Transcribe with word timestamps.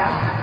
Cara! 0.00 0.40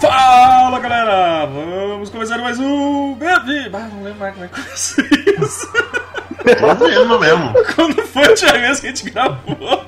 Fala 0.00 0.80
galera! 0.80 1.46
Vamos 1.46 2.10
começar 2.10 2.38
mais 2.38 2.58
um! 2.58 3.16
Ah, 3.22 3.88
não 3.92 4.02
lembro 4.02 4.18
mais 4.18 4.34
como 4.34 4.44
é 4.44 4.48
que 4.48 4.60
começou 4.60 5.04
isso. 5.04 5.72
Tô 6.58 6.86
vendo 6.88 7.20
mesmo. 7.20 7.54
Quando 7.76 8.02
foi 8.08 8.24
a 8.24 8.30
última 8.30 8.52
vez 8.54 8.80
que 8.80 8.86
a 8.86 8.90
gente 8.90 9.10
gravou? 9.10 9.86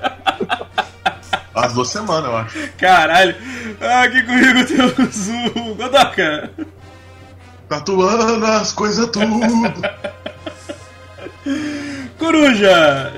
Há 1.56 1.66
duas 1.66 1.88
semanas, 1.88 2.30
eu 2.30 2.36
acho. 2.36 2.72
Caralho! 2.78 3.34
Aqui 4.04 4.22
comigo 4.22 4.64
temos 4.64 5.28
o 5.56 5.74
Godoka! 5.74 6.50
Tatuando 7.68 8.46
as 8.46 8.72
coisas 8.72 9.08
tudo. 9.08 9.26
Coruja! 12.16 13.17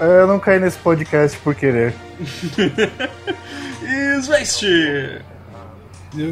Eu 0.00 0.26
não 0.26 0.38
caí 0.40 0.58
nesse 0.58 0.78
podcast 0.78 1.36
por 1.38 1.54
querer. 1.54 1.94
E 3.82 4.20
Zwest! 4.20 4.62
Eu- 4.64 5.20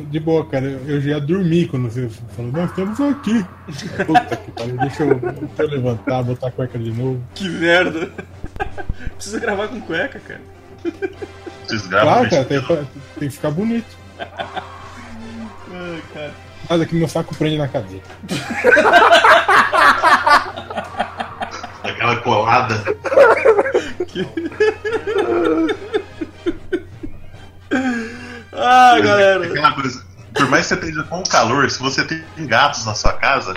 De 0.07 0.21
boa, 0.21 0.47
cara, 0.47 0.65
eu 0.87 1.01
já 1.01 1.11
ia 1.11 1.21
dormir 1.21 1.67
quando 1.69 1.91
você 1.91 2.09
falou, 2.37 2.53
nós 2.53 2.71
estamos 2.71 3.01
aqui. 3.01 3.45
Puta 4.07 4.37
que 4.37 4.51
pariu, 4.53 4.77
deixa 4.79 5.03
eu, 5.03 5.15
deixa 5.19 5.63
eu 5.63 5.69
levantar, 5.69 6.23
botar 6.23 6.49
a 6.49 6.51
cueca 6.53 6.79
de 6.79 6.93
novo. 6.93 7.21
Que 7.35 7.49
merda! 7.49 8.09
Precisa 9.17 9.41
gravar 9.41 9.67
com 9.69 9.81
cueca, 9.81 10.21
cara. 10.21 10.41
Vocês 11.67 11.85
gravam 11.89 12.29
Claro, 12.29 12.31
cara, 12.31 12.45
tem, 12.45 12.63
tem 13.19 13.29
que 13.29 13.35
ficar 13.35 13.51
bonito. 13.51 13.97
Ai, 14.21 16.03
cara. 16.15 16.31
Mas 16.71 16.81
aqui 16.81 16.95
meu 16.95 17.09
saco 17.09 17.35
prende 17.35 17.59
na 17.59 17.67
cadeira. 17.67 18.05
Aquela 22.03 22.17
colada. 22.17 22.83
Ah, 28.55 29.01
galera! 29.01 29.47
Aquela 29.47 29.73
coisa. 29.73 30.05
Por 30.35 30.47
mais 30.51 30.69
que 30.69 30.75
você 30.75 30.81
esteja 30.81 31.03
com 31.05 31.23
calor, 31.25 31.71
se 31.71 31.79
você 31.81 32.05
tem 32.05 32.23
gatos 32.41 32.85
na 32.85 32.95
sua 32.95 33.15
casa, 33.15 33.55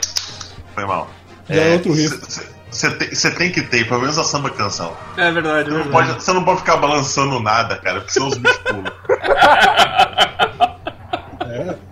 foi 0.73 0.85
mal. 0.85 1.09
Já 1.49 1.61
é 1.61 1.73
outro 1.73 1.91
risco. 1.91 2.25
Você 2.71 2.89
tem, 2.91 3.13
cê 3.13 3.31
tem 3.31 3.51
que 3.51 3.61
ter, 3.61 3.85
pelo 3.87 3.99
menos 3.99 4.17
a 4.17 4.23
samba 4.23 4.49
canção. 4.49 4.95
É 5.17 5.29
verdade, 5.31 5.69
é 5.69 5.71
Você 5.71 5.77
não, 5.77 5.83
verdade. 5.83 6.07
pode, 6.07 6.23
você 6.23 6.33
não 6.33 6.43
pode 6.45 6.59
ficar 6.59 6.77
balançando 6.77 7.39
nada, 7.41 7.75
cara, 7.77 7.99
porque 7.99 8.13
senão 8.13 8.27
os 8.29 8.37
bichos 8.37 8.57
pulam. 8.59 8.93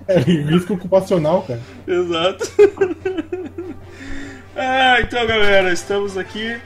É, 0.05 0.15
é 0.15 0.19
risco 0.19 0.73
ocupacional, 0.73 1.43
cara. 1.43 1.61
Exato. 1.87 2.45
ah, 4.55 5.01
então, 5.01 5.25
galera, 5.25 5.71
estamos 5.71 6.17
aqui. 6.17 6.59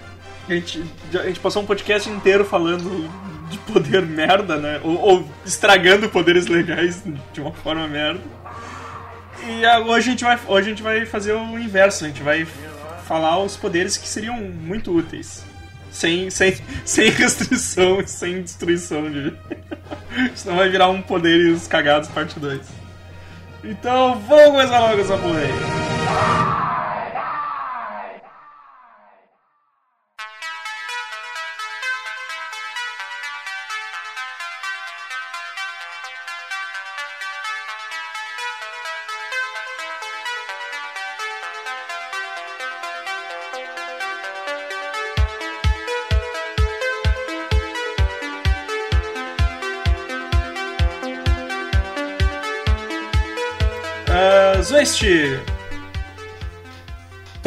A 0.48 0.54
gente, 0.54 0.84
a 1.14 1.24
gente 1.24 1.40
passou 1.40 1.62
um 1.62 1.66
podcast 1.66 2.10
inteiro 2.10 2.46
falando 2.46 3.10
de 3.50 3.58
poder 3.60 4.02
merda, 4.02 4.58
né? 4.58 4.80
Ou, 4.84 5.00
ou 5.00 5.30
estragando 5.46 6.10
poderes 6.10 6.48
legais 6.48 7.04
de 7.34 7.42
uma 7.42 7.52
forma 7.52 7.88
merda. 7.88 8.22
E 9.46 9.66
hoje 9.82 10.08
a 10.08 10.12
gente 10.12 10.24
vai, 10.24 10.40
hoje 10.48 10.68
a 10.68 10.70
gente 10.70 10.84
vai 10.84 11.06
fazer 11.06 11.34
o 11.34 11.60
inverso. 11.60 12.06
A 12.06 12.08
gente 12.08 12.24
vai 12.24 12.46
falar 13.06 13.40
os 13.40 13.56
poderes 13.56 13.98
que 13.98 14.08
seriam 14.08 14.36
muito 14.38 14.92
úteis. 14.92 15.46
Sem, 15.90 16.30
sem, 16.30 16.56
sem 16.86 17.10
restrição 17.10 18.02
e 18.02 18.08
sem 18.08 18.42
destruição 18.42 19.10
de. 19.10 19.34
Senão 20.36 20.58
vai 20.58 20.70
virar 20.70 20.90
um 20.90 21.02
poderes 21.02 21.68
cagados 21.68 22.10
parte 22.10 22.40
2. 22.40 22.62
Então 23.64 24.20
vamos 24.28 24.52
começar 24.52 24.80
logo 24.80 25.02
essa 25.02 25.18
porra 25.18 25.40
aí. 25.40 26.47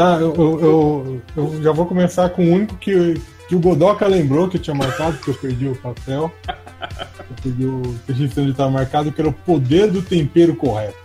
Tá, 0.00 0.16
eu, 0.18 0.34
eu, 0.34 1.22
eu, 1.36 1.62
já 1.62 1.72
vou 1.72 1.84
começar 1.84 2.30
com 2.30 2.42
o 2.42 2.54
único 2.54 2.74
que, 2.78 3.20
que 3.46 3.54
o 3.54 3.60
Godoka 3.60 4.06
lembrou 4.06 4.48
que 4.48 4.56
eu 4.56 4.62
tinha 4.62 4.74
marcado, 4.74 5.18
porque 5.18 5.28
eu 5.28 5.34
perdi 5.34 5.68
o 5.68 5.76
papel. 5.76 6.32
Eu 6.48 7.36
perdi 7.42 7.66
o 7.66 7.82
registro 8.08 8.40
onde 8.44 8.52
estava 8.52 8.70
marcado, 8.70 9.12
que 9.12 9.20
era 9.20 9.28
o 9.28 9.32
poder 9.34 9.90
do 9.90 10.00
tempero 10.00 10.56
correto. 10.56 10.96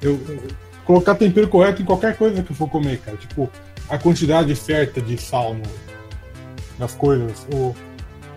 Eu, 0.00 0.18
eu- 0.26 0.42
colocar 0.86 1.14
tempero 1.16 1.46
correto 1.46 1.82
em 1.82 1.84
qualquer 1.84 2.16
coisa 2.16 2.42
que 2.42 2.50
eu 2.50 2.56
for 2.56 2.70
comer, 2.70 3.00
cara. 3.00 3.18
Tipo, 3.18 3.52
a 3.90 3.98
quantidade 3.98 4.56
certa 4.56 4.98
de 4.98 5.18
sal 5.18 5.52
no- 5.52 5.62
nas 6.78 6.94
coisas. 6.94 7.46
Ou 7.52 7.76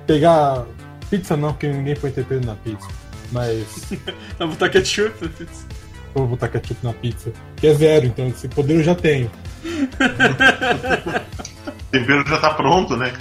pegar. 0.06 0.66
Pizza 1.10 1.38
não, 1.38 1.54
porque 1.54 1.70
ninguém 1.70 1.96
põe 1.96 2.12
tempero 2.12 2.46
na 2.46 2.56
pizza. 2.56 2.90
Mas. 3.32 3.94
vai 4.38 4.46
botar 4.46 4.68
ketchup? 4.68 5.14
Eu 5.22 5.30
vou 6.14 6.28
botar 6.28 6.50
ketchup 6.50 6.86
na 6.86 6.94
pizza. 6.94 7.32
Que 7.56 7.68
é 7.68 7.74
zero, 7.74 8.06
então 8.06 8.28
esse 8.28 8.48
poder 8.48 8.76
eu 8.76 8.84
já 8.84 8.96
tenho. 8.96 9.32
O 9.64 11.30
tempero 11.92 12.28
já 12.28 12.38
tá 12.38 12.54
pronto, 12.54 12.96
né? 12.98 13.14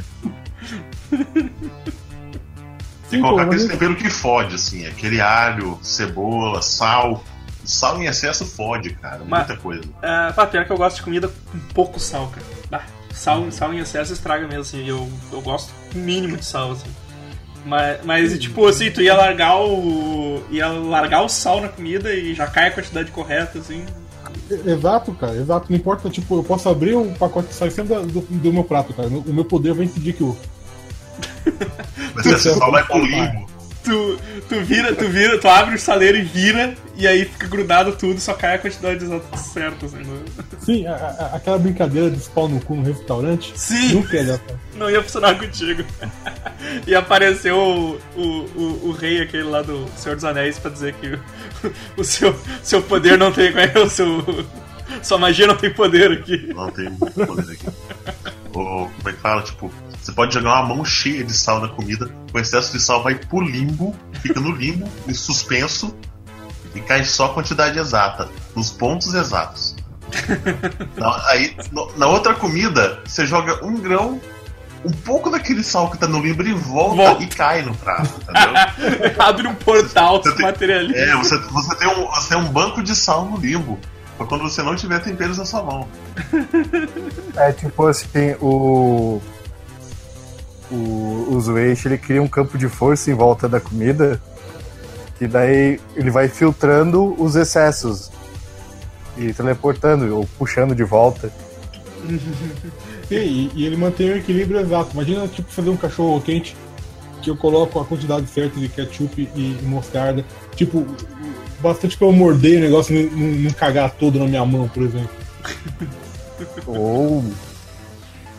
Sim, 3.09 3.22
Colocar 3.22 3.44
pô, 3.47 3.53
mas 3.53 3.62
aquele 3.62 3.72
tempero 3.72 3.97
que 3.97 4.10
fode, 4.10 4.54
assim, 4.54 4.87
aquele 4.87 5.21
alho, 5.21 5.78
cebola, 5.82 6.60
sal. 6.60 7.22
Sal 7.65 8.03
em 8.03 8.06
excesso 8.06 8.44
fode, 8.47 8.94
cara. 8.94 9.21
Mas- 9.27 9.47
Muita 9.47 9.62
coisa. 9.62 9.82
Uh, 9.84 10.32
pá, 10.34 10.47
pior 10.47 10.65
que 10.65 10.72
eu 10.72 10.77
gosto 10.77 10.97
de 10.97 11.03
comida 11.03 11.28
com 11.28 11.59
pouco 11.75 12.00
sal, 12.00 12.28
cara. 12.28 12.47
Bah, 12.71 12.82
sal, 13.12 13.50
sal 13.50 13.72
em 13.75 13.78
excesso 13.78 14.12
estraga 14.12 14.47
mesmo, 14.47 14.62
assim. 14.62 14.87
Eu, 14.87 15.10
eu 15.32 15.41
gosto 15.41 15.72
com 15.93 15.98
o 15.98 16.03
mínimo 16.03 16.37
de 16.37 16.44
sal, 16.44 16.72
assim. 16.72 16.88
Mas, 17.68 18.02
mas, 18.02 18.38
tipo, 18.38 18.66
assim, 18.66 18.90
tu 18.90 19.02
ia 19.02 19.14
largar 19.14 19.60
o. 19.60 20.42
ia 20.50 20.68
largar 20.68 21.22
o 21.22 21.28
sal 21.28 21.60
na 21.60 21.68
comida 21.68 22.14
e 22.14 22.32
já 22.32 22.46
cai 22.46 22.68
a 22.68 22.70
quantidade 22.70 23.10
correta, 23.10 23.58
assim. 23.58 23.84
Exato, 24.64 25.12
cara, 25.12 25.36
exato. 25.36 25.66
Não 25.68 25.76
importa, 25.76 26.08
tipo, 26.08 26.38
eu 26.38 26.42
posso 26.42 26.66
abrir 26.66 26.96
um 26.96 27.12
pacote 27.12 27.48
de 27.48 27.54
sal 27.54 27.70
sempre 27.70 27.94
do, 28.06 28.22
do 28.22 28.52
meu 28.52 28.64
prato, 28.64 28.94
cara. 28.94 29.08
O 29.08 29.34
meu 29.34 29.44
poder 29.44 29.74
vai 29.74 29.84
impedir 29.84 30.14
que 30.14 30.24
o. 30.24 30.34
Mas 32.14 32.24
esse 32.24 32.54
sal 32.54 32.72
vai 32.72 32.82
pro 32.84 33.04
limbo. 33.04 33.57
Tu, 33.88 34.19
tu 34.50 34.60
vira, 34.60 34.94
tu 34.94 35.09
vira, 35.09 35.38
tu 35.38 35.49
abre 35.49 35.76
o 35.76 35.78
saleiro 35.78 36.19
e 36.19 36.22
vira, 36.22 36.75
e 36.94 37.06
aí 37.06 37.25
fica 37.25 37.47
grudado 37.47 37.93
tudo, 37.93 38.21
só 38.21 38.34
cai 38.34 38.56
a 38.56 38.59
quantidade 38.59 39.03
exata 39.03 39.37
certa, 39.38 39.87
assim. 39.87 39.97
né? 39.97 40.21
Sim, 40.60 40.87
a- 40.87 40.94
a- 40.94 41.37
aquela 41.37 41.59
brincadeira 41.59 42.10
de 42.10 42.21
pau 42.28 42.48
no 42.48 42.60
cu 42.60 42.75
no 42.75 42.82
restaurante. 42.82 43.53
Sim! 43.56 43.94
Nunca 43.94 44.15
ia 44.16 44.25
certo. 44.27 44.59
Não 44.77 44.91
ia 44.91 45.03
funcionar 45.03 45.38
contigo. 45.38 45.82
e 46.87 46.94
apareceu 46.94 47.56
o, 47.56 47.98
o, 48.15 48.22
o, 48.54 48.88
o 48.88 48.93
rei 48.93 49.22
aquele 49.22 49.44
lá 49.44 49.62
do 49.62 49.87
Senhor 49.97 50.16
dos 50.16 50.25
Anéis 50.25 50.59
pra 50.59 50.71
dizer 50.71 50.93
que 50.94 51.06
o, 51.15 51.21
o 51.97 52.04
seu, 52.04 52.38
seu 52.62 52.82
poder 52.82 53.16
não 53.16 53.32
tem. 53.32 53.53
Qual 53.53 53.65
é 53.65 53.78
o 53.78 53.88
seu. 53.88 54.22
Sua 55.03 55.16
magia 55.19 55.47
não 55.47 55.56
tem 55.56 55.72
poder 55.72 56.12
aqui. 56.12 56.53
Não 56.54 56.71
tem 56.71 56.91
muito 56.91 57.27
poder 57.27 57.53
aqui. 57.53 57.66
Ou, 58.54 58.89
como 58.89 59.09
é 59.09 59.12
que 59.12 59.18
fala? 59.21 59.42
Tipo, 59.42 59.71
você 60.09 60.13
pode 60.13 60.33
jogar 60.33 60.63
uma 60.63 60.75
mão 60.75 60.84
cheia 60.87 61.22
de 61.22 61.34
sal 61.34 61.60
na 61.60 61.69
comida, 61.69 62.10
o 62.33 62.39
excesso 62.39 62.72
de 62.72 62.81
sal 62.81 63.03
vai 63.03 63.15
pro 63.15 63.41
limbo, 63.43 63.95
fica 64.22 64.41
no 64.41 64.53
limbo, 64.53 64.89
em 65.07 65.13
suspenso, 65.13 65.95
e 66.75 66.81
cai 66.81 67.05
só 67.05 67.27
a 67.27 67.34
quantidade 67.34 67.78
exata, 67.78 68.27
nos 68.57 68.71
pontos 68.71 69.13
exatos. 69.13 69.77
Na, 70.97 71.28
aí, 71.28 71.55
no- 71.71 71.93
na 71.99 72.07
outra 72.07 72.33
comida, 72.34 73.01
você 73.05 73.27
joga 73.27 73.63
um 73.63 73.77
grão, 73.77 74.19
um 74.83 74.91
pouco 74.91 75.28
daquele 75.28 75.63
sal 75.63 75.91
que 75.91 75.99
tá 75.99 76.07
no 76.07 76.21
limbo 76.22 76.43
e 76.43 76.55
volta, 76.55 76.97
Volta. 76.97 77.22
e 77.22 77.27
cai 77.27 77.60
no 77.60 77.75
prato, 77.75 78.19
entendeu? 78.22 79.13
Abre 79.22 79.47
um 79.47 79.55
portal, 79.57 80.22
Você 80.22 80.41
materializa. 80.41 80.99
É, 80.99 81.15
você, 81.16 81.37
você, 81.39 81.75
tem 81.77 81.89
um, 81.89 82.07
você 82.07 82.28
tem 82.31 82.39
um 82.39 82.49
banco 82.51 82.83
de 82.83 82.97
sal 82.97 83.27
no 83.27 83.37
limbo. 83.37 83.78
Pra 84.16 84.27
quando 84.27 84.43
você 84.43 84.63
não 84.63 84.75
tiver 84.75 84.99
temperos 85.01 85.37
na 85.39 85.45
sua 85.45 85.63
mão. 85.63 85.87
É 87.37 87.53
tipo 87.53 87.87
assim, 87.87 88.34
o. 88.41 89.21
O, 90.70 90.74
o 91.30 91.59
ele 91.59 91.98
cria 91.98 92.22
um 92.22 92.28
campo 92.28 92.59
de 92.59 92.68
força 92.68 93.10
em 93.10 93.15
volta 93.15 93.48
da 93.48 93.60
comida, 93.60 94.20
que 95.18 95.26
daí 95.26 95.80
ele 95.97 96.10
vai 96.10 96.28
filtrando 96.28 97.15
os 97.20 97.36
excessos 97.36 98.10
e 99.16 99.32
teleportando 99.32 100.15
ou 100.16 100.28
puxando 100.38 100.74
de 100.74 100.84
volta. 100.84 101.32
E, 103.10 103.50
e 103.54 103.65
ele 103.65 103.74
mantém 103.74 104.10
o 104.10 104.16
equilíbrio 104.18 104.60
exato. 104.60 104.91
Imagina, 104.92 105.26
tipo, 105.28 105.50
fazer 105.50 105.70
um 105.70 105.76
cachorro 105.78 106.20
quente 106.20 106.54
que 107.22 107.30
eu 107.30 107.36
coloco 107.38 107.80
a 107.80 107.84
quantidade 107.86 108.26
certa 108.26 108.60
de 108.60 108.68
ketchup 108.68 109.30
e, 109.34 109.41
e 109.41 109.59
mostarda. 109.62 110.22
Tipo, 110.54 110.86
bastante 111.60 111.97
pra 111.97 112.06
eu 112.06 112.12
morder 112.12 112.59
o 112.59 112.60
negócio 112.60 112.94
e 112.94 113.04
não, 113.04 113.16
não- 113.18 113.34
não 113.44 113.50
cagar 113.53 113.91
todo 113.92 114.18
na 114.18 114.26
minha 114.26 114.44
mão, 114.44 114.68
por 114.68 114.82
exemplo. 114.82 115.09
Ou 116.66 117.24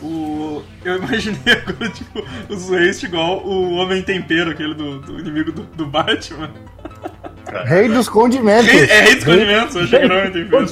O, 0.02 0.62
eu 0.84 0.96
imaginei 0.96 1.38
agora, 1.52 1.90
tipo, 1.90 2.24
os 2.48 2.68
Waste 2.70 3.06
igual 3.06 3.44
o 3.46 3.72
Homem 3.74 4.02
Tempero, 4.02 4.50
aquele 4.50 4.74
do, 4.74 4.98
do 5.00 5.18
inimigo 5.20 5.52
do, 5.52 5.62
do 5.62 5.86
Batman. 5.86 6.50
Rei 7.66 7.88
dos 7.88 8.08
condimentos. 8.08 8.66
Rei, 8.70 8.84
é 8.88 9.00
Rei 9.02 9.14
dos 9.16 9.24
Condimentos, 9.24 9.74
eu 9.76 9.82
achei 9.82 9.98
que 9.98 10.04
era 10.04 10.18
Homem 10.18 10.32
Tempero. 10.32 10.66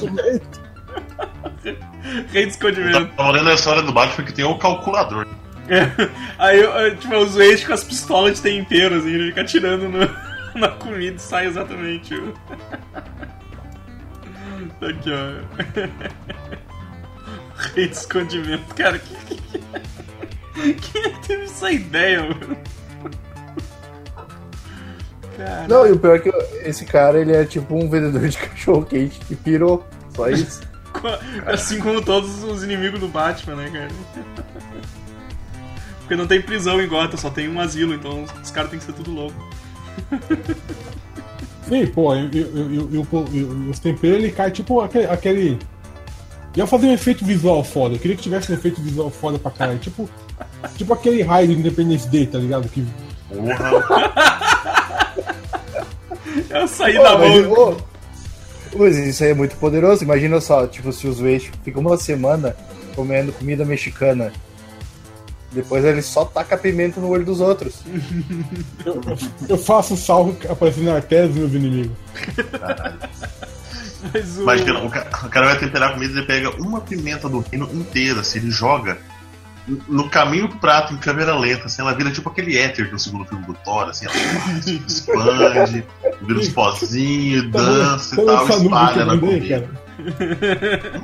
Rei 2.31 2.45
dos 2.45 2.55
Eu 2.55 2.61
Condimentos. 2.61 3.15
tava 3.15 3.31
lendo 3.31 3.49
a 3.49 3.53
história 3.53 3.81
do 3.83 3.91
Batman 3.91 4.25
que 4.25 4.33
tem 4.33 4.45
o 4.45 4.57
calculador. 4.57 5.27
É. 5.67 6.09
Aí, 6.39 6.59
eu, 6.59 6.71
eu, 6.71 6.95
tipo, 6.95 7.15
os 7.17 7.35
Waste 7.35 7.67
com 7.67 7.73
as 7.73 7.83
pistolas 7.83 8.35
de 8.37 8.41
tempero, 8.41 8.95
assim, 8.95 9.09
ele 9.13 9.27
fica 9.29 9.41
atirando 9.41 9.87
no- 9.87 10.09
na 10.59 10.69
comida 10.69 11.17
e 11.17 11.19
sai 11.21 11.45
exatamente 11.45 12.15
o. 12.15 12.33
Aqui, 14.81 15.11
ó. 15.11 15.33
Rei 17.75 17.87
dos 17.87 18.05
Condimentos. 18.05 18.71
Cara, 18.73 18.99
que, 18.99 19.15
que- 19.15 20.73
quem 20.73 21.11
que 21.13 21.27
teve 21.27 21.43
essa 21.43 21.71
ideia, 21.71 22.21
mano? 22.23 22.57
Cara. 25.37 25.67
Não, 25.67 25.87
e 25.87 25.91
o 25.91 25.99
pior 25.99 26.15
é 26.15 26.19
que 26.19 26.29
esse 26.67 26.85
cara, 26.85 27.19
ele 27.19 27.33
é 27.33 27.45
tipo 27.45 27.73
um 27.75 27.89
vendedor 27.89 28.27
de 28.27 28.37
cachorro 28.39 28.85
quente 28.85 29.19
que 29.21 29.35
pirou. 29.35 29.85
Só 30.15 30.29
isso. 30.29 30.61
Assim 31.45 31.79
como 31.79 32.01
todos 32.01 32.43
os 32.43 32.63
inimigos 32.63 32.99
do 32.99 33.07
Batman, 33.07 33.55
né, 33.55 33.69
cara? 33.71 33.87
Porque 35.99 36.15
não 36.15 36.27
tem 36.27 36.41
prisão 36.41 36.81
em 36.81 36.87
Gotham, 36.87 37.17
só 37.17 37.29
tem 37.29 37.47
um 37.47 37.59
asilo, 37.59 37.93
então 37.93 38.23
os- 38.41 38.51
caras 38.51 38.69
têm 38.71 38.79
que 38.79 38.85
ser 38.85 38.93
tudo 38.93 39.11
louco. 39.11 39.49
Sim, 41.69 41.85
pô, 41.87 42.09
pô, 43.09 43.25
eu- 43.31 43.69
os 43.69 43.79
temperos 43.79 44.17
ele 44.17 44.31
cai 44.31 44.49
tipo 44.51 44.81
aquele. 44.81 45.05
aquele... 45.05 45.59
Ia 46.55 46.65
fazer 46.65 46.87
um 46.87 46.93
efeito 46.93 47.23
visual 47.23 47.63
foda. 47.63 47.95
Eu 47.95 47.99
queria 47.99 48.17
que 48.17 48.23
tivesse 48.23 48.51
um 48.51 48.55
efeito 48.55 48.81
visual 48.81 49.09
foda 49.09 49.37
pra 49.37 49.51
caralho. 49.51 49.79
Tipo, 49.79 50.09
tipo 50.75 50.93
aquele 50.93 51.21
raio 51.21 51.47
do 51.47 51.53
Independence 51.53 52.07
Day, 52.07 52.25
tá 52.25 52.37
ligado? 52.37 52.67
Que 52.69 52.85
Porra. 53.29 53.83
Sair 56.67 56.97
Pô, 56.97 57.03
da 57.03 57.17
mão. 57.17 57.77
mas 58.75 58.97
isso 58.97 59.23
aí 59.23 59.31
é 59.31 59.33
muito 59.33 59.55
poderoso. 59.57 60.03
Imagina 60.03 60.41
só, 60.41 60.65
tipo, 60.67 60.91
se 60.91 61.07
os 61.07 61.19
Waste 61.19 61.51
ficam 61.63 61.81
uma 61.81 61.97
semana 61.97 62.55
comendo 62.95 63.31
comida 63.31 63.63
mexicana. 63.63 64.31
Depois 65.51 65.83
ele 65.83 66.01
só 66.01 66.25
taca 66.25 66.57
pimenta 66.57 66.99
no 66.99 67.09
olho 67.09 67.25
dos 67.25 67.39
outros. 67.41 67.81
eu, 68.85 69.01
eu 69.49 69.57
faço 69.57 69.97
salvo 69.97 70.35
aparecendo 70.47 70.85
na 70.85 70.95
artéria 70.95 71.27
dos 71.27 71.37
meus 71.37 71.53
inimigos. 71.53 71.97
Mas 74.13 74.37
o... 74.37 74.43
Imagina, 74.43 74.79
o 74.79 74.89
cara, 74.89 75.09
o 75.09 75.29
cara 75.29 75.45
vai 75.47 75.59
temperar 75.59 75.89
a 75.89 75.93
comida 75.93 76.13
e 76.13 76.17
ele 76.17 76.25
pega 76.25 76.49
uma 76.61 76.81
pimenta 76.81 77.27
do 77.27 77.39
reino 77.39 77.69
inteira, 77.73 78.21
assim, 78.21 78.39
ele 78.39 78.51
joga 78.51 78.97
no 79.87 80.09
caminho 80.09 80.49
pro 80.49 80.57
prato 80.59 80.93
em 80.93 80.97
câmera 80.97 81.37
lenta, 81.37 81.65
assim, 81.65 81.81
ela 81.81 81.93
vira 81.93 82.11
tipo 82.11 82.29
aquele 82.29 82.57
éter 82.57 82.89
do 82.89 82.97
segundo 82.97 83.25
filme 83.25 83.45
do 83.45 83.53
Thor, 83.53 83.87
assim, 83.89 84.05
ela 84.05 84.15
expande, 84.87 85.85
vira 86.21 86.39
uns 86.39 86.49
pozinhos, 86.49 87.51
dança 87.51 88.15
e 88.15 88.25
Sabe 88.25 88.27
tal, 88.27 88.47
espalha 88.49 89.05
na 89.05 89.17
comida. 89.17 89.69
cara? 89.99 91.01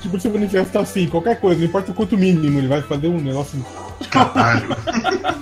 tipo, 0.00 0.18
se 0.18 0.28
manifesta 0.28 0.80
assim, 0.80 1.06
qualquer 1.08 1.38
coisa, 1.40 1.60
não 1.60 1.66
importa 1.66 1.92
o 1.92 1.94
quanto 1.94 2.16
mínimo, 2.16 2.58
ele 2.58 2.68
vai 2.68 2.82
fazer 2.82 3.08
um 3.08 3.20
negócio. 3.20 3.64
Caralho. 4.10 4.68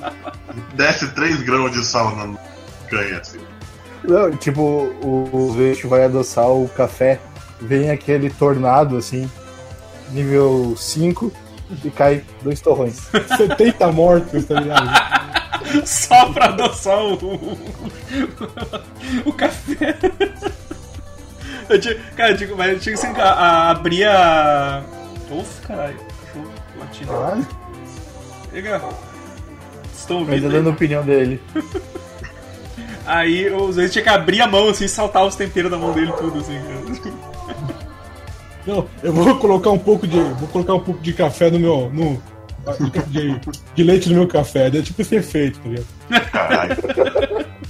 Desce 0.75 1.09
3 1.09 1.43
gramas 1.43 1.73
de 1.73 1.85
sal 1.85 2.15
na 2.17 2.37
canha, 2.89 3.19
assim. 3.19 3.39
Não, 4.07 4.31
tipo, 4.37 4.61
o, 4.61 5.29
o 5.33 5.49
Waste 5.53 5.87
vai 5.87 6.05
adoçar 6.05 6.49
o 6.49 6.69
café. 6.69 7.21
Vem 7.61 7.91
aquele 7.91 8.31
tornado, 8.31 8.97
assim, 8.97 9.31
nível 10.11 10.75
5, 10.77 11.33
e 11.85 11.91
cai 11.91 12.23
dois 12.43 12.61
torrões. 12.61 13.09
70 13.37 13.91
mortos, 13.93 14.45
tá 14.45 14.61
ligado? 14.61 14.89
Só 15.85 16.33
pra 16.33 16.47
adoçar 16.47 16.99
o. 16.99 17.15
o, 17.15 17.59
o 19.25 19.33
café. 19.33 19.97
Eu 21.69 21.81
tinha, 21.81 21.97
cara, 22.17 22.31
eu 22.33 22.37
tinha, 22.37 22.55
mas 22.55 22.73
eu 22.73 22.79
tinha 22.79 22.97
que 22.97 23.07
assim, 23.07 23.21
a, 23.21 23.25
a, 23.25 23.71
abrir 23.71 24.05
a. 24.05 24.85
Uf, 25.31 25.61
caralho. 25.67 25.97
Cachorro 26.27 26.53
latindo. 26.79 27.11
Caralho. 27.11 27.47
Chega. 28.53 28.83
Estão 29.93 30.21
Mas 30.21 30.29
ouvindo? 30.29 30.43
tá 30.43 30.47
aí? 30.49 30.53
dando 30.53 30.69
a 30.69 30.73
opinião 30.73 31.05
dele. 31.05 31.43
Aí 33.07 33.49
os 33.51 33.77
vezes 33.77 33.93
tinha 33.93 34.03
que 34.03 34.09
abrir 34.09 34.41
a 34.41 34.47
mão 34.47 34.69
assim 34.69 34.85
e 34.85 34.89
saltar 34.89 35.25
os 35.25 35.37
temperos 35.37 35.71
da 35.71 35.79
mão 35.79 35.93
dele 35.93 36.13
tudo 36.19 36.39
assim. 36.39 36.59
cara. 36.61 37.87
Não, 38.67 38.85
eu 39.01 39.13
vou 39.13 39.37
colocar 39.37 39.71
um 39.71 39.79
pouco 39.79 40.07
de. 40.09 40.19
Vou 40.19 40.49
colocar 40.49 40.75
um 40.75 40.81
pouco 40.81 41.01
de 41.01 41.13
café 41.13 41.51
no 41.51 41.61
meu. 41.61 41.89
No, 41.93 42.21
de, 43.07 43.41
de 43.77 43.85
leite 43.85 44.09
no 44.09 44.17
meu 44.17 44.27
café. 44.27 44.67
É 44.67 44.83
tipo 44.83 45.01
esse 45.01 45.15
efeito, 45.15 45.61
tá 45.61 45.69
ligado? 45.69 46.31
Caralho. 46.33 46.77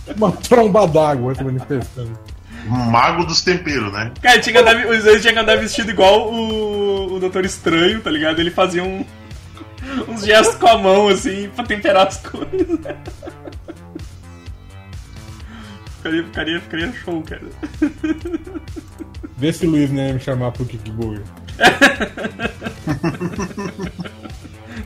Uma 0.16 0.32
tromba 0.32 0.86
d'água 0.86 1.34
se 1.34 1.44
manifestando. 1.44 2.18
Mago 2.66 3.24
dos 3.26 3.42
temperos, 3.42 3.92
né? 3.92 4.10
Cara, 4.20 4.40
tinha 4.40 4.54
que 4.54 4.58
andar, 4.58 4.86
os 4.86 5.04
vezes 5.04 5.20
tinha 5.20 5.32
que 5.34 5.38
andar 5.38 5.56
vestido 5.56 5.90
igual 5.90 6.32
o, 6.32 7.14
o 7.14 7.20
Doutor 7.20 7.44
Estranho, 7.44 8.00
tá 8.00 8.10
ligado? 8.10 8.40
Ele 8.40 8.50
fazia 8.50 8.82
um, 8.82 9.04
uns 10.08 10.24
gestos 10.24 10.56
com 10.56 10.66
a 10.66 10.78
mão 10.78 11.08
assim 11.08 11.50
pra 11.54 11.64
temperar 11.64 12.08
as 12.08 12.16
coisas. 12.16 12.80
Ficaria, 16.06 16.24
ficaria, 16.24 16.60
ficaria 16.60 16.92
show, 16.92 17.22
cara. 17.22 17.42
Vê 19.36 19.52
se 19.52 19.66
o 19.66 19.70
Luiz 19.70 19.90
né, 19.90 20.12
me 20.12 20.20
chamar 20.20 20.52
pro 20.52 20.64
Kickboard. 20.64 21.22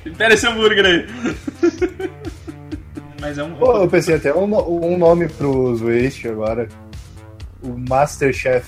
Tempera 0.02 0.34
esse 0.34 0.46
hambúrguer 0.46 0.86
aí. 0.86 1.06
Mas 3.20 3.36
é 3.36 3.44
um. 3.44 3.54
Pô, 3.54 3.76
eu 3.76 3.88
pensei 3.88 4.14
até 4.16 4.32
um, 4.34 4.44
um 4.84 4.96
nome 4.96 5.28
pros 5.28 5.82
Waste 5.82 6.28
agora. 6.28 6.68
O 7.62 7.76
Masterchef. 7.76 8.66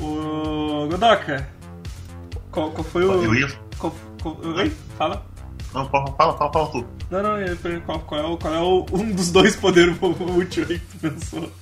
O. 0.00 0.88
Godoka. 0.90 1.46
Qual, 2.50 2.70
qual 2.70 2.84
foi 2.84 3.04
o. 3.04 3.22
Eu 3.22 3.34
ia. 3.34 3.63
Oi? 4.30 4.72
Fala. 4.96 5.24
Não, 5.72 5.88
fala, 5.88 6.12
fala, 6.16 6.38
fala, 6.38 6.52
fala 6.52 6.70
tu. 6.70 6.86
Não, 7.10 7.22
não, 7.22 7.38
eu 7.38 7.56
qual, 7.84 7.98
qual 8.00 8.20
é, 8.20 8.24
o, 8.24 8.36
qual 8.36 8.54
é 8.54 8.60
o, 8.60 8.86
um 8.92 9.10
dos 9.12 9.30
dois 9.32 9.56
poderes 9.56 9.96
úteis 10.00 10.70
aí 10.70 10.78
que 10.78 10.86
tu 10.86 10.98
pensou? 11.10 11.52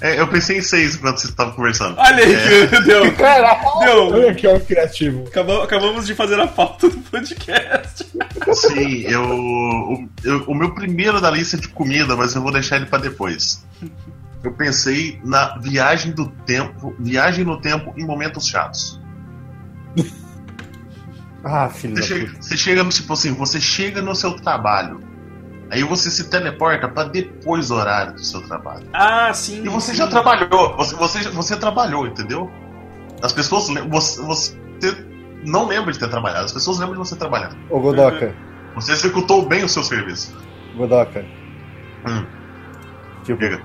É, 0.00 0.20
eu 0.20 0.28
pensei 0.28 0.58
em 0.58 0.62
seis 0.62 0.96
enquanto 0.96 1.18
você 1.18 1.32
tava 1.32 1.52
conversando. 1.52 1.96
Olha 1.98 2.22
aí 2.24 2.34
É, 2.34 2.66
que 2.66 2.80
deu. 2.84 3.02
Deu. 3.12 4.08
Olha 4.12 4.30
aqui, 4.30 4.46
ó, 4.46 4.58
criativo. 4.60 5.24
Acabamos, 5.26 5.62
acabamos 5.64 6.06
de 6.06 6.14
fazer 6.14 6.38
a 6.38 6.46
pauta 6.46 6.88
do 6.90 6.98
podcast. 6.98 8.04
Sim, 8.52 9.00
eu, 9.02 9.22
o, 9.22 10.08
eu- 10.22 10.44
O 10.48 10.54
meu 10.54 10.74
primeiro 10.74 11.18
da 11.20 11.30
lista 11.30 11.56
é 11.56 11.60
de 11.60 11.68
comida, 11.68 12.14
mas 12.14 12.34
eu 12.34 12.42
vou 12.42 12.52
deixar 12.52 12.76
ele 12.76 12.86
pra 12.86 12.98
depois. 12.98 13.64
Eu 14.44 14.52
pensei 14.52 15.18
na 15.24 15.56
viagem 15.58 16.12
do 16.12 16.26
tempo. 16.44 16.94
Viagem 16.98 17.44
no 17.44 17.58
tempo 17.60 17.94
em 17.96 18.04
momentos 18.04 18.46
chatos. 18.46 19.00
Ah, 21.48 21.68
filho 21.68 21.94
Você 21.94 22.00
da 22.00 22.06
chega, 22.06 22.26
puta. 22.32 22.42
você 22.42 22.56
chega 22.56 22.82
no 22.84 22.90
tipo 22.90 23.12
assim, 23.12 23.32
você 23.34 23.60
chega 23.60 24.02
no 24.02 24.14
seu 24.16 24.32
trabalho. 24.34 24.98
Aí 25.70 25.82
você 25.84 26.10
se 26.10 26.28
teleporta 26.28 26.88
pra 26.88 27.04
depois 27.04 27.68
do 27.68 27.74
horário 27.74 28.14
do 28.14 28.24
seu 28.24 28.40
trabalho. 28.42 28.86
Ah, 28.92 29.32
sim. 29.32 29.64
E 29.64 29.68
você 29.68 29.92
sim. 29.92 29.98
já 29.98 30.06
trabalhou, 30.08 30.76
você, 30.76 30.94
você, 30.96 31.28
você 31.30 31.56
trabalhou, 31.56 32.06
entendeu? 32.06 32.50
As 33.22 33.32
pessoas 33.32 33.66
você, 33.88 34.20
você 34.22 35.06
não 35.44 35.66
lembra 35.68 35.92
de 35.92 35.98
ter 35.98 36.08
trabalhado, 36.08 36.44
as 36.46 36.52
pessoas 36.52 36.78
lembram 36.78 37.00
de 37.00 37.08
você 37.08 37.16
trabalhando. 37.16 37.56
Ô, 37.70 37.78
Godoka. 37.80 38.34
Você 38.74 38.92
executou 38.92 39.46
bem 39.46 39.64
o 39.64 39.68
seu 39.68 39.82
serviço. 39.84 40.36
Godoka. 40.76 41.24
Hum, 42.08 42.24
Tipo, 43.24 43.38
diga. 43.40 43.60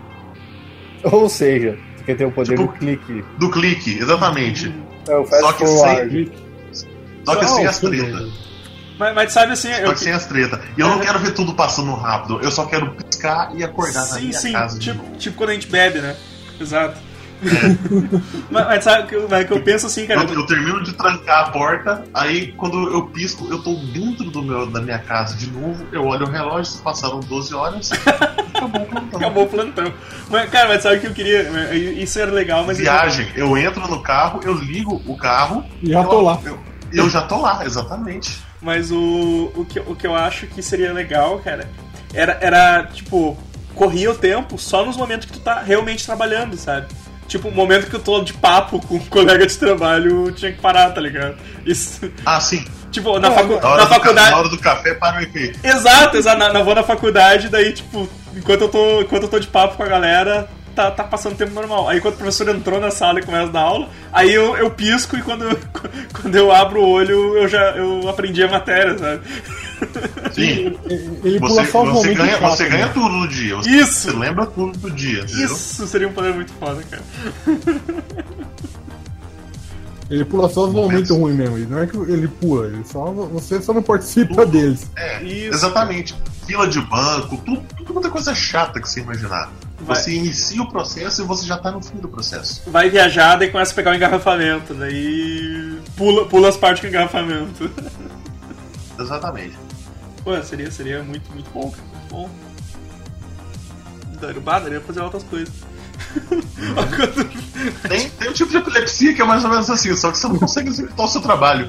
ou 1.04 1.28
seja, 1.30 1.78
tu 1.98 2.04
quer 2.04 2.16
ter 2.16 2.26
o 2.26 2.32
poder 2.32 2.56
Tipo- 2.58 2.72
do 2.72 2.78
clique. 2.80 3.26
Do 3.40 3.50
clique, 3.52 3.98
exatamente. 4.00 4.74
É 5.08 5.16
o 5.16 5.26
fast 5.26 5.42
Só 5.44 5.54
que 5.54 5.66
forward. 5.66 6.32
Só 7.26 7.36
que 7.36 7.46
Não, 7.46 7.56
sem 7.56 7.68
as 7.68 7.80
bem. 7.80 8.32
Mas, 8.98 9.16
mas 9.16 9.34
sabe 9.34 9.54
assim, 9.54 9.74
Só 9.74 9.80
eu, 9.80 9.94
que 9.94 10.00
sem 10.00 10.14
as 10.14 10.26
tretas. 10.26 10.60
E 10.78 10.82
eu 10.82 10.88
não 10.88 11.00
quero 11.00 11.20
ver 11.20 11.32
tudo 11.34 11.54
passando 11.54 11.94
rápido. 11.96 12.40
Eu 12.42 12.52
só 12.52 12.66
quero 12.66 12.92
piscar 12.92 13.52
e 13.56 13.64
acordar 13.64 14.02
na 14.02 14.06
sim, 14.06 14.28
minha 14.28 14.40
sim, 14.40 14.52
casa. 14.52 14.80
tipo, 14.80 15.18
tipo 15.18 15.38
quando 15.38 15.50
a 15.50 15.54
gente 15.54 15.68
bebe, 15.68 16.00
né? 16.00 16.16
Exato. 16.60 16.98
mas, 18.52 18.66
mas 18.68 18.84
sabe 18.84 19.08
que 19.08 19.16
eu, 19.16 19.28
mas 19.28 19.48
que 19.48 19.54
eu 19.54 19.64
penso 19.64 19.88
assim, 19.88 20.06
cara? 20.06 20.22
Eu, 20.22 20.34
eu 20.34 20.46
termino 20.46 20.84
de 20.84 20.94
trancar 20.94 21.48
a 21.48 21.50
porta, 21.50 22.04
aí 22.14 22.52
quando 22.54 22.92
eu 22.92 23.08
pisco, 23.08 23.48
eu 23.50 23.64
tô 23.64 23.74
dentro 23.92 24.30
do 24.30 24.44
meu, 24.44 24.68
da 24.68 24.80
minha 24.80 25.00
casa 25.00 25.36
de 25.36 25.50
novo, 25.50 25.84
eu 25.92 26.06
olho 26.06 26.28
o 26.28 26.30
relógio, 26.30 26.66
se 26.66 26.82
passaram 26.84 27.20
12 27.20 27.56
horas, 27.56 27.90
acabou 28.54 28.82
o 28.84 28.86
plantão. 28.86 29.20
Acabou 29.20 29.44
o 29.44 29.48
plantão. 29.48 29.94
Mas, 30.30 30.50
cara, 30.52 30.68
mas 30.68 30.84
sabe 30.84 30.98
o 30.98 31.02
que 31.02 31.08
eu 31.08 31.14
queria? 31.14 31.74
Isso 31.74 32.20
era 32.20 32.32
legal, 32.32 32.64
mas. 32.64 32.78
Viagem, 32.78 33.28
eu 33.36 33.58
entro 33.58 33.88
no 33.88 34.04
carro, 34.04 34.40
eu 34.44 34.54
ligo 34.54 35.02
o 35.08 35.18
carro. 35.18 35.66
Já 35.82 36.02
eu- 36.04 36.10
tô 36.10 36.22
lá. 36.22 36.40
Eu, 36.46 36.60
eu 36.94 37.10
já 37.10 37.22
tô 37.22 37.42
lá, 37.42 37.66
exatamente. 37.66 38.38
Mas 38.62 38.92
o, 38.92 39.52
o, 39.56 39.66
que, 39.66 39.80
o 39.80 39.96
que 39.96 40.06
eu 40.06 40.16
acho 40.16 40.48
que 40.48 40.62
seria 40.62 40.94
legal, 40.94 41.40
cara, 41.40 41.68
era, 42.14 42.38
era 42.42 42.84
tipo, 42.94 43.38
corria 43.76 44.12
o 44.12 44.16
tempo 44.16 44.58
só 44.58 44.86
nos 44.86 44.98
momentos 44.98 45.26
que 45.28 45.34
tu 45.34 45.40
tá 45.40 45.62
realmente 45.62 46.06
trabalhando, 46.06 46.56
sabe? 46.58 46.88
Tipo, 47.28 47.48
o 47.48 47.52
momento 47.52 47.88
que 47.90 47.96
eu 47.96 48.00
tô 48.02 48.22
de 48.22 48.34
papo 48.34 48.80
com 48.86 48.96
um 48.96 49.00
colega 49.08 49.48
de 49.48 49.58
trabalho, 49.58 50.32
tinha 50.34 50.52
que 50.52 50.60
parar, 50.60 50.92
tá 50.92 51.00
ligado? 51.02 51.38
Isso. 51.66 52.12
Ah, 52.26 52.40
sim. 52.42 52.64
Tipo, 52.92 53.18
na, 53.20 53.32
facu- 53.32 53.54
Na 53.62 53.78
na 53.78 53.78
ca- 53.78 53.88
faculdade. 53.88 54.32
na 54.32 54.38
hora 54.38 54.50
do 54.50 54.58
café 54.58 54.94
para 54.96 55.20
o 55.20 55.24
efeito. 55.24 55.58
Exato, 55.66 56.18
exato. 56.18 56.38
Na, 56.38 56.52
na, 56.52 56.62
vou 56.62 56.76
na 56.76 56.84
faculdade, 56.84 57.48
daí, 57.48 57.72
tipo, 57.72 58.08
enquanto 58.36 58.62
eu 58.64 58.70
tô, 58.70 59.02
enquanto 59.02 59.24
eu 59.24 59.30
tô 59.30 59.40
de 59.40 59.48
papo 59.48 59.78
com 59.78 59.84
a 59.84 59.88
galera, 59.88 60.50
tá, 60.76 60.92
tá 60.92 61.04
passando 61.04 61.36
tempo 61.36 61.54
normal. 61.54 61.88
Aí 61.90 62.00
quando 62.02 62.16
o 62.16 62.18
professor 62.18 62.50
entrou 62.50 62.80
na 62.80 62.92
sala 62.92 63.20
e 63.20 63.24
começa 63.24 63.46
a 63.50 63.52
dar 63.52 63.62
aula, 63.62 63.90
aí 64.12 64.34
eu, 64.34 64.56
eu 64.58 64.70
pisco 64.72 65.16
e 65.18 65.22
quando, 65.22 65.44
eu- 65.46 65.60
quando 66.22 66.36
eu 66.36 66.52
abro 66.52 66.82
o 66.82 66.90
olho, 66.90 67.38
eu 67.38 67.48
já 67.48 67.60
eu 67.78 68.08
aprendi 68.10 68.44
a 68.44 68.48
matéria, 68.50 68.98
sabe? 68.98 69.22
Sim. 70.34 70.78
Ele 71.24 71.40
pula 71.40 71.64
Você, 71.64 71.72
só 71.72 71.84
você, 71.86 72.14
ganha, 72.14 72.38
chatos, 72.38 72.58
você 72.58 72.70
ganha 72.70 72.86
né? 72.86 72.92
tudo 72.94 73.10
no 73.10 73.28
dia. 73.28 73.56
Você, 73.56 73.70
Isso! 73.70 74.12
você 74.12 74.18
lembra 74.18 74.46
tudo 74.46 74.78
do 74.78 74.92
dia, 74.92 75.22
entendeu? 75.22 75.46
Isso 75.46 75.88
seria 75.88 76.08
um 76.08 76.14
poder 76.14 76.34
muito 76.34 76.52
foda, 76.54 76.84
cara. 76.90 77.04
Ele 80.12 80.26
pula 80.26 80.50
só 80.50 80.66
os 80.66 80.74
momentos 80.74 81.10
ruins 81.10 81.38
mesmo. 81.38 81.58
e 81.58 81.66
Não 81.66 81.80
é 81.80 81.88
que 81.88 81.96
ele 81.96 82.28
pula, 82.28 82.68
ele 82.68 82.84
só, 82.84 83.06
você 83.12 83.62
só 83.62 83.74
não 83.74 83.82
participa 83.82 84.46
deles. 84.46 84.92
É, 84.98 85.24
Isso. 85.24 85.56
exatamente. 85.56 86.14
Fila 86.46 86.68
de 86.68 86.82
banco, 86.82 87.38
tudo, 87.38 87.64
tudo 87.78 87.94
quanto 87.94 88.08
é 88.08 88.12
coisa 88.12 88.36
chata 88.36 88.82
que 88.82 88.90
você 88.90 89.00
imaginar. 89.00 89.50
Vai. 89.80 89.96
Você 89.96 90.14
inicia 90.14 90.62
o 90.62 90.70
processo 90.70 91.22
e 91.22 91.26
você 91.26 91.46
já 91.46 91.58
tá 91.58 91.72
no 91.72 91.82
fim 91.82 91.96
do 91.96 92.10
processo. 92.10 92.62
Vai 92.70 92.90
viajar, 92.90 93.38
daí 93.38 93.50
começa 93.50 93.72
a 93.72 93.76
pegar 93.76 93.92
o 93.92 93.96
engarrafamento, 93.96 94.74
daí 94.74 95.80
pula, 95.96 96.26
pula 96.26 96.50
as 96.50 96.58
partes 96.58 96.82
com 96.82 96.88
engarrafamento. 96.88 97.72
Exatamente. 99.00 99.58
Pô, 100.26 100.44
seria, 100.44 100.70
seria 100.70 101.02
muito, 101.04 101.32
muito 101.32 101.50
bom, 101.52 101.72
cara. 101.72 101.84
Muito 101.94 102.10
bom. 102.12 102.30
Daria, 104.20 104.42
daria 104.42 104.82
fazer 104.82 105.02
outras 105.02 105.24
coisas. 105.24 105.54
Tem, 107.88 108.10
tem 108.10 108.30
um 108.30 108.34
tipo 108.34 108.50
de 108.52 108.58
epilepsia 108.58 109.14
que 109.14 109.22
é 109.22 109.26
mais 109.26 109.44
ou 109.44 109.50
menos 109.50 109.70
assim, 109.70 109.96
só 109.96 110.12
que 110.12 110.18
você 110.18 110.28
não 110.28 110.40
consegue 110.40 110.70
executar 110.70 111.06
o 111.06 111.10
seu 111.10 111.22
trabalho. 111.22 111.68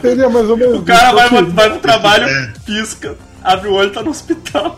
Seria 0.00 0.28
mais 0.28 0.48
ou 0.48 0.56
menos. 0.56 0.78
o 0.78 0.82
cara 0.82 1.12
vai, 1.12 1.26
isso. 1.26 1.50
vai 1.50 1.70
pro 1.70 1.78
trabalho, 1.80 2.28
É. 2.28 2.52
pisca, 2.64 3.16
abre 3.42 3.68
o 3.68 3.72
olho 3.74 3.90
e 3.90 3.92
tá 3.92 4.02
no 4.02 4.10
hospital. 4.10 4.74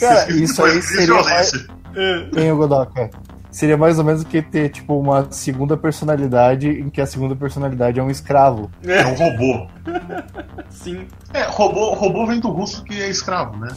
Cara, 0.00 0.32
isso 0.32 0.62
aí 0.64 0.82
seria 0.82 1.14
mais... 1.14 1.26
violência. 1.26 1.66
É. 1.96 2.20
Tem 2.32 2.52
o 2.52 2.56
Godoka. 2.56 3.10
Seria 3.54 3.76
mais 3.76 4.00
ou 4.00 4.04
menos 4.04 4.24
que 4.24 4.42
ter, 4.42 4.68
tipo, 4.68 4.98
uma 4.98 5.30
segunda 5.30 5.76
personalidade 5.76 6.68
em 6.68 6.90
que 6.90 7.00
a 7.00 7.06
segunda 7.06 7.36
personalidade 7.36 8.00
é 8.00 8.02
um 8.02 8.10
escravo. 8.10 8.68
É 8.84 9.06
um 9.06 9.14
robô. 9.14 9.68
Sim. 10.68 11.06
É, 11.32 11.44
robô, 11.44 11.94
robô 11.94 12.26
vem 12.26 12.40
do 12.40 12.48
russo 12.50 12.82
que 12.82 13.00
é 13.00 13.08
escravo, 13.08 13.56
né? 13.56 13.68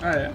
Ah, 0.00 0.10
é. 0.10 0.30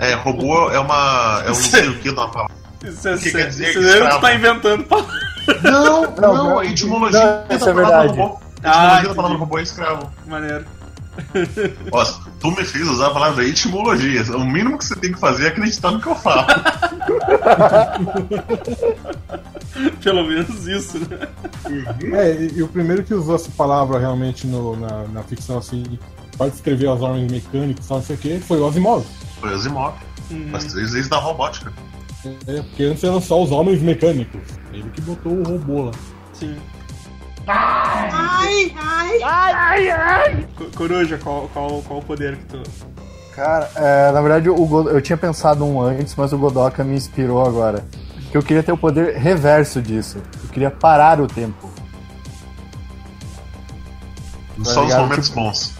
É, 0.00 0.14
robô 0.14 0.68
é 0.72 0.80
uma. 0.80 1.42
É 1.42 1.44
um 1.44 1.48
não 1.54 1.54
sei 1.54 1.88
o 1.90 1.98
que 2.00 2.10
da 2.12 2.26
palavra. 2.26 2.56
Isso 2.82 3.06
é 3.08 3.14
O 3.14 3.18
que 3.18 3.30
sério. 3.30 3.38
quer 3.38 3.46
dizer 3.50 3.68
Isso 3.70 3.78
que 3.78 3.84
é 3.86 3.88
escravo? 3.90 4.20
tá 4.20 4.34
inventando 4.34 4.84
palavras. 4.84 5.22
Não, 5.62 6.02
Não, 6.10 6.16
não, 6.16 6.34
não, 6.34 6.58
a 6.58 6.66
etimologia 6.66 7.20
não, 7.48 7.56
isso 7.56 7.64
da 7.66 7.70
é 7.70 7.74
palavra 7.74 8.00
verdade. 8.00 8.18
robô. 8.18 8.40
A 8.64 8.68
Ah, 8.68 8.74
etimologia 8.82 9.08
da 9.10 9.14
palavra 9.14 9.38
robô 9.38 9.58
é 9.60 9.62
escravo. 9.62 10.12
Maneiro. 10.26 10.64
Ó, 11.92 12.04
tu 12.44 12.50
me 12.50 12.62
fez 12.62 12.86
usar 12.86 13.06
a 13.06 13.10
palavra 13.10 13.42
etimologia. 13.48 14.22
O 14.36 14.44
mínimo 14.44 14.76
que 14.76 14.84
você 14.84 14.94
tem 14.96 15.10
que 15.12 15.18
fazer 15.18 15.46
é 15.46 15.48
acreditar 15.48 15.90
no 15.92 15.98
que 15.98 16.08
eu 16.08 16.14
falo. 16.14 16.46
Pelo 20.02 20.24
menos 20.28 20.66
isso, 20.66 20.98
né? 20.98 21.26
É, 22.12 22.32
e, 22.34 22.58
e 22.58 22.62
o 22.62 22.68
primeiro 22.68 23.02
que 23.02 23.14
usou 23.14 23.36
essa 23.36 23.50
palavra 23.56 23.98
realmente 23.98 24.46
no- 24.46 24.76
na, 24.76 25.04
na 25.08 25.22
ficção 25.22 25.56
assim, 25.56 25.98
para 26.36 26.50
descrever 26.50 26.88
os 26.88 27.00
homens 27.00 27.32
não 27.88 28.02
sei 28.02 28.16
o 28.16 28.18
que, 28.18 28.38
foi 28.40 28.60
o 28.60 28.68
Asimov. 28.68 29.06
Foi 29.40 29.50
o 29.50 29.54
Asimov. 29.54 29.94
Hum, 30.30 30.50
As 30.52 30.64
três 30.64 30.92
leis 30.92 31.08
da 31.08 31.16
robótica. 31.16 31.72
É, 32.46 32.60
porque 32.62 32.84
antes 32.84 33.02
eram 33.04 33.20
só 33.22 33.42
os 33.42 33.50
homens 33.50 33.80
mecânicos. 33.80 34.40
Ele 34.72 34.88
que 34.90 35.00
botou 35.00 35.32
o 35.32 35.42
robô 35.42 35.84
lá. 35.84 35.92
sim. 36.34 36.54
Co- 40.56 40.64
Coruja, 40.76 41.18
qual, 41.18 41.48
qual, 41.52 41.82
qual 41.82 41.98
o 42.00 42.02
poder 42.02 42.36
que 42.36 42.44
tu. 42.46 42.62
Cara, 43.34 43.68
é, 43.74 44.12
na 44.12 44.20
verdade 44.20 44.48
o 44.48 44.66
God- 44.66 44.86
eu 44.88 45.00
tinha 45.02 45.16
pensado 45.16 45.64
um 45.64 45.80
antes, 45.80 46.14
mas 46.16 46.32
o 46.32 46.38
Godoka 46.38 46.84
me 46.84 46.94
inspirou 46.96 47.44
agora. 47.44 47.84
Que 48.30 48.36
eu 48.36 48.42
queria 48.42 48.62
ter 48.62 48.72
o 48.72 48.76
poder 48.76 49.16
reverso 49.16 49.80
disso. 49.82 50.18
Eu 50.42 50.48
queria 50.50 50.70
parar 50.70 51.20
o 51.20 51.26
tempo. 51.26 51.68
Só 54.62 54.80
os 54.82 54.86
ligado? 54.88 55.02
momentos 55.02 55.28
bons. 55.30 55.72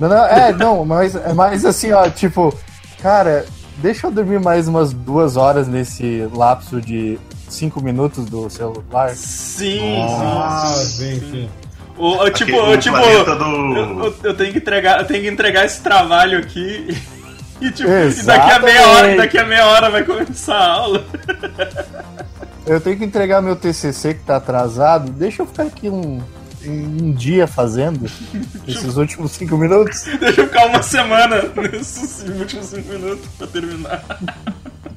Não, 0.00 0.08
não, 0.08 0.24
é, 0.26 0.52
não, 0.52 0.84
mas 0.84 1.14
é 1.14 1.32
mais 1.34 1.64
assim, 1.64 1.92
ó, 1.92 2.08
tipo, 2.08 2.54
cara, 3.02 3.44
deixa 3.78 4.06
eu 4.06 4.10
dormir 4.10 4.40
mais 4.40 4.66
umas 4.68 4.92
duas 4.92 5.36
horas 5.36 5.66
nesse 5.68 6.28
lapso 6.32 6.80
de 6.80 7.18
cinco 7.48 7.82
minutos 7.82 8.24
do 8.26 8.48
celular. 8.50 9.10
Sim, 9.14 9.96
Ah, 10.08 10.72
sim. 10.76 11.20
sim, 11.20 11.30
sim. 11.30 11.48
O, 11.96 12.16
o 12.22 12.30
tipo, 12.30 12.56
o 12.56 12.76
tipo. 12.78 12.96
do- 12.96 13.02
Eu, 13.04 14.04
eu- 14.04 14.14
eu 14.22 14.34
tenho 14.36 14.52
que 14.52 14.58
entregar, 14.58 15.00
eu 15.00 15.06
tenho 15.06 15.22
que 15.22 15.28
entregar 15.28 15.64
esse 15.64 15.80
trabalho 15.80 16.38
aqui. 16.38 16.96
E 17.60 17.72
tipo, 17.72 17.90
e 17.90 18.22
daqui 18.22 18.52
a 18.52 18.58
meia 18.60 18.86
hora, 18.88 19.16
daqui 19.16 19.36
a 19.36 19.44
meia 19.44 19.66
hora 19.66 19.90
vai 19.90 20.04
começar 20.04 20.54
a 20.56 20.72
aula. 20.74 21.04
Eu 22.64 22.80
tenho 22.80 22.96
que 22.96 23.04
entregar 23.04 23.42
meu 23.42 23.56
TCC 23.56 24.14
que 24.14 24.20
tá 24.22 24.36
atrasado, 24.36 25.10
deixa 25.10 25.42
eu 25.42 25.46
ficar 25.46 25.64
aqui 25.64 25.88
um, 25.90 26.20
um 26.64 27.10
dia 27.12 27.48
fazendo 27.48 28.08
esses 28.64 28.96
últimos 28.96 29.32
cinco 29.32 29.56
minutos. 29.56 30.04
Deixa 30.20 30.42
eu 30.42 30.46
ficar 30.46 30.66
uma 30.66 30.82
semana 30.84 31.42
nesses 31.72 32.22
últimos 32.28 32.66
cinco 32.66 32.92
minutos 32.92 33.26
pra 33.36 33.46
terminar. 33.48 34.04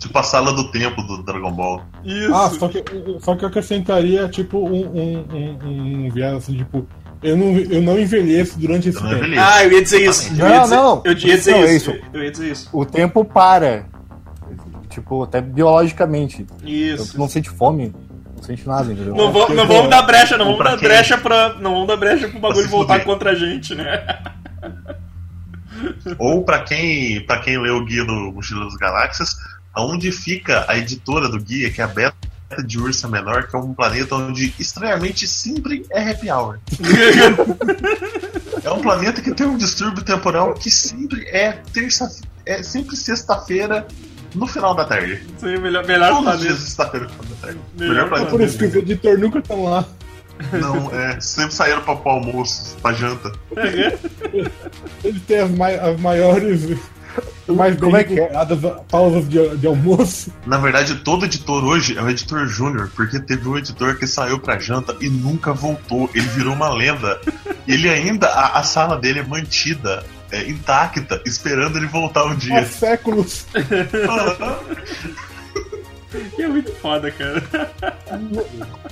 Tipo 0.02 0.18
a 0.18 0.24
sala 0.24 0.52
do 0.52 0.72
tempo 0.72 1.02
do 1.04 1.22
Dragon 1.24 1.52
Ball. 1.52 1.84
Isso. 2.04 2.34
Ah, 2.34 2.50
só 2.50 2.68
que, 2.68 2.84
só 3.20 3.36
que 3.36 3.46
eu 3.46 3.50
acrescentaria, 3.50 4.28
tipo, 4.30 4.58
um, 4.58 4.88
um, 4.88 5.26
um, 5.32 6.06
um 6.06 6.10
viés 6.10 6.34
assim, 6.38 6.58
tipo, 6.58 6.88
eu 7.22 7.38
não, 7.38 7.56
eu 7.56 7.82
não 7.84 8.00
envelheço 8.00 8.58
durante 8.60 8.90
esse 8.90 8.98
Eu 8.98 9.04
não 9.04 9.10
tempo. 9.12 9.26
envelheço. 9.26 9.48
Ah, 9.48 9.64
eu 9.64 9.72
ia 9.74 9.82
dizer 9.84 10.02
isso. 10.10 10.32
Eu 10.34 10.48
ia 10.48 10.56
Não, 10.56 10.64
dizer, 10.64 10.76
não. 10.76 11.02
Eu 11.06 11.12
ia 11.12 11.16
dizer 11.16 11.52
Não, 11.52 11.58
é 11.60 11.76
isso. 11.76 11.92
isso. 11.92 12.02
Eu 12.14 12.24
ia 12.24 12.32
dizer 12.32 12.52
isso. 12.52 12.70
O 12.74 12.84
tempo 12.84 13.24
para. 13.24 13.86
Tipo, 14.90 15.24
até 15.24 15.40
biologicamente. 15.40 16.48
Isso. 16.64 17.14
tu 17.14 17.20
não 17.20 17.30
sente 17.30 17.50
fome, 17.52 17.94
não 18.36 18.44
sente 18.44 18.68
nada, 18.68 18.92
entendeu? 18.92 19.16
Não, 19.16 19.32
vamos, 19.32 19.56
não 19.56 19.68
vamos 19.68 19.90
dar 19.92 20.02
brecha, 20.02 20.36
não 20.36 20.46
vamos 20.46 20.60
pra 20.60 20.72
dar 20.72 20.78
quem? 20.80 20.88
brecha 20.90 21.18
pra. 21.20 21.54
Não 21.60 21.74
vamos 21.74 21.88
dar 21.88 21.96
brecha 21.98 22.28
pro 22.28 22.40
bagulho 22.40 22.68
voltar 22.68 22.94
fuder. 22.96 23.06
contra 23.06 23.30
a 23.32 23.36
gente, 23.36 23.76
né? 23.76 24.04
Ou 26.18 26.44
pra 26.44 26.62
quem, 26.64 27.24
pra 27.26 27.40
quem 27.40 27.58
leu 27.62 27.78
o 27.78 27.86
guia 27.86 28.04
do 28.04 28.32
Mochila 28.34 28.66
das 28.66 28.76
Galáxias, 28.76 29.30
aonde 29.74 30.12
fica 30.12 30.66
a 30.68 30.78
editora 30.78 31.28
do 31.30 31.40
guia, 31.40 31.70
que 31.72 31.82
é 31.82 31.84
a 31.84 31.88
Beta 31.88 32.16
de 32.66 32.78
Ursa 32.80 33.08
Menor, 33.08 33.48
que 33.48 33.56
é 33.56 33.60
um 33.60 33.74
planeta 33.74 34.16
onde 34.16 34.54
estranhamente 34.60 35.28
sempre 35.28 35.86
é 35.92 36.10
happy 36.12 36.30
hour. 36.30 36.60
É 38.64 38.70
um 38.70 38.80
planeta 38.80 39.22
que 39.22 39.34
tem 39.34 39.48
um 39.48 39.58
distúrbio 39.58 40.04
temporal 40.04 40.54
que 40.54 40.70
sempre 40.70 41.26
é 41.30 41.54
terça, 41.74 42.12
é 42.46 42.62
sempre 42.62 42.96
sexta-feira 42.96 43.88
no 44.36 44.46
final 44.46 44.76
da 44.76 44.86
tarde. 44.86 45.24
Sim, 45.40 45.58
melhor, 45.58 45.84
melhor 45.86 46.10
Todos 46.10 46.18
os 46.20 46.24
planeta. 46.26 46.44
dias 46.46 46.60
sexta-feira 46.60 47.06
no 47.08 47.12
final 47.12 47.26
da 47.26 47.36
tarde. 47.48 47.60
Melhor 47.76 47.94
Melhor 47.94 48.10
planeta. 48.10 48.30
Por 48.32 48.42
isso 48.42 48.58
que 48.60 48.66
os 48.66 48.76
editores 48.76 49.20
nunca 49.20 49.40
estão 49.40 49.64
lá. 49.64 49.86
Não, 50.54 50.92
é, 50.94 51.20
sempre 51.20 51.54
saíram 51.56 51.82
pra, 51.82 51.96
pro 51.96 52.12
almoço, 52.12 52.76
pra 52.82 52.94
janta. 52.94 53.32
Eles 55.04 55.22
têm 55.24 55.40
as, 55.40 55.50
mai- 55.52 55.80
as 55.80 56.00
maiores. 56.00 56.78
Mais 57.56 57.76
bem 57.76 57.84
Como 57.84 57.98
é 57.98 58.04
que 58.04 58.20
é? 58.20 58.32
pausas 58.90 59.28
de, 59.28 59.58
de 59.58 59.68
almoço. 59.68 60.32
Na 60.46 60.58
verdade, 60.58 60.96
todo 60.96 61.26
editor 61.26 61.64
hoje 61.64 61.98
é 61.98 62.02
o 62.02 62.10
editor 62.10 62.46
júnior, 62.48 62.90
porque 62.96 63.20
teve 63.20 63.48
um 63.48 63.58
editor 63.58 63.96
que 63.98 64.08
saiu 64.08 64.40
pra 64.40 64.60
janta 64.60 64.96
e 65.00 65.10
nunca 65.10 65.54
voltou. 65.54 66.10
Ele 66.14 66.28
virou 66.30 66.54
uma 66.54 66.70
lenda. 66.74 67.20
Ele 67.68 67.90
ainda, 67.90 68.28
a, 68.28 68.60
a 68.60 68.64
sala 68.64 68.98
dele 68.98 69.20
é 69.20 69.24
mantida, 69.24 70.04
é, 70.32 70.50
intacta, 70.50 71.22
esperando 71.26 71.78
ele 71.78 71.88
voltar 71.88 72.26
um 72.26 72.32
Há 72.32 72.36
dia. 72.36 72.66
séculos. 72.66 73.46
Que 76.36 76.42
é 76.44 76.48
muito 76.48 76.74
foda, 76.76 77.12
cara. 77.12 77.42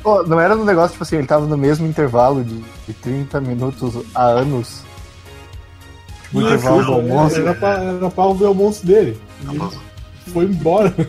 Pô, 0.02 0.24
não 0.24 0.40
era 0.40 0.56
um 0.56 0.64
negócio, 0.66 0.92
tipo 0.92 1.04
assim, 1.04 1.18
ele 1.18 1.28
tava 1.28 1.46
no 1.46 1.58
mesmo 1.58 1.86
intervalo 1.88 2.44
de, 2.44 2.64
de 2.88 2.94
30 2.94 3.42
minutos 3.42 4.06
a 4.16 4.24
anos. 4.24 4.84
Tipo, 6.30 6.38
o 6.38 6.42
Isso, 6.42 6.54
intervalo 6.54 6.86
do 6.86 6.94
almoço. 6.94 7.36
Era 7.38 7.54
pra, 7.56 7.70
era 7.84 8.10
pra 8.10 8.34
ver 8.34 8.44
o 8.44 8.48
almoço 8.48 8.86
dele. 8.86 9.20
E 10.28 10.30
foi 10.32 10.46
embora. 10.46 10.94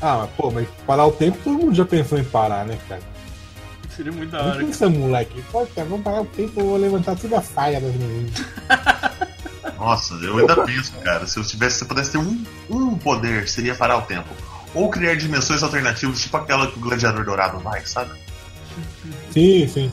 Ah, 0.00 0.18
mas 0.18 0.30
pô, 0.36 0.50
mas 0.50 0.68
parar 0.86 1.06
o 1.06 1.12
tempo 1.12 1.38
todo 1.42 1.58
mundo 1.58 1.74
já 1.74 1.84
pensou 1.84 2.18
em 2.18 2.24
parar, 2.24 2.64
né, 2.66 2.78
cara? 2.88 3.00
Seria 3.94 4.12
muito 4.12 4.30
da 4.30 4.42
Não 4.42 4.50
hora. 4.50 4.58
pensa, 4.58 4.88
moleque. 4.90 5.42
Pô, 5.50 5.66
cara, 5.66 5.88
vamos 5.88 6.04
parar 6.04 6.20
o 6.20 6.26
tempo, 6.26 6.60
eu 6.60 6.66
vou 6.66 6.76
levantar 6.76 7.16
toda 7.16 7.38
a 7.38 7.42
saia 7.42 7.80
das 7.80 7.94
meninas. 7.94 8.32
Nossa, 9.78 10.14
eu 10.14 10.36
ainda 10.38 10.64
penso, 10.64 10.92
cara. 11.02 11.26
Se 11.26 11.38
eu 11.38 11.44
tivesse, 11.44 11.78
se 11.78 11.84
eu 11.84 11.88
pudesse 11.88 12.12
ter 12.12 12.18
um, 12.18 12.44
um 12.68 12.96
poder, 12.98 13.48
seria 13.48 13.74
parar 13.74 13.98
o 13.98 14.02
tempo. 14.02 14.28
Ou 14.74 14.90
criar 14.90 15.14
dimensões 15.14 15.62
alternativas, 15.62 16.20
tipo 16.20 16.36
aquela 16.36 16.66
que 16.70 16.78
o 16.78 16.82
Gladiador 16.82 17.24
Dourado 17.24 17.58
vai, 17.60 17.84
sabe? 17.86 18.10
Sim, 19.30 19.66
sim. 19.68 19.92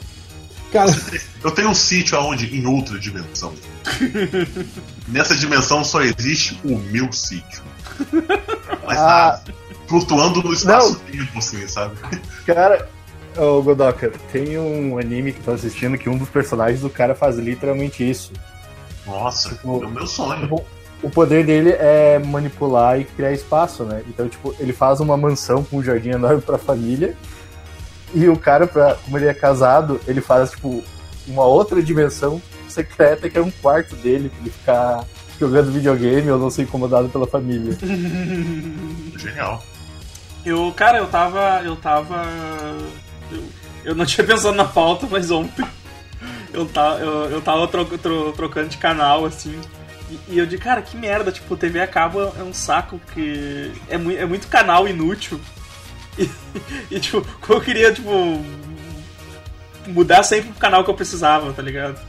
Cara, 0.74 0.92
Eu 1.44 1.51
tenho 1.51 1.70
um 1.70 1.74
sítio 1.75 2.18
aonde? 2.18 2.53
Em 2.58 2.65
outra 2.65 2.98
dimensão. 3.00 3.53
Nessa 5.08 5.36
dimensão 5.36 5.84
só 5.84 6.01
existe 6.01 6.60
o 6.63 6.77
meu 6.77 7.12
sítio. 7.13 7.62
Mas 8.86 8.98
Ah. 8.98 9.39
nada. 9.46 9.63
Flutuando 9.88 10.42
no 10.42 10.51
espaço-tempo, 10.53 11.38
assim, 11.38 11.68
sabe? 11.68 11.96
Cara, 12.46 12.89
ô 13.38 13.62
Godoka, 13.62 14.12
tem 14.32 14.58
um 14.58 14.98
anime 14.98 15.32
que 15.34 15.39
eu 15.39 15.44
tô 15.44 15.51
assistindo 15.51 15.98
que 15.98 16.10
um 16.10 16.18
dos 16.18 16.30
personagens 16.30 16.82
do 16.82 16.89
cara 16.89 17.13
faz 17.13 17.38
literalmente 17.38 18.10
isso. 18.10 18.32
Nossa, 19.06 19.50
Tipo, 19.50 19.84
é 19.84 19.86
o 19.86 19.89
meu 19.92 20.08
sonho. 20.08 20.39
Tipo, 20.42 20.65
o 21.03 21.10
poder 21.10 21.46
dele 21.46 21.72
é 21.72 22.18
manipular 22.18 23.00
e 23.00 23.03
criar 23.03 23.34
espaço, 23.34 23.84
né? 23.84 24.01
Então, 24.08 24.27
tipo, 24.30 24.56
ele 24.58 24.72
faz 24.74 25.00
uma 25.01 25.18
mansão 25.18 25.63
com 25.63 25.77
um 25.77 25.84
jardim 25.84 26.12
enorme 26.12 26.42
pra 26.42 26.58
família. 26.58 27.15
E 28.13 28.27
o 28.29 28.38
cara, 28.38 28.67
pra, 28.67 28.96
como 29.03 29.17
ele 29.17 29.27
é 29.27 29.34
casado, 29.34 30.00
ele 30.08 30.22
faz, 30.22 30.51
tipo, 30.51 30.84
uma 31.27 31.43
outra 31.46 31.82
dimensão 31.82 32.41
secreta 32.67 33.29
que 33.29 33.38
é 33.38 33.41
um 33.41 33.51
quarto 33.51 33.96
dele, 33.96 34.29
pra 34.29 34.39
ele 34.41 34.50
ficar 34.51 35.03
jogando 35.39 35.72
videogame 35.72 36.29
ou 36.29 36.38
não 36.39 36.50
ser 36.50 36.63
incomodado 36.63 37.10
pela 37.10 37.25
família. 37.27 37.75
Genial. 39.17 39.63
Eu, 40.46 40.72
cara, 40.75 40.98
eu 40.98 41.08
tava. 41.08 41.62
Eu 41.63 41.75
tava. 41.75 42.24
Eu, 43.32 43.43
eu 43.86 43.96
não 43.96 44.05
tinha 44.05 44.25
pensado 44.25 44.55
na 44.55 44.65
pauta, 44.65 45.08
mas 45.10 45.32
ontem 45.32 45.65
eu, 46.53 46.65
tá, 46.67 46.98
eu, 47.00 47.29
eu 47.32 47.41
tava 47.41 47.67
tro, 47.67 47.86
tro- 47.98 48.32
trocando 48.34 48.70
de 48.70 48.77
canal, 48.77 49.25
assim. 49.25 49.60
E, 50.10 50.20
e 50.34 50.38
eu 50.39 50.46
digo, 50.46 50.62
cara, 50.62 50.82
que 50.82 50.98
merda, 50.98 51.32
tipo, 51.32 51.55
TV 51.55 51.79
a 51.82 51.88
cabo 51.88 52.22
é 52.22 52.43
um 52.43 52.53
saco 52.53 53.00
que. 53.13 53.72
É, 53.89 53.98
mui, 53.98 54.15
é 54.17 54.25
muito 54.25 54.48
canal 54.48 54.88
inútil. 54.88 55.39
E, 56.17 56.29
e, 56.91 57.00
tipo, 57.00 57.25
eu 57.50 57.62
queria, 57.62 57.93
tipo. 57.93 58.43
Mudar 59.86 60.24
sempre 60.24 60.50
pro 60.50 60.60
canal 60.60 60.84
que 60.84 60.89
eu 60.89 60.93
precisava, 60.93 61.51
tá 61.51 61.62
ligado? 61.62 62.00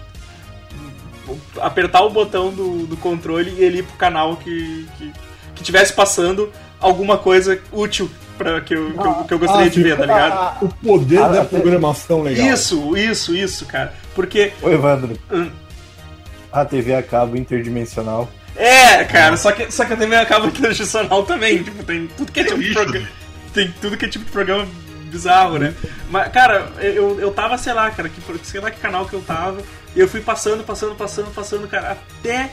Apertar 1.60 2.02
o 2.02 2.10
botão 2.10 2.52
do, 2.52 2.86
do 2.86 2.96
controle 2.96 3.50
e 3.50 3.64
ele 3.64 3.78
ir 3.78 3.82
pro 3.82 3.96
canal 3.96 4.36
que, 4.36 4.86
que, 4.96 5.12
que 5.56 5.64
tivesse 5.64 5.92
passando 5.92 6.52
alguma 6.80 7.18
coisa 7.18 7.58
útil 7.72 8.08
pra 8.38 8.60
que 8.60 8.74
eu, 8.74 8.92
que 8.92 9.06
eu, 9.06 9.14
que 9.24 9.34
eu 9.34 9.38
gostaria 9.38 9.66
ah, 9.66 9.70
de 9.70 9.82
ver, 9.82 9.96
tá 9.96 10.02
ligado? 10.02 10.32
Ah, 10.32 10.58
o 10.60 10.68
poder 10.68 11.22
Ah, 11.22 11.28
da 11.28 11.44
programação 11.44 12.22
legal. 12.22 12.46
Isso, 12.46 12.96
isso, 12.96 13.34
isso, 13.34 13.66
cara. 13.66 13.92
Porque. 14.14 14.52
Ô, 14.62 14.70
Evandro, 14.70 15.18
hum, 15.32 15.50
a 16.52 16.64
TV 16.64 16.94
a 16.94 17.02
cabo 17.02 17.36
interdimensional. 17.36 18.30
É, 18.56 19.02
cara, 19.04 19.36
só 19.36 19.50
que, 19.50 19.70
só 19.72 19.84
que 19.84 19.94
a 19.94 19.96
TV 19.96 20.14
acaba 20.14 20.48
tradicional 20.50 21.24
também. 21.24 21.62
Tipo, 21.62 21.82
tem 21.82 22.06
tudo 22.16 22.30
que 22.30 22.40
é 22.40 22.44
tipo 22.44 22.58
de 22.58 22.66
Isso, 22.66 22.74
programa. 22.74 23.08
Tem 23.54 23.72
tudo 23.80 23.96
que 23.96 24.04
é 24.04 24.08
tipo 24.08 24.24
de 24.24 24.30
programa 24.32 24.66
bizarro, 25.10 25.58
né? 25.58 25.72
Mas, 26.10 26.30
cara, 26.32 26.72
eu, 26.80 27.18
eu 27.20 27.30
tava, 27.30 27.56
sei 27.56 27.72
lá, 27.72 27.90
cara, 27.90 28.08
que, 28.08 28.20
sei 28.42 28.60
lá 28.60 28.70
que 28.70 28.80
canal 28.80 29.06
que 29.06 29.14
eu 29.14 29.22
tava. 29.22 29.62
E 29.94 30.00
eu 30.00 30.08
fui 30.08 30.20
passando, 30.20 30.64
passando, 30.64 30.94
passando, 30.96 31.32
passando, 31.32 31.68
cara, 31.68 31.92
até 31.92 32.50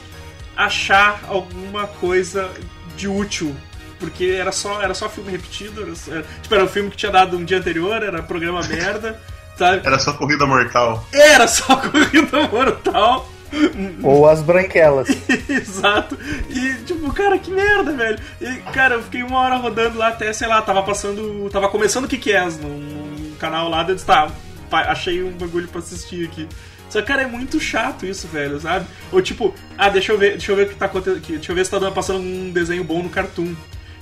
achar 0.55 1.21
alguma 1.27 1.87
coisa 1.87 2.49
de 2.95 3.07
útil. 3.07 3.55
Porque 3.99 4.35
era 4.39 4.51
só, 4.51 4.81
era 4.81 4.93
só 4.93 5.07
filme 5.09 5.31
repetido, 5.31 5.81
era, 5.83 5.95
só- 5.95 6.11
era- 6.11 6.25
tipo, 6.41 6.53
era 6.55 6.63
um 6.63 6.67
filme 6.67 6.89
que 6.89 6.97
tinha 6.97 7.11
dado 7.11 7.37
um 7.37 7.43
dia 7.45 7.57
anterior, 7.57 8.01
era 8.01 8.21
programa 8.23 8.61
merda, 8.67 9.19
sabe? 9.57 9.85
Era 9.85 9.99
só 9.99 10.13
corrida 10.13 10.45
mortal. 10.45 11.07
Era 11.13 11.47
só 11.47 11.75
corrida 11.81 12.47
mortal. 12.47 13.30
Ou 14.03 14.27
as 14.27 14.41
branquelas. 14.41 15.07
Exato. 15.49 16.17
E, 16.49 16.83
tipo, 16.83 17.11
cara, 17.13 17.37
que 17.37 17.51
merda, 17.51 17.91
velho. 17.93 18.19
E, 18.39 18.55
cara, 18.71 18.95
eu 18.95 19.03
fiquei 19.03 19.23
uma 19.23 19.39
hora 19.39 19.55
rodando 19.55 19.97
lá 19.97 20.09
até, 20.09 20.31
sei 20.33 20.47
lá, 20.47 20.61
tava 20.61 20.83
passando. 20.83 21.49
Tava 21.49 21.69
começando 21.69 22.05
o 22.05 22.07
que 22.07 22.17
que 22.17 22.31
é 22.31 22.43
num 22.45 23.35
canal 23.39 23.69
lá, 23.69 23.85
eu 23.87 23.95
disse, 23.95 24.05
tá, 24.05 24.31
achei 24.71 25.23
um 25.23 25.31
bagulho 25.31 25.67
pra 25.67 25.79
assistir 25.79 26.25
aqui. 26.25 26.47
Só 26.89 27.01
cara, 27.01 27.21
é 27.21 27.25
muito 27.25 27.59
chato 27.59 28.05
isso, 28.05 28.27
velho, 28.27 28.59
sabe? 28.59 28.85
Ou 29.11 29.21
tipo, 29.21 29.55
ah, 29.77 29.89
deixa 29.89 30.11
eu 30.11 30.17
ver, 30.17 30.31
deixa 30.31 30.51
eu 30.51 30.55
ver 30.57 30.65
o 30.65 30.69
que 30.69 30.75
tá 30.75 30.85
acontecendo 30.85 31.17
aqui. 31.17 31.33
Deixa 31.33 31.51
eu 31.51 31.55
ver 31.55 31.65
se 31.65 31.71
tá 31.71 31.91
passando 31.91 32.19
um 32.19 32.51
desenho 32.51 32.83
bom 32.83 33.01
no 33.01 33.09
Cartoon. 33.09 33.55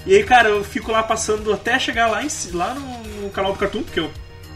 E 0.06 0.16
aí, 0.16 0.24
cara, 0.24 0.50
eu 0.50 0.64
fico 0.64 0.92
lá 0.92 1.04
passando 1.04 1.54
até 1.54 1.78
chegar 1.78 2.08
lá, 2.08 2.24
em, 2.24 2.30
lá 2.54 2.74
no, 2.74 3.04
no 3.22 3.30
canal 3.30 3.54
do 3.54 3.60
Cartoon, 3.60 3.84
porque 3.84 4.00
eu, 4.00 4.10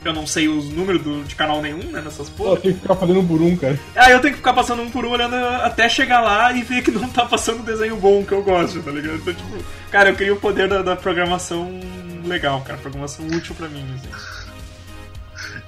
eu 0.07 0.13
não 0.13 0.25
sei 0.27 0.47
os 0.47 0.69
números 0.69 1.01
do- 1.01 1.23
de 1.23 1.35
canal 1.35 1.61
nenhum, 1.61 1.83
né, 1.91 2.01
nessas 2.01 2.29
porra. 2.29 2.59
tem 2.59 2.73
que 2.73 2.79
ficar 2.81 2.95
fazendo 2.95 3.19
um 3.19 3.27
por 3.27 3.41
um, 3.41 3.55
cara. 3.55 3.79
Aí 3.95 4.11
eu 4.11 4.19
tenho 4.19 4.33
que 4.33 4.37
ficar 4.39 4.53
passando 4.53 4.81
um 4.81 4.89
por 4.89 5.05
um 5.05 5.09
olhando 5.09 5.35
até 5.35 5.87
chegar 5.89 6.21
lá 6.21 6.51
e 6.53 6.61
ver 6.63 6.83
que 6.83 6.91
não 6.91 7.07
tá 7.09 7.25
passando 7.25 7.63
desenho 7.63 7.95
bom 7.97 8.23
que 8.23 8.31
eu 8.31 8.43
gosto, 8.43 8.81
tá 8.81 8.91
ligado? 8.91 9.15
Então, 9.15 9.33
tipo, 9.33 9.57
cara, 9.91 10.09
eu 10.09 10.15
queria 10.15 10.33
o 10.33 10.39
poder 10.39 10.67
da, 10.67 10.81
da 10.81 10.95
programação 10.95 11.79
legal, 12.25 12.61
cara, 12.61 12.77
programação 12.79 13.25
útil 13.27 13.53
pra 13.55 13.67
mim, 13.67 13.85
assim. 13.95 14.09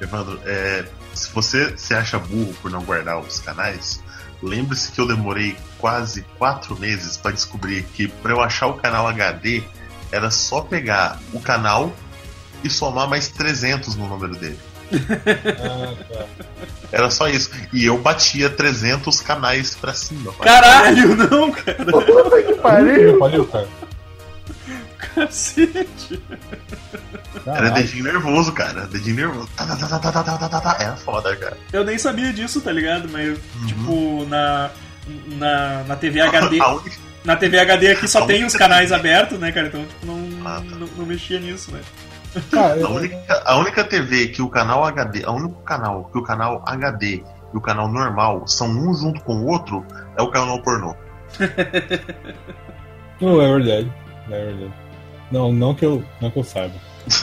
Evandro, 0.01 0.39
é, 0.45 0.85
se 1.13 1.31
você 1.31 1.77
se 1.77 1.93
acha 1.93 2.19
burro 2.19 2.53
por 2.61 2.69
não 2.71 2.83
guardar 2.83 3.19
os 3.19 3.39
canais, 3.39 4.01
lembre-se 4.41 4.91
que 4.91 4.99
eu 4.99 5.07
demorei 5.07 5.55
quase 5.77 6.23
quatro 6.37 6.77
meses 6.79 7.17
para 7.17 7.31
descobrir 7.31 7.83
que 7.93 8.07
para 8.07 8.31
eu 8.31 8.41
achar 8.41 8.67
o 8.67 8.73
canal 8.73 9.07
HD 9.07 9.63
era 10.11 10.29
só 10.29 10.61
pegar 10.61 11.19
o 11.33 11.39
canal 11.39 11.93
e 12.65 12.69
somar 12.69 13.07
mais 13.07 13.27
300 13.27 13.95
no 13.95 14.07
número 14.07 14.35
dele. 14.35 14.59
Ah, 14.91 15.93
tá. 16.11 16.25
Era 16.91 17.09
só 17.09 17.27
isso. 17.27 17.51
E 17.71 17.85
eu 17.85 17.97
batia 17.97 18.49
300 18.49 19.21
canais 19.21 19.75
pra 19.75 19.93
cima. 19.93 20.33
Caralho, 20.33 21.15
não, 21.15 21.51
cara. 21.51 21.85
Puta 21.85 22.43
que 22.43 22.53
pariu. 22.55 23.19
Pariu, 23.19 23.45
cara. 23.47 23.67
Cacete. 24.97 26.21
Caralho. 27.43 27.65
Era 27.65 27.69
dedinho 27.71 28.03
nervoso, 28.03 28.51
cara. 28.53 28.87
Dedinho 28.87 29.15
nervoso. 29.15 29.49
Tá, 29.55 29.65
tá, 29.65 30.77
Era 30.79 30.95
foda, 30.95 31.35
cara. 31.35 31.57
Eu 31.71 31.83
nem 31.83 31.97
sabia 31.97 32.33
disso, 32.33 32.61
tá 32.61 32.71
ligado? 32.71 33.09
Mas, 33.11 33.29
uhum. 33.29 33.65
tipo, 33.67 34.25
na, 34.29 34.71
na, 35.37 35.83
na 35.83 35.95
TV 35.95 36.21
HD. 36.21 36.57
na 37.23 37.35
TV 37.35 37.59
HD 37.59 37.91
aqui 37.91 38.07
só 38.07 38.25
tem 38.25 38.45
os 38.45 38.55
canais 38.55 38.91
abertos, 38.91 39.39
né, 39.39 39.51
cara? 39.51 39.67
Então, 39.67 39.85
tipo, 39.85 40.05
não, 40.05 40.47
ah, 40.47 40.61
tá. 40.61 40.75
não, 40.75 40.87
não 40.95 41.05
mexia 41.05 41.39
nisso, 41.39 41.71
né? 41.71 41.81
A 42.85 42.89
única, 42.89 43.43
a 43.45 43.57
única 43.57 43.83
TV 43.83 44.27
que 44.27 44.41
o 44.41 44.49
canal 44.49 44.83
HD, 44.85 45.23
a 45.25 45.31
único 45.31 45.61
canal 45.63 46.05
que 46.11 46.17
o 46.17 46.23
canal 46.23 46.61
HD 46.65 47.23
e 47.53 47.57
o 47.57 47.61
canal 47.61 47.87
normal 47.87 48.47
são 48.47 48.67
um 48.67 48.93
junto 48.93 49.21
com 49.21 49.35
o 49.35 49.47
outro 49.47 49.85
é 50.17 50.21
o 50.21 50.29
canal 50.29 50.61
pornô. 50.61 50.93
Não, 53.21 53.41
é 53.41 53.47
verdade. 53.53 53.91
É 54.29 54.45
verdade. 54.45 54.73
Não, 55.31 55.51
não 55.51 55.73
que 55.73 55.85
eu, 55.85 56.03
não 56.21 56.29
que 56.29 56.37
eu 56.39 56.43
saiba. 56.43 56.73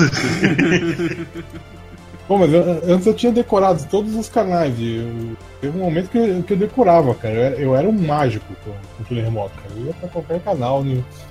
Pô, 2.27 2.39
mas 2.39 2.53
eu- 2.53 2.63
antes 2.95 3.07
eu 3.07 3.15
tinha 3.15 3.33
decorado 3.33 3.85
todos 3.91 4.15
os 4.15 4.29
canais 4.29 4.75
e 4.79 4.97
eu, 4.97 5.37
teve 5.61 5.77
um 5.77 5.83
momento 5.83 6.09
que 6.09 6.19
eu, 6.19 6.43
que 6.43 6.53
eu 6.53 6.57
decorava, 6.57 7.15
cara. 7.15 7.35
Eu, 7.35 7.43
era- 7.43 7.57
eu 7.57 7.77
era 7.77 7.89
um 7.89 7.93
mágico 7.93 8.47
com 8.65 8.71
o 8.71 8.75
controle 8.99 9.23
remoto, 9.23 9.55
cara. 9.61 9.75
Eu 9.77 9.87
ia 9.87 9.93
pra 9.95 10.09
qualquer 10.09 10.41
canal, 10.41 10.85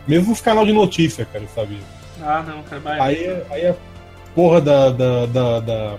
mesmo 0.07 0.31
os 0.33 0.41
canais 0.41 0.67
de 0.67 0.73
notícia, 0.73 1.25
cara, 1.25 1.43
eu 1.43 1.49
sabia. 1.49 1.79
Ah, 2.21 2.43
não, 2.47 2.63
cara, 2.63 2.81
vai. 2.81 2.99
Aí, 2.99 3.43
aí 3.49 3.67
a 3.67 3.75
porra 4.35 4.61
da, 4.61 4.89
da, 4.89 5.25
da, 5.25 5.59
da, 5.59 5.97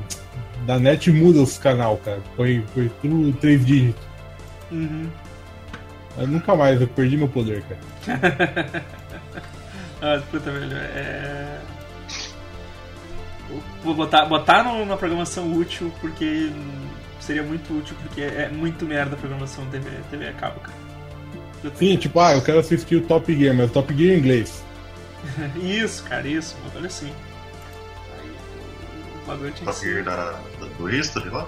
da 0.67 0.79
net 0.79 1.11
muda 1.11 1.41
os 1.41 1.59
canal, 1.59 1.97
cara. 1.99 2.21
Foi, 2.37 2.65
foi 2.75 2.91
tudo 3.01 3.33
três 3.39 3.65
dígitos. 3.65 4.03
Uhum. 4.71 5.09
Aí 6.17 6.27
nunca 6.27 6.55
mais, 6.55 6.81
eu 6.81 6.89
perdi 6.89 7.17
meu 7.17 7.29
poder, 7.29 7.63
cara. 7.63 8.83
Ah, 10.05 10.21
puta, 10.33 10.51
velho, 10.51 10.77
é. 10.77 11.61
Vou 13.85 13.95
botar, 13.95 14.25
botar 14.25 14.65
na 14.65 14.97
programação 14.97 15.53
útil, 15.53 15.93
porque 16.01 16.51
seria 17.21 17.45
muito 17.45 17.73
útil, 17.73 17.95
porque 18.03 18.21
é 18.21 18.49
muito 18.49 18.85
merda 18.85 19.15
a 19.15 19.19
programação 19.19 19.65
TV, 19.67 19.89
TV 20.11 20.27
a 20.27 20.33
cabo, 20.33 20.59
cara. 20.59 20.77
Sim, 21.77 21.97
tipo, 21.97 22.19
ah, 22.19 22.35
eu 22.35 22.43
quero 22.43 22.59
assistir 22.59 22.97
o 22.97 23.03
Top 23.03 23.33
Gear, 23.33 23.55
mas 23.55 23.71
o 23.71 23.73
Top 23.73 23.97
Gear 23.97 24.17
em 24.17 24.19
inglês. 24.19 24.65
Isso, 25.57 26.03
cara, 26.05 26.27
isso, 26.27 26.57
um 26.61 26.65
bagulho 26.69 26.87
assim. 26.87 27.13
Aí, 28.19 28.31
o 29.23 29.27
bagulho 29.27 29.53
tinha 29.53 29.73
que 29.73 29.79
Top 29.81 29.81
Gear 29.87 30.05
da, 30.05 30.17
da- 30.33 30.67
do 30.79 30.91
History 30.91 31.29
lá? 31.31 31.47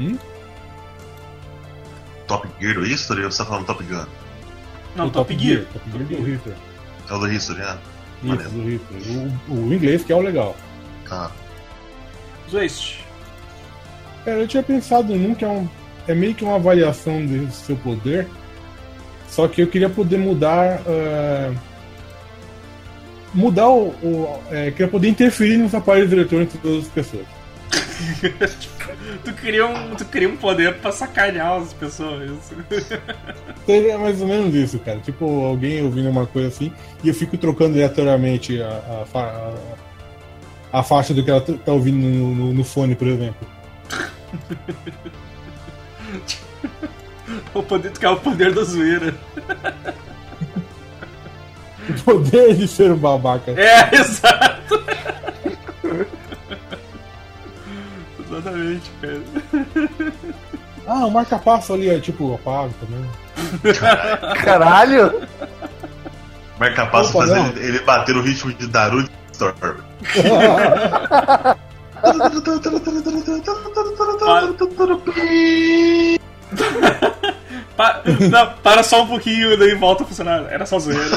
Hum? 0.00 0.16
Top 2.26 2.48
Gear 2.60 2.74
do 2.74 2.86
History 2.86 3.24
ou 3.24 3.30
você 3.30 3.38
tá 3.38 3.44
falando 3.46 3.66
Top 3.66 3.82
Gun? 3.84 4.06
Não, 4.96 5.06
o 5.06 5.10
Top, 5.10 5.36
Gear. 5.38 5.64
Top 5.72 5.90
Gear 5.90 6.04
do 6.04 6.22
Hitler. 6.30 6.56
É 7.08 7.12
o 7.14 7.18
do 7.18 7.32
History, 7.32 7.58
né? 7.58 7.78
Isso, 8.22 8.48
do 8.50 8.62
Hitler. 8.68 9.02
O, 9.48 9.52
o 9.54 9.74
inglês 9.74 10.04
que 10.04 10.12
é 10.12 10.16
o 10.16 10.20
legal. 10.20 10.56
Ah, 11.10 11.30
Zwist. 12.48 13.00
Cara, 14.24 14.38
eu 14.38 14.48
tinha 14.48 14.62
pensado 14.62 15.14
num 15.16 15.34
que 15.34 15.44
é 15.44 15.48
um. 15.48 15.68
É 16.06 16.14
meio 16.14 16.34
que 16.34 16.44
uma 16.44 16.58
variação 16.58 17.24
do 17.26 17.50
seu 17.52 17.76
poder. 17.76 18.26
Só 19.28 19.48
que 19.48 19.62
eu 19.62 19.66
queria 19.66 19.88
poder 19.90 20.18
mudar. 20.18 20.80
eh, 20.86 21.52
mudar 23.34 23.68
o. 23.68 23.88
o 24.02 24.42
eh, 24.50 24.70
queria 24.70 24.88
poder 24.88 25.08
interferir 25.08 25.56
nos 25.58 25.74
aparelhos 25.74 26.12
eletrônicos 26.12 26.60
das 26.62 26.88
pessoas. 26.88 27.26
tu, 29.24 29.32
cria 29.34 29.66
um, 29.66 29.94
tu 29.94 30.04
cria 30.06 30.28
um 30.28 30.36
poder 30.36 30.74
pra 30.78 30.92
sacanear 30.92 31.60
as 31.60 31.72
pessoas. 31.72 32.30
Seria 33.64 33.96
mais 33.98 34.20
ou 34.20 34.26
menos 34.28 34.54
isso, 34.54 34.78
cara. 34.80 34.98
Tipo, 34.98 35.44
alguém 35.46 35.82
ouvindo 35.82 36.10
uma 36.10 36.26
coisa 36.26 36.48
assim 36.48 36.72
e 37.02 37.08
eu 37.08 37.14
fico 37.14 37.38
trocando 37.38 37.74
aleatoriamente 37.74 38.60
a, 38.60 39.04
a, 39.14 39.18
a, 40.72 40.78
a 40.80 40.82
faixa 40.82 41.14
do 41.14 41.24
que 41.24 41.30
ela 41.30 41.40
t- 41.40 41.54
tá 41.54 41.72
ouvindo 41.72 41.96
no, 42.06 42.34
no- 42.34 42.52
no 42.52 42.64
fone, 42.64 42.94
por 42.94 43.06
exemplo. 43.08 43.46
O 47.54 47.62
poder, 47.62 47.90
tu 47.92 48.00
quer 48.00 48.08
o 48.10 48.16
poder 48.16 48.52
da 48.52 48.62
zoeira. 48.62 49.14
O 52.00 52.04
poder 52.04 52.54
de 52.54 52.66
ser 52.68 52.92
um 52.92 52.96
babaca. 52.96 53.52
É, 53.52 53.94
exato. 53.94 54.82
Exatamente, 58.20 58.90
cara. 59.00 59.22
Ah, 60.86 61.06
o 61.06 61.10
marca-passo 61.10 61.74
ali, 61.74 61.90
é 61.90 62.00
tipo, 62.00 62.34
apago 62.34 62.74
também. 62.80 63.74
Caralho! 64.42 65.22
Marca 66.58 66.86
passo 66.86 67.10
Opa, 67.10 67.26
fazer 67.26 67.34
não. 67.40 67.48
ele, 67.48 67.66
ele 67.66 67.78
bater 67.80 68.14
no 68.14 68.22
ritmo 68.22 68.52
de 68.52 68.66
Darude 68.68 69.10
Storm. 69.32 69.54
Pa- 77.76 78.02
não, 78.30 78.52
para 78.62 78.82
só 78.82 79.02
um 79.02 79.06
pouquinho, 79.06 79.56
daí 79.58 79.74
volta 79.74 80.04
a 80.04 80.06
funcionar. 80.06 80.46
Era 80.50 80.66
só 80.66 80.78
zoeira. 80.78 81.04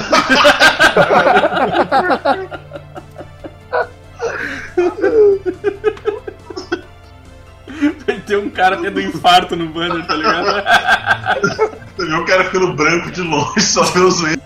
Vai 8.05 8.19
ter 8.19 8.37
um 8.37 8.49
cara 8.49 8.77
tendo 8.77 9.01
infarto 9.01 9.55
no 9.55 9.67
banner, 9.67 10.05
tá 10.05 10.15
ligado? 10.15 10.63
Você 11.95 12.05
vê 12.05 12.13
o 12.15 12.25
cara 12.25 12.43
ficando 12.45 12.73
branco 12.73 13.11
de 13.11 13.21
longe, 13.21 13.61
só 13.61 13.83
vê 13.83 13.99
os 13.99 14.15
zoeiros 14.15 14.45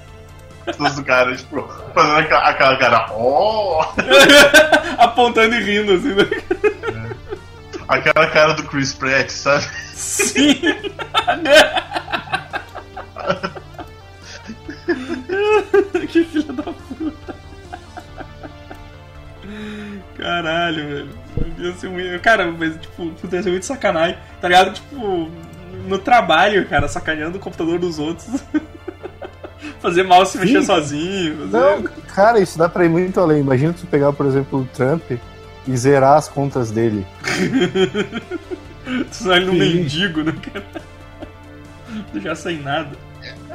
do 0.95 1.03
cara, 1.03 1.35
tipo, 1.35 1.67
fazendo 1.93 2.17
aquela, 2.19 2.49
aquela 2.49 2.77
cara, 2.77 3.07
oh! 3.11 3.83
Apontando 4.97 5.55
e 5.55 5.63
rindo, 5.63 5.93
assim. 5.93 6.13
Né? 6.13 6.25
Aquela 7.89 8.29
cara 8.29 8.53
do 8.53 8.63
Chris 8.63 8.93
Pratt, 8.93 9.29
sabe? 9.31 9.65
Sim! 9.93 10.61
que 16.07 16.23
filha 16.23 16.53
da 16.53 16.63
puta. 16.63 17.35
Caralho, 20.15 20.87
velho. 20.87 21.09
Ia 21.57 21.73
ser 21.73 21.89
muito... 21.89 22.21
Cara, 22.21 22.49
mas 22.51 22.79
tipo, 22.79 23.09
puta, 23.09 23.35
ia 23.35 23.41
ser 23.41 23.49
muito 23.49 23.65
sacanagem. 23.65 24.19
Tá 24.39 24.47
ligado? 24.47 24.75
Tipo, 24.75 25.27
no 25.87 25.97
trabalho, 25.97 26.69
cara, 26.69 26.87
sacaneando 26.87 27.39
o 27.39 27.41
computador 27.41 27.79
dos 27.79 27.97
outros. 27.97 28.27
fazer 29.81 30.03
mal 30.03 30.27
se 30.27 30.37
mexer 30.37 30.61
sozinho. 30.61 31.39
Fazer... 31.39 31.57
Não, 31.57 31.81
cara, 32.13 32.39
isso 32.39 32.55
dá 32.55 32.69
pra 32.69 32.85
ir 32.85 32.89
muito 32.89 33.19
além. 33.19 33.39
Imagina 33.39 33.73
tu 33.73 33.87
pegar, 33.87 34.13
por 34.13 34.27
exemplo, 34.27 34.59
o 34.59 34.65
Trump 34.65 35.01
e 35.67 35.77
zerar 35.77 36.17
as 36.17 36.27
contas 36.27 36.71
dele. 36.71 37.05
Senão 39.11 39.35
ele 39.35 39.45
no 39.45 39.53
mendigo, 39.53 40.23
né, 40.23 40.33
cara? 40.41 40.65
Deixar 42.13 42.35
sem 42.35 42.59
nada. 42.61 42.89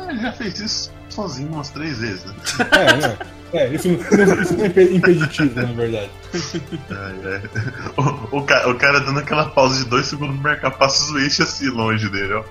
Ele 0.08 0.20
já 0.20 0.32
fez 0.32 0.58
isso 0.60 0.92
sozinho 1.08 1.50
umas 1.52 1.70
três 1.70 1.98
vezes, 1.98 2.24
né? 2.24 2.34
É, 2.72 2.96
né? 2.96 3.16
É, 3.52 3.68
isso 3.68 3.88
não, 3.88 3.98
isso 4.42 4.54
não 4.56 4.64
é 4.64 4.68
impe- 4.68 4.94
impeditivo, 4.96 5.60
na 5.60 5.72
verdade. 5.72 6.10
É, 6.90 7.36
é. 7.36 7.42
O, 7.96 8.02
o 8.36 8.40
o 8.40 8.74
cara 8.74 9.00
dando 9.00 9.20
aquela 9.20 9.46
pausa 9.50 9.84
de 9.84 9.88
dois 9.88 10.06
segundos 10.06 10.34
no 10.36 10.42
marcar 10.42 10.72
passos 10.72 11.10
o 11.10 11.18
eixo 11.18 11.42
assim 11.44 11.68
longe 11.68 12.08
dele, 12.08 12.34
ó. 12.34 12.44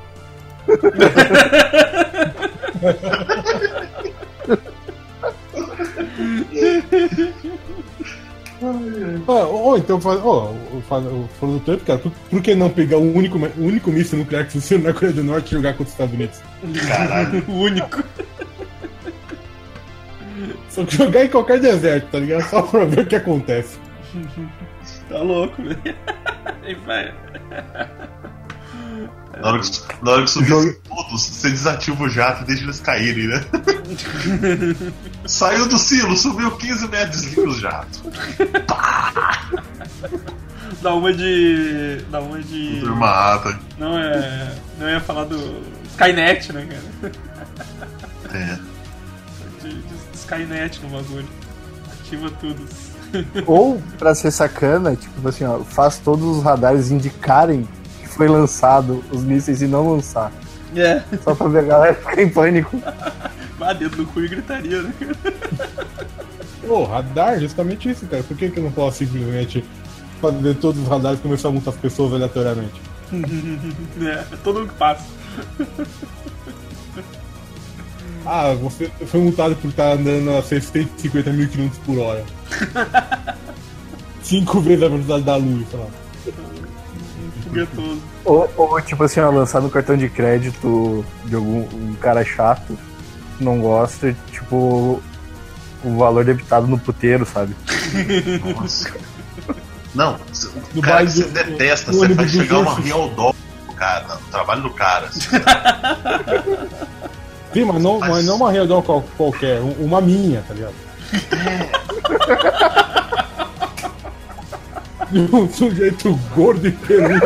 Ah, 9.28 9.46
Ou 9.46 9.78
então, 9.78 10.00
faz- 10.00 10.20
o- 10.24 10.54
faz- 10.88 11.06
o- 11.06 11.28
falando 11.40 11.60
do 11.60 11.66
Trump, 11.66 11.82
cara, 11.84 12.00
por, 12.00 12.12
por 12.30 12.42
que 12.42 12.56
não 12.56 12.70
pegar 12.70 12.98
o 12.98 13.14
único, 13.16 13.38
o 13.38 13.66
único 13.66 13.92
míssil 13.92 14.20
nuclear 14.20 14.46
que 14.46 14.54
funciona 14.54 14.86
na 14.86 14.94
Coreia 14.94 15.14
do 15.14 15.24
Norte 15.24 15.48
e 15.48 15.56
jogar 15.58 15.72
contra 15.74 15.84
os 15.86 15.92
Estados 15.92 16.14
Unidos? 16.14 16.42
Caralho. 16.88 17.44
o 17.50 17.54
único. 17.54 18.04
Só 20.70 20.84
que 20.86 20.96
jogar 20.96 21.26
em 21.26 21.30
qualquer 21.30 21.60
deserto, 21.60 22.08
tá 22.12 22.20
ligado? 22.20 22.44
Só 22.50 22.62
pra 22.64 22.86
ver 22.86 23.02
o 23.02 23.06
que 23.06 23.16
acontece. 23.16 23.78
Tá 25.10 25.20
louco, 25.20 25.62
velho. 25.62 27.14
Na 29.40 29.50
hora 29.50 29.60
que, 29.60 29.82
na 30.04 30.12
hora 30.12 30.24
que 30.24 30.30
subir 30.30 30.80
todos, 30.88 31.22
você 31.22 31.50
desativa 31.50 32.04
o 32.04 32.10
jato 32.10 32.44
e 32.44 32.46
deixa 32.46 32.64
eles 32.64 32.80
caírem, 32.80 33.28
né? 33.28 33.44
Saiu 35.26 35.68
do 35.68 35.78
silo, 35.78 36.16
subiu 36.16 36.52
15 36.52 36.88
metros, 36.88 37.22
desliga 37.22 37.50
o 37.50 37.60
jato. 37.60 38.04
Dá 40.82 40.94
uma 40.94 41.14
de. 41.14 42.04
Dá 42.12 42.20
uma 42.20 42.40
de. 42.42 42.82
Turma 42.82 43.34
ata. 43.34 43.60
Não 43.78 43.98
é. 43.98 44.56
Não 44.80 44.90
ia 44.90 45.00
falar 45.00 45.24
do. 45.26 45.38
Skynet, 45.92 46.54
né, 46.54 46.68
cara? 47.02 47.12
É. 48.34 48.60
De, 49.62 49.76
de 49.76 49.94
Skynet 50.14 50.80
no 50.82 50.90
bagulho. 50.90 51.28
Ativa 52.02 52.30
tudo. 52.40 52.66
Ou, 53.46 53.82
pra 53.98 54.16
ser 54.16 54.32
sacana, 54.32 54.96
tipo 54.96 55.28
assim, 55.28 55.46
ó, 55.46 55.60
faz 55.60 55.98
todos 56.00 56.38
os 56.38 56.44
radares 56.44 56.92
indicarem 56.92 57.68
foi 58.16 58.28
lançado 58.28 59.04
os 59.12 59.24
mísseis 59.24 59.62
e 59.62 59.68
não 59.68 59.94
lançar. 59.94 60.32
É. 60.76 61.02
Só 61.24 61.36
pra 61.36 61.48
ver 61.48 61.60
a 61.60 61.64
galera 61.64 61.94
ficar 61.94 62.22
em 62.22 62.30
pânico. 62.30 62.82
Vá 63.58 63.74
dentro 63.74 63.98
do 63.98 64.06
cu 64.08 64.22
e 64.22 64.28
gritaria, 64.28 64.82
né, 64.82 64.94
cara? 65.00 65.88
Pô, 66.68 66.86
radar, 66.86 67.40
justamente 67.40 67.90
isso, 67.90 68.06
cara. 68.08 68.24
Por 68.24 68.36
que, 68.36 68.50
que 68.50 68.60
eu 68.60 68.64
não 68.64 68.72
posso 68.72 69.00
simplesmente 69.00 69.64
fazer 70.22 70.56
todos 70.56 70.82
os 70.82 70.88
radares 70.88 71.20
e 71.20 71.22
começar 71.22 71.50
a 71.50 71.52
multar 71.52 71.74
as 71.74 71.80
pessoas 71.80 72.14
aleatoriamente? 72.14 72.82
É, 74.02 74.08
é 74.34 74.38
todo 74.44 74.60
mundo 74.60 74.70
que 74.70 74.78
passa. 74.78 75.04
Ah, 78.26 78.54
você 78.54 78.90
foi 79.06 79.20
multado 79.20 79.56
por 79.58 79.68
estar 79.68 79.92
andando 79.92 80.32
a 80.32 80.42
650 80.42 81.32
mil 81.32 81.50
km 81.50 81.70
por 81.86 82.00
hora. 82.00 82.24
Cinco 84.24 84.62
vezes 84.62 84.84
a 84.84 84.88
velocidade 84.88 85.24
da 85.24 85.36
luz, 85.36 85.68
sei 85.70 85.80
lá. 85.80 86.03
Ou, 88.26 88.50
ou, 88.58 88.82
tipo 88.82 89.04
assim, 89.04 89.20
ó, 89.20 89.30
lançar 89.30 89.62
no 89.62 89.70
cartão 89.70 89.96
de 89.98 90.10
crédito 90.10 91.06
de 91.26 91.36
algum 91.36 91.60
um 91.74 91.96
cara 92.00 92.24
chato, 92.26 92.78
que 93.38 93.44
não 93.44 93.60
gosta, 93.60 94.16
tipo, 94.32 95.02
o 95.84 95.98
valor 95.98 96.24
debitado 96.26 96.66
no 96.68 96.78
puteiro, 96.80 97.26
sabe? 97.26 97.56
Nossa. 98.56 98.92
Não, 99.94 100.14
o 100.16 100.18
No 100.76 100.82
cara 100.82 101.06
você 101.08 101.24
do- 101.24 101.30
detesta, 101.32 101.92
você 101.92 102.16
faz 102.16 102.32
chegar 102.32 102.60
uma 102.60 102.80
real 102.80 103.10
dó 103.10 103.34
no 103.68 103.74
cara, 103.74 104.06
no 104.16 104.28
trabalho 104.32 104.62
do 104.64 104.70
cara. 104.72 105.06
assim. 105.08 105.30
Sim, 107.54 107.66
mas 107.66 107.82
não, 107.84 108.00
mas 108.00 108.26
não 108.26 108.36
uma 108.38 108.52
reunião 108.52 108.82
qual- 108.82 109.06
qualquer, 109.16 109.62
um- 109.62 109.76
uma 109.86 110.02
minha, 110.02 110.42
tá 110.48 110.54
ligado? 110.54 110.74
E 115.14 115.20
um 115.36 115.52
sujeito 115.52 116.20
gordo 116.36 116.68
e 116.68 116.72
peludo. 116.72 117.26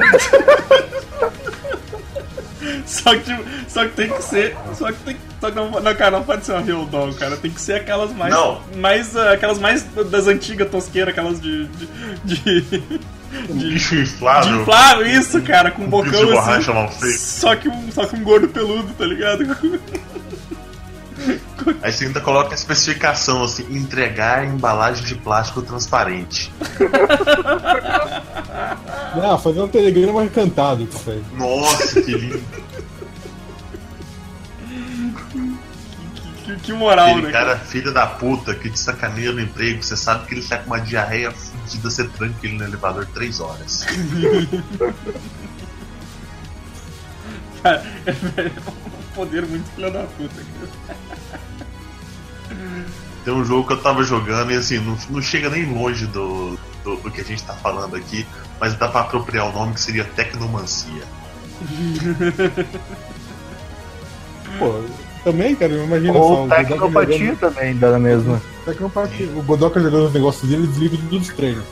Só 2.86 3.12
que, 3.12 3.20
tipo, 3.20 3.44
só 3.68 3.86
que 3.86 3.92
tem 3.92 4.10
que 4.10 4.24
ser. 4.24 4.56
Só 4.76 4.92
que 4.92 4.98
tem 5.04 5.18
só 5.40 5.50
que 5.52 5.56
não, 5.56 5.70
não, 5.70 5.96
cara, 5.96 6.12
não 6.12 6.24
pode 6.24 6.46
ser 6.46 6.54
uma 6.54 6.62
real 6.62 6.86
doll, 6.86 7.14
cara. 7.14 7.38
Tem 7.38 7.52
que 7.52 7.62
ser 7.62 7.74
aquelas 7.74 8.12
mais. 8.14 8.34
Não. 8.34 8.62
mais 8.78 9.16
ah, 9.16 9.34
aquelas 9.34 9.60
mais 9.60 9.84
das 9.84 10.28
antigas 10.28 10.70
tosqueiras, 10.70 11.12
aquelas 11.12 11.40
de. 11.40 11.68
de. 11.68 12.62
de, 12.62 13.00
Um 13.50 13.58
de, 13.58 13.70
bicho 13.70 13.96
de 13.96 14.02
inflável. 14.02 14.62
inflável, 14.62 15.06
isso, 15.06 15.42
cara, 15.42 15.70
com 15.70 15.84
um 15.84 15.86
Um 15.86 15.90
bocão 15.90 16.26
de 16.26 16.32
borracha 16.32 16.72
assim. 16.72 16.74
mal 16.74 16.92
feito. 16.92 17.20
Só 17.20 17.56
que, 17.56 17.70
um, 17.70 17.92
só 17.92 18.06
que 18.06 18.16
um 18.16 18.24
gordo 18.24 18.48
peludo, 18.48 18.92
tá 18.98 19.06
ligado? 19.06 19.46
Aí 21.82 21.92
você 21.92 22.06
ainda 22.06 22.22
coloca 22.22 22.52
a 22.52 22.56
especificação 22.56 23.44
assim: 23.44 23.64
entregar 23.70 24.46
embalagem 24.46 25.04
de 25.06 25.16
plástico 25.16 25.62
transparente. 25.62 26.52
Ah, 29.20 29.38
fazer 29.38 29.62
um 29.62 29.68
telegrama 29.68 30.24
encantado 30.24 30.88
aí. 31.08 31.24
Nossa, 31.34 32.02
que 32.02 32.12
lindo. 32.12 32.44
que, 36.44 36.56
que 36.58 36.74
moral, 36.74 37.08
Aquele 37.08 37.28
né? 37.28 37.32
cara, 37.32 37.58
filho 37.58 37.94
da 37.94 38.06
puta, 38.08 38.54
que 38.54 38.70
te 38.70 38.80
sacaneia 38.80 39.32
no 39.32 39.42
emprego, 39.42 39.82
você 39.84 39.98
sabe 39.98 40.28
que 40.28 40.36
ele 40.36 40.44
tá 40.44 40.58
com 40.60 40.68
uma 40.68 40.80
diarreia 40.80 41.32
fudida, 41.32 41.90
você 41.90 42.08
tranca 42.08 42.36
ele 42.44 42.58
no 42.58 42.64
elevador 42.64 43.06
três 43.14 43.40
horas. 43.40 43.86
Cara, 47.64 47.84
é 48.06 48.12
um 48.70 49.16
poder 49.16 49.46
muito 49.46 49.68
filho 49.72 49.92
da 49.92 50.04
puta, 50.04 50.36
cara. 50.36 51.47
Tem 53.26 53.34
um 53.34 53.44
jogo 53.44 53.68
que 53.68 53.74
eu 53.74 53.82
tava 53.82 54.04
jogando 54.04 54.52
e 54.52 54.56
assim, 54.56 54.80
não, 54.80 54.98
não 55.10 55.22
chega 55.22 55.50
nem 55.50 55.66
longe 55.74 56.06
do, 56.08 56.58
do, 56.84 56.96
do 56.98 57.12
que 57.12 57.22
a 57.22 57.24
gente 57.24 57.44
tá 57.44 57.54
falando 57.54 57.96
aqui, 57.96 58.26
mas 58.60 58.74
dá 58.76 58.88
pra 58.88 59.02
apropriar 59.02 59.50
o 59.50 59.52
nome 59.54 59.74
que 59.74 59.82
seria 59.82 60.04
Tecnomancia. 60.06 61.04
Pô, 64.60 64.82
também, 65.24 65.56
cara, 65.56 65.74
imagina 65.74 66.14
Ou 66.14 66.48
só. 66.48 66.56
tecnopatia 66.56 67.18
jogando- 67.18 67.40
também 67.40 67.76
dá 67.78 67.92
na 67.92 68.00
mesma. 68.00 68.42
Tecnopatia. 68.66 69.28
O 69.36 69.42
Godoka 69.44 69.80
jogando 69.80 70.08
os 70.08 70.14
negócios 70.14 70.50
dele, 70.50 70.64
ele 70.64 70.68
desliga 70.72 70.98
tudo 70.98 71.20
dos 71.20 71.28
treinos. 71.30 71.64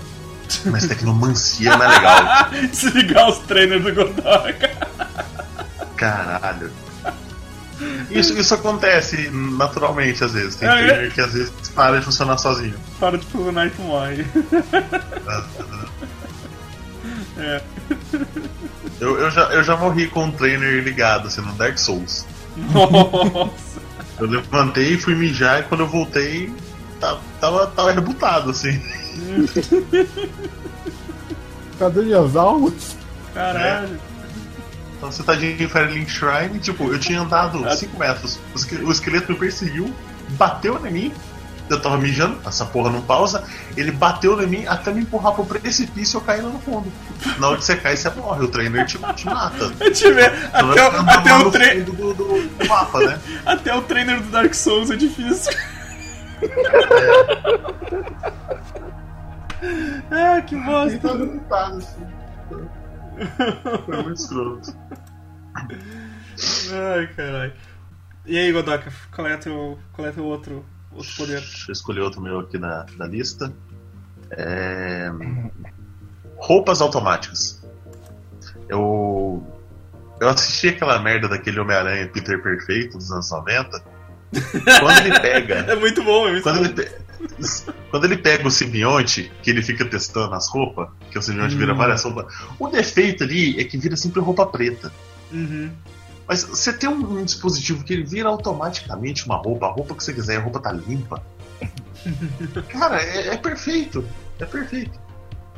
Mas 0.66 0.88
Tecnomancia 0.88 1.76
não 1.78 1.86
é 1.86 1.88
legal. 1.88 2.50
Desligar 2.70 3.30
os 3.30 3.38
trainers 3.40 3.84
do 3.84 3.94
Godoka. 3.94 4.72
Caralho. 5.96 6.70
Isso, 8.10 8.38
isso 8.38 8.54
acontece 8.54 9.30
naturalmente 9.32 10.24
às 10.24 10.32
vezes. 10.32 10.56
Tem 10.56 10.68
Ah, 10.70 10.80
é? 10.80 10.88
trainer 10.88 11.12
que 11.14 11.22
às 11.22 11.34
vezes 11.34 11.52
para 11.74 12.00
de 12.00 12.06
funcionar 12.06 12.38
sozinho. 12.38 12.76
Para 13.00 13.18
de 13.18 13.26
funcionar 13.26 13.68
e 13.68 13.70
tu 13.72 13.82
morre. 13.82 14.26
É. 17.38 17.62
Eu, 19.02 19.20
eu, 19.20 19.30
já, 19.30 19.44
eu 19.52 19.62
já 19.62 19.76
morri 19.76 20.08
com 20.08 20.24
um 20.24 20.32
trainer 20.32 20.82
ligado, 20.82 21.28
assim, 21.28 21.42
no 21.42 21.52
Dark 21.54 21.78
Souls. 21.78 22.26
Nossa. 22.56 23.82
Eu 24.18 24.28
levantei 24.28 24.94
e 24.94 24.98
fui 24.98 25.14
mijar 25.16 25.60
e 25.60 25.64
quando 25.64 25.82
eu 25.82 25.88
voltei, 25.88 26.50
tava, 27.00 27.20
tava, 27.42 27.68
tava 27.68 27.92
rebutado, 27.92 28.52
assim. 28.52 28.82
Cadê 31.78 32.02
minhas 32.04 32.36
almas? 32.38 32.96
Caralho. 33.34 34.00
Então 35.06 35.12
você 35.12 35.22
tá 35.22 35.36
de 35.36 35.56
Firelink 35.68 36.10
Shrine, 36.10 36.58
tipo, 36.58 36.92
eu 36.92 36.98
tinha 36.98 37.22
andado 37.22 37.64
5 37.78 38.00
metros, 38.00 38.40
o, 38.54 38.58
esque- 38.58 38.78
o 38.78 38.92
esqueleto 38.92 39.32
me 39.32 39.38
perseguiu, 39.38 39.94
bateu 40.30 40.84
em 40.88 40.92
mim, 40.92 41.14
eu 41.70 41.80
tava 41.80 41.96
mijando, 42.00 42.40
essa 42.44 42.66
porra 42.66 42.90
não 42.90 43.02
pausa, 43.04 43.44
ele 43.78 43.92
bateu 43.92 44.42
em 44.42 44.48
mim 44.48 44.66
até 44.66 44.92
me 44.92 45.02
empurrar 45.02 45.34
pro 45.34 45.46
precipício 45.46 46.18
e 46.18 46.18
eu 46.18 46.22
caí 46.22 46.42
lá 46.42 46.50
no 46.50 46.58
fundo. 46.60 46.92
Na 47.38 47.50
hora 47.50 47.58
que 47.58 47.66
você 47.66 47.76
cai, 47.76 47.96
você 47.96 48.10
morre, 48.10 48.46
o 48.46 48.48
trainer 48.48 48.84
te, 48.88 48.98
te 49.14 49.26
mata. 49.28 49.72
Eu 49.80 49.94
te 49.94 50.12
ver, 50.12 50.32
Você 50.32 50.48
até, 50.52 50.90
o- 50.90 51.10
até, 51.10 51.36
o 51.36 51.52
fundo 51.52 51.86
do, 51.86 52.14
do- 52.16 52.50
do 52.50 52.68
mapa, 52.68 53.00
né? 53.02 53.20
até 53.46 53.76
o 53.76 53.84
trainer 53.84 54.20
do 54.22 54.32
Dark 54.32 54.56
Souls 54.56 54.90
é 54.90 54.96
difícil. 54.96 55.54
ah, 60.12 60.42
que 60.42 60.56
bosta. 60.56 61.00
tava 61.00 61.18
rebutado, 61.20 61.78
assim. 61.78 62.15
Foi 63.86 64.04
muito 64.04 64.20
escroto. 64.20 64.76
Ai, 65.56 67.08
caralho. 67.16 67.54
E 68.26 68.38
aí, 68.38 68.52
Godoka, 68.52 68.92
qual 69.14 69.28
é 69.28 69.38
teu, 69.38 69.80
qual 69.94 70.08
é 70.08 70.12
teu 70.12 70.26
outro, 70.26 70.66
outro 70.92 71.16
poder? 71.16 71.40
Deixa 71.40 71.70
eu 71.70 71.74
escolher 71.74 72.02
outro 72.02 72.22
meu 72.22 72.40
aqui 72.40 72.58
na, 72.58 72.86
na 72.98 73.06
lista. 73.06 73.54
É... 74.32 75.12
Roupas 76.38 76.82
automáticas. 76.82 77.64
Eu. 78.68 79.46
Eu 80.20 80.30
assisti 80.30 80.70
aquela 80.70 80.98
merda 81.00 81.28
daquele 81.28 81.60
Homem-Aranha 81.60 82.08
Peter 82.08 82.42
Perfeito 82.42 82.98
dos 82.98 83.12
anos 83.12 83.30
90. 83.32 83.84
Quando 84.80 84.98
ele 85.06 85.20
pega. 85.20 85.56
É 85.72 85.76
muito 85.76 86.04
bom, 86.04 86.28
é 86.28 86.32
muito 86.32 86.44
Quando 86.44 86.58
bom. 86.60 86.66
ele, 86.66 86.74
pe- 86.74 86.92
quando 87.96 88.04
ele 88.04 88.18
pega 88.18 88.46
o 88.46 88.52
simbionte, 88.52 89.32
que 89.42 89.50
ele 89.50 89.64
fica 89.64 89.86
testando 89.86 90.36
as 90.36 90.50
roupas, 90.50 90.90
que 91.10 91.18
o 91.18 91.22
simbionte 91.22 91.56
vira 91.56 91.74
várias 91.74 92.04
roupas, 92.04 92.26
o 92.60 92.68
defeito 92.68 93.24
ali 93.24 93.58
é 93.58 93.64
que 93.64 93.78
vira 93.78 93.96
sempre 93.96 94.20
roupa 94.20 94.46
preta. 94.46 94.92
Uhum. 95.32 95.72
Mas 96.28 96.44
você 96.44 96.74
tem 96.74 96.90
um, 96.90 97.20
um 97.20 97.24
dispositivo 97.24 97.86
que 97.86 97.94
ele 97.94 98.04
vira 98.04 98.28
automaticamente 98.28 99.26
uma 99.26 99.38
roupa, 99.38 99.68
a 99.68 99.72
roupa 99.72 99.96
que 99.96 100.04
você 100.04 100.14
quiser, 100.14 100.36
a 100.36 100.42
roupa 100.42 100.60
tá 100.60 100.74
limpa. 100.74 101.24
Cara, 102.68 103.02
é, 103.02 103.30
é 103.30 103.38
perfeito. 103.38 104.06
É 104.42 104.46
perfeito. 104.46 105.00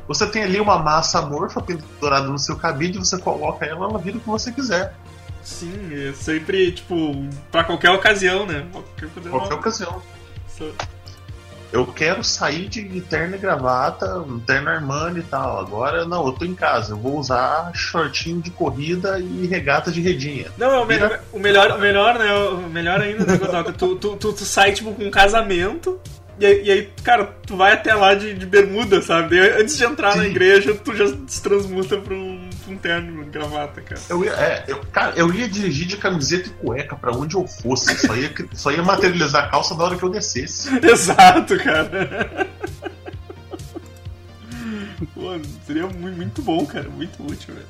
Você 0.06 0.24
tem 0.24 0.44
ali 0.44 0.60
uma 0.60 0.78
massa 0.78 1.18
amorfa 1.18 1.60
pendurada 1.60 2.28
no 2.28 2.38
seu 2.38 2.54
cabide, 2.54 2.98
você 2.98 3.18
coloca 3.18 3.66
ela, 3.66 3.86
ela 3.86 3.98
vira 3.98 4.16
o 4.16 4.20
que 4.20 4.28
você 4.28 4.52
quiser. 4.52 4.94
Sim, 5.42 5.74
é 5.92 6.12
sempre, 6.12 6.70
tipo, 6.70 7.28
pra 7.50 7.64
qualquer 7.64 7.90
ocasião, 7.90 8.46
né? 8.46 8.64
Qualquer, 8.70 9.08
qualquer 9.28 9.54
ocasião. 9.54 10.00
Só- 10.46 10.70
Eu 11.70 11.86
quero 11.86 12.24
sair 12.24 12.68
de 12.68 13.00
terno 13.02 13.34
e 13.34 13.38
gravata, 13.38 14.24
terno 14.46 14.70
Armani 14.70 15.20
e 15.20 15.22
tal. 15.22 15.60
Agora, 15.60 16.04
não, 16.06 16.26
eu 16.26 16.32
tô 16.32 16.44
em 16.44 16.54
casa. 16.54 16.92
Eu 16.92 16.96
vou 16.96 17.18
usar 17.18 17.70
shortinho 17.74 18.40
de 18.40 18.50
corrida 18.50 19.18
e 19.18 19.46
regata 19.46 19.90
de 19.90 20.00
redinha. 20.00 20.46
Não, 20.56 20.72
é 20.72 20.78
o, 20.78 20.86
melhor, 20.86 21.20
o 21.32 21.38
melhor, 21.38 21.72
o 21.72 21.78
melhor, 21.78 22.18
né? 22.18 22.32
O 22.32 22.70
melhor 22.70 23.00
ainda, 23.00 23.24
né, 23.24 23.36
Godoka? 23.36 23.72
Tu, 23.72 23.96
tu, 23.96 24.16
tu, 24.16 24.32
tu 24.32 24.44
sai, 24.44 24.72
tipo, 24.72 24.92
com 24.92 25.04
um 25.04 25.10
casamento. 25.10 26.00
E 26.40 26.46
aí, 26.46 26.62
e 26.64 26.70
aí, 26.70 26.88
cara, 27.02 27.24
tu 27.44 27.56
vai 27.56 27.72
até 27.72 27.92
lá 27.94 28.14
de, 28.14 28.32
de 28.32 28.46
bermuda, 28.46 29.02
sabe? 29.02 29.40
Antes 29.40 29.76
de 29.76 29.84
entrar 29.84 30.16
na 30.16 30.22
Sim. 30.22 30.30
igreja, 30.30 30.74
tu 30.74 30.94
já 30.94 31.06
se 31.26 31.42
transmuta 31.42 31.96
pra 31.96 32.14
um, 32.14 32.37
um 32.70 32.76
terno, 32.76 33.24
de 33.24 33.30
gravata, 33.30 33.80
cara. 33.80 34.00
Eu 34.08 34.24
ia, 34.24 34.32
é, 34.32 34.64
eu, 34.68 34.80
cara, 34.92 35.12
eu 35.16 35.32
ia 35.32 35.48
dirigir 35.48 35.86
de 35.86 35.96
camiseta 35.96 36.48
e 36.48 36.52
cueca 36.52 36.94
pra 36.96 37.12
onde 37.12 37.34
eu 37.36 37.46
fosse. 37.46 37.94
Só 38.06 38.14
ia, 38.16 38.32
só 38.54 38.70
ia 38.70 38.82
materializar 38.82 39.44
a 39.44 39.48
calça 39.48 39.74
na 39.74 39.84
hora 39.84 39.96
que 39.96 40.02
eu 40.02 40.10
descesse. 40.10 40.68
Exato, 40.86 41.56
cara. 41.58 42.46
Pô, 45.14 45.38
seria 45.66 45.86
mu- 45.86 46.10
muito 46.12 46.42
bom, 46.42 46.64
cara. 46.66 46.88
Muito 46.88 47.22
útil, 47.22 47.54
velho. 47.54 47.66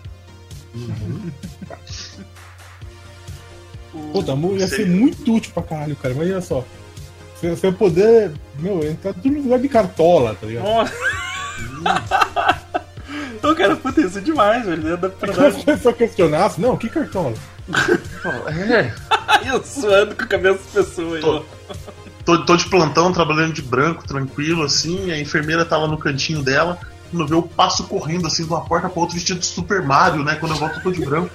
O- 3.95 4.13
Puta, 4.13 4.35
mu- 4.37 4.55
ia 4.57 4.67
ser 4.69 4.77
Seria. 4.77 4.95
muito 4.97 5.35
útil 5.35 5.53
pra 5.53 5.63
caralho, 5.63 5.97
cara. 5.97 6.15
Imagina 6.15 6.41
só. 6.41 6.65
Você 7.35 7.51
você 7.51 7.67
ia 7.69 7.73
poder, 7.73 8.33
meu, 8.59 8.83
entrar 8.85 9.13
tudo 9.15 9.31
no 9.31 9.43
lugar 9.43 9.59
de 9.61 9.69
cartola, 9.69 10.35
tá 10.35 10.47
ligado? 10.47 10.65
Nossa. 10.65 10.93
Então, 13.35 13.55
cara, 13.55 13.77
puta, 13.77 14.01
isso 14.01 14.19
é 14.19 14.21
demais, 14.21 14.65
velho. 14.65 14.97
Dá 14.97 15.09
pra 15.09 15.33
dar 15.33 15.49
a 15.49 15.53
pessoa 15.53 15.95
questionasse, 15.95 16.61
não, 16.61 16.77
que 16.77 16.89
cartola? 16.89 17.35
É. 18.49 18.93
eu 19.49 19.63
suando 19.65 20.15
com 20.15 20.25
a 20.25 20.27
cabeça 20.27 20.59
das 20.59 20.87
pessoas 20.87 21.25
aí, 21.25 21.31
ó. 21.31 21.43
Tô, 22.25 22.45
tô 22.45 22.57
de 22.57 22.69
plantão, 22.69 23.13
trabalhando 23.13 23.55
de 23.55 23.63
branco, 23.63 24.07
tranquilo, 24.07 24.63
assim. 24.63 25.11
A 25.11 25.19
enfermeira 25.19 25.65
tava 25.65 25.87
no 25.87 25.97
cantinho 25.97 26.43
dela. 26.43 26.79
Quando 27.11 27.27
vê, 27.27 27.35
eu 27.35 27.43
passo 27.43 27.85
correndo 27.85 28.27
assim 28.27 28.45
de 28.45 28.51
uma 28.51 28.61
porta 28.61 28.89
pra 28.89 29.01
outra 29.01 29.15
vestido 29.15 29.41
de 29.41 29.47
Super 29.47 29.83
Mario, 29.83 30.23
né? 30.23 30.35
Quando 30.35 30.53
eu 30.53 30.59
volto, 30.59 30.77
eu 30.77 30.83
tô 30.83 30.91
de 30.91 31.05
branco. 31.05 31.31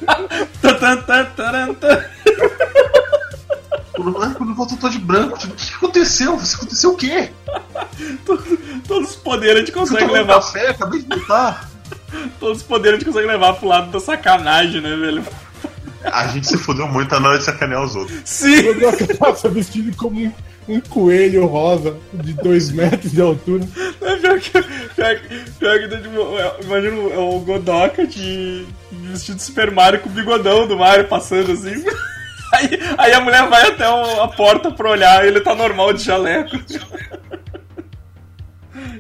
Quando, 3.96 4.36
quando 4.36 4.50
eu 4.50 4.56
volto, 4.56 4.74
eu 4.76 4.78
tô 4.80 4.90
de 4.90 5.00
branco. 5.00 5.38
Tipo, 5.38 5.54
o 5.54 5.56
que 5.56 5.74
aconteceu? 5.76 6.38
Você 6.38 6.56
aconteceu 6.56 6.92
o 6.92 6.96
quê? 6.96 7.32
Todos, 8.26 8.46
todos 8.88 9.10
os 9.12 9.16
poderes 9.16 9.56
a 9.56 9.60
gente 9.60 9.72
consegue 9.72 10.06
um 10.06 10.14
levar. 10.14 10.36
café? 10.36 10.70
Acabei 10.70 11.02
de 11.02 11.08
voltar. 11.08 11.70
Todos 12.40 12.58
os 12.60 12.64
poderes 12.64 12.96
a 12.98 13.00
gente 13.00 13.08
consegue 13.08 13.28
levar 13.28 13.54
pro 13.54 13.68
lado 13.68 13.92
da 13.92 14.00
sacanagem, 14.00 14.82
né, 14.82 14.96
velho? 14.96 15.24
A 16.06 16.28
gente 16.28 16.48
se 16.48 16.58
fudeu 16.58 16.88
muito 16.88 17.18
na 17.20 17.30
hora 17.30 17.38
de 17.38 17.46
sacanear 17.46 17.84
os 17.84 17.96
outros. 17.96 18.20
Sim! 18.26 18.62
Que 18.98 19.14
passa 19.18 19.48
vestido 19.48 19.96
como 19.96 20.20
um, 20.20 20.32
um 20.68 20.82
coelho 20.82 21.46
rosa 21.46 21.96
de 22.14 22.34
2 22.34 22.72
metros 22.72 23.12
de 23.12 23.22
altura. 23.22 23.64
É 24.02 24.16
pior 24.18 24.38
que, 24.40 24.52
pior, 24.52 25.16
que- 25.16 25.52
pior 25.60 25.80
que 25.80 25.88
tipo, 25.88 26.10
eu 26.16 26.56
imagino 26.64 27.20
o 27.36 27.40
Godoka 27.40 28.06
de, 28.06 28.66
de 28.92 29.08
vestido 29.08 29.38
de 29.38 29.44
Super 29.44 29.72
Mario 29.72 30.02
com 30.02 30.10
o 30.10 30.12
bigodão 30.12 30.68
do 30.68 30.78
Mario 30.78 31.08
passando 31.08 31.52
assim. 31.54 31.84
Aí, 32.54 32.70
aí 33.00 33.14
a 33.14 33.20
mulher 33.20 33.50
vai 33.50 33.68
até 33.70 33.90
o- 33.90 34.22
a 34.22 34.28
porta 34.28 34.70
pra 34.70 34.92
olhar 34.92 35.26
e 35.26 35.28
ele 35.28 35.42
tá 35.42 35.56
normal 35.56 35.92
de 35.92 36.04
jaleco. 36.04 36.56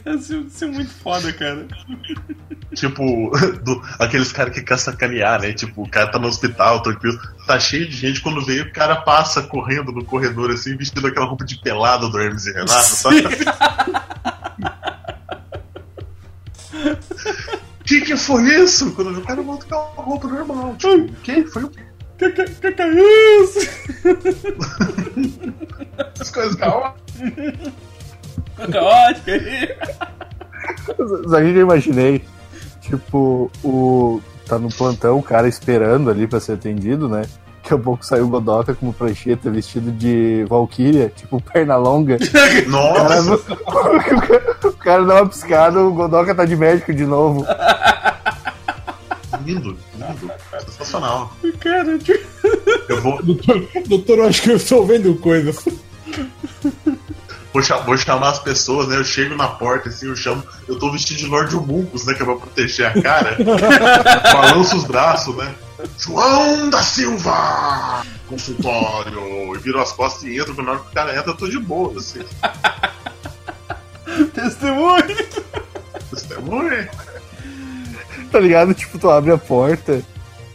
Isso 0.06 0.36
isso 0.48 0.66
é 0.66 0.68
muito 0.68 0.92
foda, 0.92 1.32
cara. 1.32 1.66
Tipo, 2.76 3.32
do- 3.64 3.82
aqueles 4.00 4.34
caras 4.34 4.54
que 4.54 4.62
querem 4.62 4.84
sacanear, 4.84 5.42
né? 5.42 5.54
Tipo, 5.54 5.84
o 5.84 5.90
cara 5.90 6.08
tá 6.12 6.20
no 6.20 6.28
hospital, 6.28 6.82
tranquilo, 6.82 7.18
tá 7.48 7.58
cheio 7.60 7.88
de 7.88 7.96
gente. 7.96 8.20
Quando 8.22 8.44
veio, 8.46 8.66
o 8.66 8.74
cara 8.74 8.98
passa 8.98 9.42
correndo 9.44 9.92
no 9.94 10.04
corredor, 10.04 10.52
assim, 10.52 10.76
vestido 10.76 11.08
aquela 11.08 11.26
roupa 11.26 11.46
de 11.46 11.56
pelado 11.62 12.10
do 12.10 12.20
Hermes 12.20 12.46
e 12.48 12.52
Renato, 12.52 12.84
sabe? 12.84 13.24
O 17.80 17.84
que, 17.86 18.02
que 18.02 18.18
foi 18.18 18.44
isso? 18.62 18.92
Quando 18.94 19.18
o 19.18 19.22
cara 19.22 19.42
volta 19.42 19.66
com 19.68 19.76
a 19.76 20.02
roupa 20.04 20.28
normal. 20.28 20.76
Tipo, 20.78 20.96
o 20.96 21.14
que? 21.24 21.46
Foi 21.48 21.64
o 21.64 21.70
quê? 21.70 21.80
Que 22.18 22.30
que, 22.30 22.44
que 22.46 22.72
que 22.72 22.82
é 22.82 23.42
isso? 23.42 23.60
As 26.20 26.30
coisas 26.30 26.56
caóticas. 26.56 27.74
Caótico 28.72 29.30
aí. 29.32 29.76
Sabe 31.30 31.50
o 31.50 31.54
que 31.54 31.60
eu 31.60 31.62
imaginei? 31.62 32.24
Tipo, 32.82 33.52
o. 33.64 34.22
Tá 34.46 34.60
no 34.60 34.68
plantão, 34.70 35.18
o 35.18 35.24
cara 35.24 35.48
esperando 35.48 36.10
ali 36.10 36.28
pra 36.28 36.40
ser 36.40 36.54
atendido, 36.54 37.08
né? 37.08 37.24
Daqui 37.64 37.74
a 37.76 37.78
pouco 37.78 38.06
saiu 38.06 38.26
o 38.26 38.28
Godoka 38.28 38.76
com 38.76 38.88
uma 38.88 38.94
prancheta 38.94 39.50
vestido 39.50 39.90
de 39.90 40.46
Valkyria, 40.50 41.10
tipo 41.16 41.42
perna 41.42 41.78
longa. 41.78 42.18
O 42.68 42.94
cara, 42.94 43.22
Nossa, 43.22 43.54
o 44.68 44.74
cara 44.74 45.06
dá 45.06 45.16
uma 45.16 45.30
piscada, 45.30 45.80
o 45.80 45.94
Godoka 45.94 46.36
tá 46.36 46.44
de 46.44 46.58
médico 46.58 46.94
de 46.94 47.06
novo. 47.06 47.46
lindo, 49.46 49.78
lindo. 49.96 50.32
Sensacional. 50.68 51.32
Cara, 51.62 51.98
tipo, 52.00 52.28
Eu 52.90 53.02
vou, 53.02 53.24
Doutor, 53.24 53.68
doutor, 53.88 54.18
eu 54.20 54.28
acho 54.28 54.42
que 54.42 54.52
eu 54.52 54.58
estou 54.58 54.86
vendo 54.86 55.16
coisas. 55.16 55.66
Vou, 57.54 57.62
cha- 57.62 57.78
vou 57.78 57.96
chamar 57.98 58.30
as 58.30 58.40
pessoas, 58.40 58.88
né? 58.88 58.98
Eu 58.98 59.04
chego 59.04 59.36
na 59.36 59.48
porta, 59.48 59.90
assim, 59.90 60.08
eu 60.08 60.16
chamo. 60.16 60.44
Eu 60.68 60.78
tô 60.80 60.92
vestido 60.92 61.20
de 61.20 61.26
Lorde 61.28 61.56
Humungus, 61.56 62.06
né? 62.06 62.14
Que 62.14 62.24
é 62.24 62.26
pra 62.26 62.36
proteger 62.36 62.88
a 62.88 63.02
cara. 63.02 63.38
Balanço 64.34 64.76
os 64.78 64.84
braços, 64.86 65.36
né? 65.38 65.54
João 65.98 66.70
da 66.70 66.82
Silva! 66.82 68.04
Consultório! 68.28 69.54
E 69.56 69.58
viro 69.60 69.80
as 69.82 69.92
costas 69.92 70.24
e 70.24 70.38
entro, 70.40 70.56
quando 70.56 70.66
na 70.68 70.74
hora 70.74 70.82
que 70.82 70.90
o 70.90 70.94
cara 70.94 71.16
entra, 71.18 71.32
eu 71.32 71.38
tô 71.38 71.48
de 71.48 71.60
boa, 71.60 71.98
assim. 72.00 72.22
Testemunho! 74.34 75.16
Testemunha. 76.10 76.90
Tá 78.32 78.40
ligado? 78.40 78.74
Tipo, 78.74 78.98
tu 78.98 79.10
abre 79.10 79.32
a 79.32 79.38
porta 79.38 80.02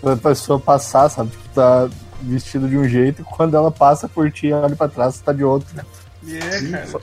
pra 0.01 0.17
pessoa 0.17 0.59
passar, 0.59 1.09
sabe? 1.09 1.31
Tipo, 1.31 1.49
tá 1.55 1.89
vestido 2.21 2.69
de 2.69 2.77
um 2.77 2.89
jeito 2.89 3.23
e 3.23 3.25
quando 3.25 3.57
ela 3.57 3.71
passa 3.71 4.09
por 4.09 4.31
ti, 4.31 4.53
olha 4.53 4.75
pra 4.75 4.89
trás, 4.89 5.21
tá 5.21 5.33
de 5.33 5.45
outro. 5.45 5.69
É, 6.37 6.59
Sim, 6.59 6.71
cara. 6.71 6.87
só- 6.87 7.01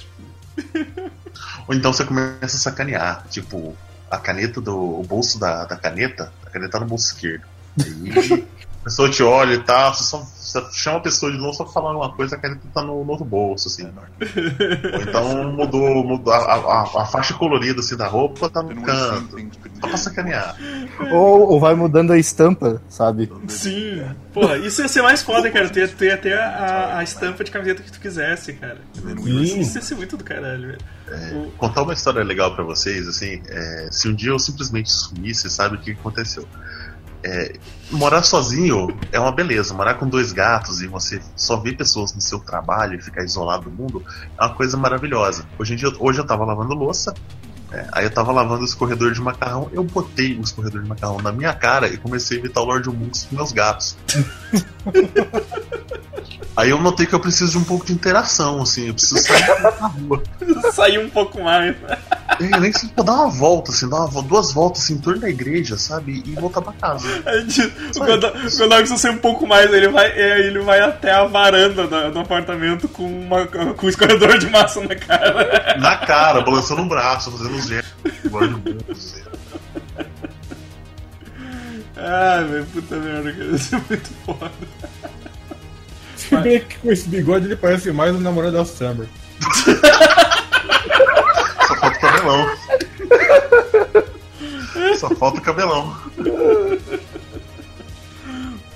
Ou 1.67 1.75
então 1.75 1.91
você 1.91 2.03
começa 2.05 2.45
a 2.57 2.59
sacanear, 2.59 3.25
tipo, 3.29 3.75
a 4.09 4.17
caneta 4.17 4.61
do. 4.61 4.99
o 4.99 5.03
bolso 5.03 5.39
da, 5.39 5.65
da 5.65 5.75
caneta, 5.75 6.31
a 6.45 6.49
caneta 6.49 6.71
tá 6.73 6.79
no 6.79 6.85
bolso 6.85 7.07
esquerdo. 7.13 7.43
Aí 7.79 8.47
a 8.81 8.83
pessoa 8.83 9.09
te 9.09 9.23
olha 9.23 9.55
e 9.55 9.63
tal, 9.63 9.93
você 9.93 10.03
só 10.03 10.25
chama 10.71 10.97
a 10.97 11.01
pessoa 11.01 11.31
de 11.31 11.37
novo 11.37 11.53
só 11.53 11.63
pra 11.63 11.73
falar 11.73 11.95
uma 11.95 12.11
coisa, 12.13 12.35
a 12.35 12.39
caneta 12.39 12.61
tá 12.73 12.81
no, 12.81 13.03
no 13.03 13.11
outro 13.11 13.25
bolso, 13.25 13.67
assim. 13.67 13.85
Ou 13.85 15.01
então 15.01 15.51
mudou, 15.53 16.03
mudou 16.03 16.33
a, 16.33 16.37
a- 16.37 17.01
a 17.01 17.05
faixa 17.05 17.33
colorida 17.33 17.79
assim 17.79 17.95
da 17.95 18.07
roupa 18.07 18.49
tá 18.49 18.61
no 18.63 18.81
canto. 18.81 19.37
Só 19.81 19.87
pra 19.87 19.97
sacanear. 19.97 20.55
Ou, 21.11 21.51
ou 21.51 21.59
vai 21.59 21.75
mudando 21.75 22.11
a 22.13 22.17
estampa, 22.17 22.81
sabe? 22.89 23.31
Sim. 23.47 24.03
Porra, 24.33 24.57
isso 24.57 24.81
ia 24.81 24.87
ser 24.87 25.01
mais 25.01 25.21
foda, 25.21 25.49
cara. 25.51 25.65
Ia 25.75 25.87
ter 25.87 26.11
até 26.11 26.33
a, 26.33 26.97
a 26.99 27.03
estampa 27.03 27.43
de 27.43 27.51
camiseta 27.51 27.83
que 27.83 27.91
tu 27.91 27.99
quisesse, 27.99 28.53
cara. 28.53 28.79
Sim. 28.95 29.59
Isso 29.59 29.77
ia 29.77 29.81
ser 29.81 29.95
muito 29.95 30.15
do 30.17 30.23
caralho, 30.23 30.67
velho. 30.67 30.77
O- 31.37 31.51
Contar 31.57 31.83
uma 31.83 31.93
história 31.93 32.23
legal 32.23 32.55
pra 32.55 32.63
vocês, 32.63 33.07
assim, 33.07 33.41
é, 33.47 33.89
se 33.91 34.07
um 34.07 34.15
dia 34.15 34.29
eu 34.31 34.39
simplesmente 34.39 34.89
sumisse, 34.91 35.49
sabe 35.49 35.75
o 35.75 35.79
que 35.79 35.91
aconteceu? 35.91 36.47
É, 37.27 37.55
morar 37.89 38.21
sozinho 38.21 38.95
é 39.11 39.19
uma 39.19 39.31
beleza, 39.31 39.73
morar 39.73 39.95
com 39.95 40.07
dois 40.07 40.31
gatos 40.31 40.79
e 40.83 40.87
você 40.87 41.19
só 41.35 41.57
ver 41.57 41.75
pessoas 41.75 42.13
no 42.13 42.21
seu 42.21 42.39
trabalho 42.39 42.99
e 42.99 43.01
ficar 43.01 43.23
isolado 43.23 43.63
do 43.63 43.71
mundo 43.71 44.03
é 44.37 44.43
uma 44.45 44.53
coisa 44.53 44.77
maravilhosa. 44.77 45.43
Hoje, 45.57 45.73
em 45.73 45.75
dia, 45.75 45.91
hoje 45.97 46.19
eu 46.19 46.25
tava 46.25 46.45
lavando 46.45 46.75
louça, 46.75 47.15
é, 47.75 47.87
aí 47.91 48.05
eu 48.05 48.09
tava 48.09 48.31
lavando 48.31 48.61
o 48.61 48.65
escorredor 48.65 49.11
de 49.11 49.21
macarrão, 49.21 49.69
eu 49.73 49.83
botei 49.83 50.37
o 50.37 50.41
escorredor 50.41 50.81
de 50.81 50.87
macarrão 50.87 51.17
na 51.21 51.31
minha 51.31 51.53
cara 51.53 51.87
e 51.87 51.97
comecei 51.97 52.37
a 52.37 52.39
imitar 52.39 52.63
o 52.63 52.67
Lord 52.67 52.89
Munks 52.89 53.27
com 53.29 53.35
meus 53.35 53.51
gatos. 53.51 53.97
aí 56.55 56.69
eu 56.69 56.79
notei 56.81 57.05
que 57.05 57.13
eu 57.13 57.19
preciso 57.19 57.51
de 57.51 57.57
um 57.57 57.63
pouco 57.63 57.85
de 57.85 57.93
interação, 57.93 58.61
assim, 58.61 58.87
eu 58.87 58.93
preciso 58.93 59.17
sair 59.21 59.61
na 59.61 59.69
rua. 59.87 60.23
Sair 60.73 60.99
um 60.99 61.09
pouco 61.09 61.41
mais. 61.41 61.75
É, 62.39 62.59
nem 62.59 62.71
se 62.73 62.89
for 62.89 63.03
dar 63.03 63.13
uma 63.13 63.29
volta, 63.29 63.71
assim, 63.71 63.87
dar 63.89 64.05
uma 64.05 64.21
duas 64.23 64.51
voltas 64.51 64.83
assim, 64.83 64.95
em 64.95 64.97
torno 64.97 65.21
da 65.21 65.29
igreja, 65.29 65.77
sabe? 65.77 66.21
E 66.25 66.31
voltar 66.33 66.61
pra 66.61 66.73
casa. 66.73 67.07
Gente- 67.47 67.73
O 67.95 67.99
Godoc 68.05 68.33
precisa 68.33 68.97
ser 68.97 69.11
um 69.11 69.17
pouco 69.17 69.47
mais, 69.47 69.71
ele 69.71 69.87
vai, 69.89 70.07
é, 70.11 70.39
ele 70.47 70.59
vai 70.59 70.79
até 70.81 71.11
a 71.11 71.23
varanda 71.25 71.87
da- 71.87 72.09
do 72.09 72.19
apartamento 72.19 72.87
com, 72.89 73.03
uma, 73.05 73.45
com 73.47 73.85
um 73.85 73.89
escorredor 73.89 74.37
de 74.37 74.49
massa 74.49 74.81
na 74.81 74.95
cara. 74.95 75.77
Na 75.79 75.97
cara, 75.97 76.41
balançando 76.41 76.81
o 76.81 76.85
braço, 76.85 77.31
fazendo 77.31 77.55
mundo, 77.69 78.85
assim. 78.91 79.23
Ah, 81.97 82.45
velho, 82.49 82.65
puta 82.67 82.95
merda, 82.97 83.31
cara. 83.31 83.45
Isso 83.55 83.75
é 83.75 83.81
muito 83.89 84.09
foda. 84.25 84.51
Se 86.17 86.35
bem 86.37 86.59
que 86.61 86.77
com 86.79 86.91
esse 86.91 87.07
bigode 87.07 87.45
ele 87.45 87.55
parece 87.55 87.91
mais 87.91 88.15
o 88.15 88.19
namorado 88.19 88.53
da 88.57 88.65
Summer. 88.65 89.07
Só 91.67 91.75
falta 91.75 91.97
o 91.97 91.99
cabelão. 92.01 92.55
Só 94.99 95.09
falta 95.15 95.37
o 95.39 95.41
cabelão. 95.41 95.97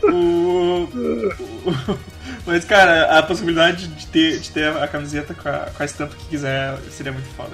O... 0.04 0.84
o- 0.84 2.00
Mas, 2.46 2.64
cara, 2.66 3.20
a 3.20 3.24
possibilidade 3.24 3.88
de 3.88 4.08
ter, 4.08 4.40
de 4.40 4.50
ter 4.52 4.66
a 4.76 4.88
camiseta 4.88 5.34
com 5.34 5.50
a, 5.50 5.70
com 5.76 5.84
a 5.84 5.86
estampa 5.86 6.16
que 6.16 6.26
quiser 6.26 6.78
seria 6.90 7.12
muito 7.12 7.28
foda. 7.36 7.52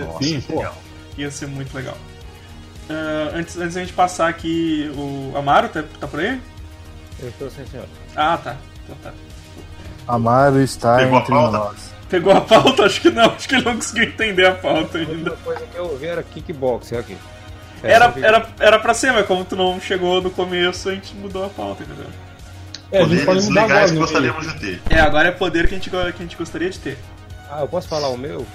Nossa, 0.00 0.22
Sim, 0.24 0.40
pô. 0.40 0.56
legal. 0.56 0.76
Ia 1.18 1.30
ser 1.30 1.46
muito 1.46 1.74
legal. 1.74 1.96
Ah, 2.90 3.30
antes, 3.34 3.56
antes 3.58 3.74
da 3.74 3.80
gente 3.80 3.92
passar 3.92 4.28
aqui, 4.28 4.90
o 4.96 5.32
Amaro 5.36 5.68
tá, 5.68 5.84
tá 6.00 6.06
por 6.06 6.20
aí? 6.20 6.40
Eu 7.20 7.28
estou 7.28 7.50
sem 7.50 7.66
senhor. 7.66 7.86
Ah, 8.16 8.36
tá. 8.42 8.56
Então 8.84 8.96
tá. 9.02 9.12
Amaro 10.08 10.60
está 10.60 10.96
Pegou 10.96 11.16
a 11.18 11.20
entre 11.20 11.34
nós. 11.34 11.92
Pegou 12.08 12.32
a 12.32 12.40
pauta? 12.40 12.84
Acho 12.84 13.00
que 13.00 13.10
não. 13.10 13.24
Acho 13.30 13.48
que 13.48 13.54
ele 13.54 13.64
não 13.64 13.74
conseguiu 13.76 14.04
entender 14.04 14.46
a 14.46 14.54
pauta 14.54 14.98
A 14.98 15.00
ainda. 15.00 15.12
única 15.12 15.36
coisa 15.36 15.66
que 15.66 15.76
eu 15.76 15.84
ouvi 15.84 16.06
era 16.06 16.22
kickboxing 16.22 16.96
aqui. 16.96 17.16
É, 17.82 17.92
Era, 17.92 18.12
era, 18.20 18.48
era 18.60 18.78
pra 18.78 18.94
ser, 18.94 19.12
mas 19.12 19.26
como 19.26 19.44
tu 19.44 19.56
não 19.56 19.80
chegou 19.80 20.20
no 20.20 20.30
começo, 20.30 20.88
a 20.88 20.94
gente 20.94 21.14
mudou 21.14 21.44
a 21.46 21.48
pauta, 21.48 21.82
entendeu? 21.82 22.06
É, 22.92 22.98
a 23.02 23.04
gente 23.06 23.24
pode 23.24 23.46
Poderes 23.46 23.48
legais 23.48 23.90
que 23.90 23.94
né? 23.96 24.00
gostaríamos 24.02 24.52
de 24.52 24.58
ter. 24.60 24.82
É, 24.90 25.00
agora 25.00 25.28
é 25.28 25.32
poder 25.32 25.66
que 25.66 25.74
a 25.74 25.78
gente, 25.78 25.88
que 25.90 25.96
a 25.96 26.10
gente 26.10 26.36
gostaria 26.36 26.68
de 26.70 26.78
ter. 26.78 26.98
Ah, 27.50 27.60
eu 27.62 27.68
posso 27.68 27.88
falar 27.88 28.08
o 28.08 28.18
meu? 28.18 28.46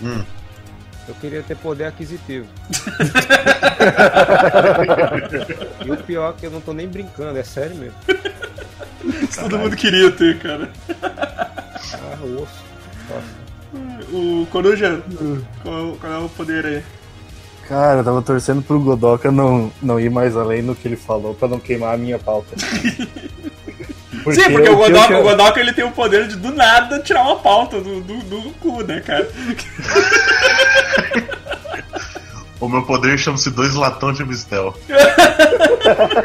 Hum. 0.00 0.22
Eu 1.08 1.14
queria 1.16 1.42
ter 1.42 1.56
poder 1.56 1.84
aquisitivo. 1.84 2.46
e 5.84 5.90
o 5.90 5.96
pior 5.98 6.30
é 6.30 6.34
que 6.40 6.46
eu 6.46 6.50
não 6.50 6.60
tô 6.60 6.72
nem 6.72 6.88
brincando, 6.88 7.38
é 7.38 7.42
sério 7.42 7.76
mesmo. 7.76 7.94
Todo 9.34 9.58
mundo 9.58 9.76
queria 9.76 10.10
ter, 10.12 10.38
cara. 10.38 10.70
Ah, 11.02 12.18
o 12.22 12.42
osso. 12.42 12.62
Nossa. 13.08 13.42
O 14.12 14.46
Coruja, 14.50 15.02
qual, 15.62 15.96
qual 16.00 16.12
é 16.12 16.18
o 16.18 16.28
poder 16.28 16.66
aí? 16.66 16.82
Cara, 17.68 18.00
eu 18.00 18.04
tava 18.04 18.20
torcendo 18.22 18.62
pro 18.62 18.78
Godoka 18.78 19.30
não, 19.32 19.72
não 19.82 19.98
ir 19.98 20.10
mais 20.10 20.36
além 20.36 20.62
do 20.62 20.74
que 20.74 20.86
ele 20.86 20.96
falou 20.96 21.34
pra 21.34 21.48
não 21.48 21.58
queimar 21.58 21.94
a 21.94 21.96
minha 21.96 22.18
pauta. 22.18 22.54
Sim, 24.34 24.52
porque 24.52 24.68
o 24.68 24.76
que 24.76 24.90
Godoka, 24.90 25.08
quero- 25.08 25.20
o 25.20 25.22
Godoka 25.22 25.60
ele 25.60 25.72
tem 25.72 25.84
o 25.84 25.90
poder 25.90 26.28
de 26.28 26.36
do 26.36 26.52
nada 26.54 27.00
tirar 27.00 27.22
uma 27.22 27.36
pauta 27.36 27.80
do, 27.80 28.00
do, 28.00 28.16
do 28.18 28.50
cu, 28.60 28.82
né, 28.84 29.00
cara? 29.00 29.28
O 32.62 32.68
meu 32.68 32.82
poder 32.82 33.18
chama-se 33.18 33.50
Dois 33.50 33.74
Latão 33.74 34.12
de 34.12 34.24
Mistel. 34.24 34.72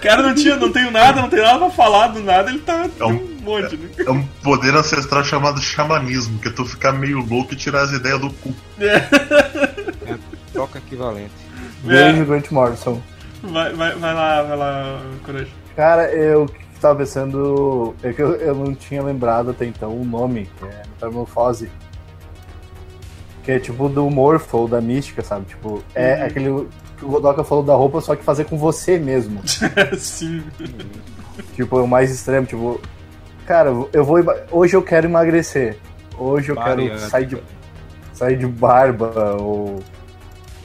Cara 0.00 0.22
não 0.22 0.34
tinha, 0.34 0.56
não 0.56 0.70
tenho 0.70 0.90
nada, 0.90 1.20
não 1.20 1.28
tem 1.28 1.42
nada 1.42 1.58
pra 1.58 1.70
falar 1.70 2.08
do 2.08 2.20
nada, 2.22 2.50
ele 2.50 2.60
tá 2.60 2.88
tem 2.88 3.06
um- 3.06 3.16
um 3.16 3.38
monte, 3.42 3.76
né? 3.76 3.88
É 4.06 4.10
um 4.10 4.22
poder 4.42 4.74
ancestral 4.74 5.24
chamado 5.24 5.60
xamanismo, 5.60 6.38
que 6.38 6.48
é 6.48 6.52
tu 6.52 6.64
ficar 6.64 6.92
meio 6.92 7.18
louco 7.26 7.54
e 7.54 7.56
tirar 7.56 7.82
as 7.82 7.92
ideias 7.92 8.20
do 8.20 8.30
cu. 8.30 8.54
Troca 10.52 10.78
equivalente. 10.78 11.32
Beijo, 11.82 12.24
Grant 12.24 12.50
Morrison. 12.52 13.00
Vai, 13.42 13.72
vai, 13.72 13.94
vai 13.96 14.14
lá, 14.14 14.42
vai 14.42 14.56
lá, 14.56 15.00
Coruja. 15.24 15.48
Cara, 15.74 16.10
eu 16.12 16.48
tava 16.80 16.96
pensando. 17.00 17.94
É 18.02 18.12
que 18.12 18.22
eu, 18.22 18.34
eu 18.36 18.54
não 18.54 18.74
tinha 18.74 19.02
lembrado 19.02 19.50
até 19.50 19.66
então 19.66 19.90
o 20.00 20.04
nome, 20.04 20.48
que 20.58 20.64
é 20.64 20.82
Metamorfose. 20.94 21.68
Que 23.46 23.52
é 23.52 23.58
tipo 23.60 23.88
do 23.88 24.10
Morpho, 24.10 24.58
ou 24.58 24.68
da 24.68 24.80
mística, 24.80 25.22
sabe? 25.22 25.46
Tipo, 25.46 25.80
é 25.94 26.14
aquele 26.22 26.66
que 26.98 27.04
o 27.04 27.08
Godoka 27.08 27.44
falou 27.44 27.62
da 27.62 27.74
roupa, 27.74 28.00
só 28.00 28.16
que 28.16 28.24
fazer 28.24 28.44
com 28.44 28.58
você 28.58 28.98
mesmo. 28.98 29.40
Sim. 29.96 30.42
tipo, 31.54 31.78
é 31.78 31.82
o 31.82 31.86
mais 31.86 32.10
extremo, 32.10 32.44
tipo. 32.44 32.80
Cara, 33.46 33.70
eu 33.92 34.04
vou. 34.04 34.18
Hoje 34.50 34.74
eu 34.74 34.82
quero 34.82 35.06
emagrecer. 35.06 35.78
Hoje 36.18 36.48
eu 36.50 36.56
quero 36.56 36.70
Bariátrica. 36.70 37.08
sair 37.08 37.26
de, 37.26 37.42
sair 38.12 38.36
de 38.36 38.46
barba, 38.48 39.36
ou. 39.40 39.78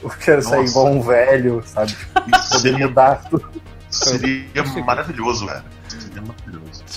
Eu 0.02 0.10
quero 0.10 0.42
sair 0.42 0.62
Nossa. 0.62 0.70
igual 0.72 0.86
um 0.92 1.00
velho, 1.00 1.62
sabe? 1.64 1.92
Tipo, 1.92 2.20
Isso 2.36 2.50
poder 2.50 2.70
seria, 2.70 2.88
mudar 2.88 3.22
tudo. 3.30 3.48
seria 3.90 4.64
maravilhoso, 4.84 5.46
velho. 5.46 5.62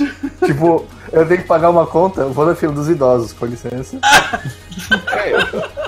Tipo, 0.46 0.86
eu 1.12 1.26
tenho 1.28 1.42
que 1.42 1.48
pagar 1.48 1.70
uma 1.70 1.86
conta, 1.86 2.22
eu 2.22 2.34
vou 2.34 2.46
na 2.46 2.56
fila 2.56 2.74
dos 2.74 2.90
idosos, 2.90 3.34
com 3.34 3.46
licença. 3.46 3.98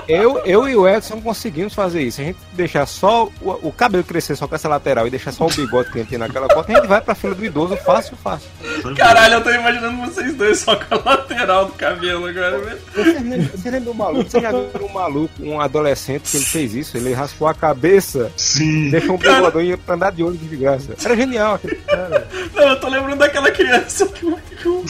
Eu, 0.08 0.38
eu 0.46 0.66
e 0.66 0.74
o 0.74 0.88
Edson 0.88 1.20
conseguimos 1.20 1.74
fazer 1.74 2.00
isso. 2.00 2.20
A 2.20 2.24
gente 2.24 2.38
deixar 2.54 2.86
só 2.86 3.28
o, 3.42 3.68
o 3.68 3.72
cabelo 3.72 4.02
crescer 4.02 4.36
só 4.36 4.48
com 4.48 4.54
essa 4.54 4.68
lateral 4.68 5.06
e 5.06 5.10
deixar 5.10 5.32
só 5.32 5.46
o 5.46 5.50
bigode 5.50 5.90
que 5.90 5.98
a 5.98 6.00
gente 6.00 6.08
tem 6.08 6.18
naquela 6.18 6.48
foto, 6.48 6.72
a 6.72 6.74
gente 6.74 6.86
vai 6.86 7.00
pra 7.00 7.14
fila 7.14 7.34
do 7.34 7.44
idoso 7.44 7.76
fácil, 7.76 8.16
fácil. 8.16 8.48
Caralho, 8.96 9.34
eu 9.34 9.44
tô 9.44 9.50
imaginando 9.50 9.98
vocês 10.06 10.34
dois 10.34 10.60
só 10.60 10.76
com 10.76 10.94
a 10.94 11.10
lateral 11.10 11.66
do 11.66 11.72
cabelo 11.72 12.26
agora, 12.26 12.58
velho. 12.58 12.78
Você 12.94 13.18
lembra, 13.18 13.50
você 13.54 13.70
lembra 13.70 13.90
o 13.90 13.94
maluco? 13.94 14.30
Você 14.30 14.40
já 14.40 14.50
viu 14.50 14.86
um 14.86 14.92
maluco, 14.92 15.34
um 15.40 15.60
adolescente 15.60 16.30
que 16.30 16.36
ele 16.38 16.46
fez 16.46 16.74
isso? 16.74 16.96
Ele 16.96 17.12
raspou 17.12 17.46
a 17.46 17.54
cabeça, 17.54 18.32
Sim. 18.36 18.90
deixou 18.90 19.16
um 19.16 19.18
bigodão 19.18 19.60
e 19.60 19.68
ia 19.68 19.78
pra 19.78 19.94
andar 19.94 20.12
de 20.12 20.22
ônibus 20.22 20.48
de 20.48 20.56
graça. 20.56 20.94
Era 21.04 21.16
genial 21.16 21.56
aquele 21.56 21.76
cara. 21.76 22.28
Não, 22.54 22.68
eu 22.68 22.80
tô 22.80 22.88
lembrando 22.88 23.18
daquela 23.18 23.50
criança 23.50 23.97
que 24.06 24.26
o. 24.26 24.36
que 24.36 24.68
o- 24.68 24.84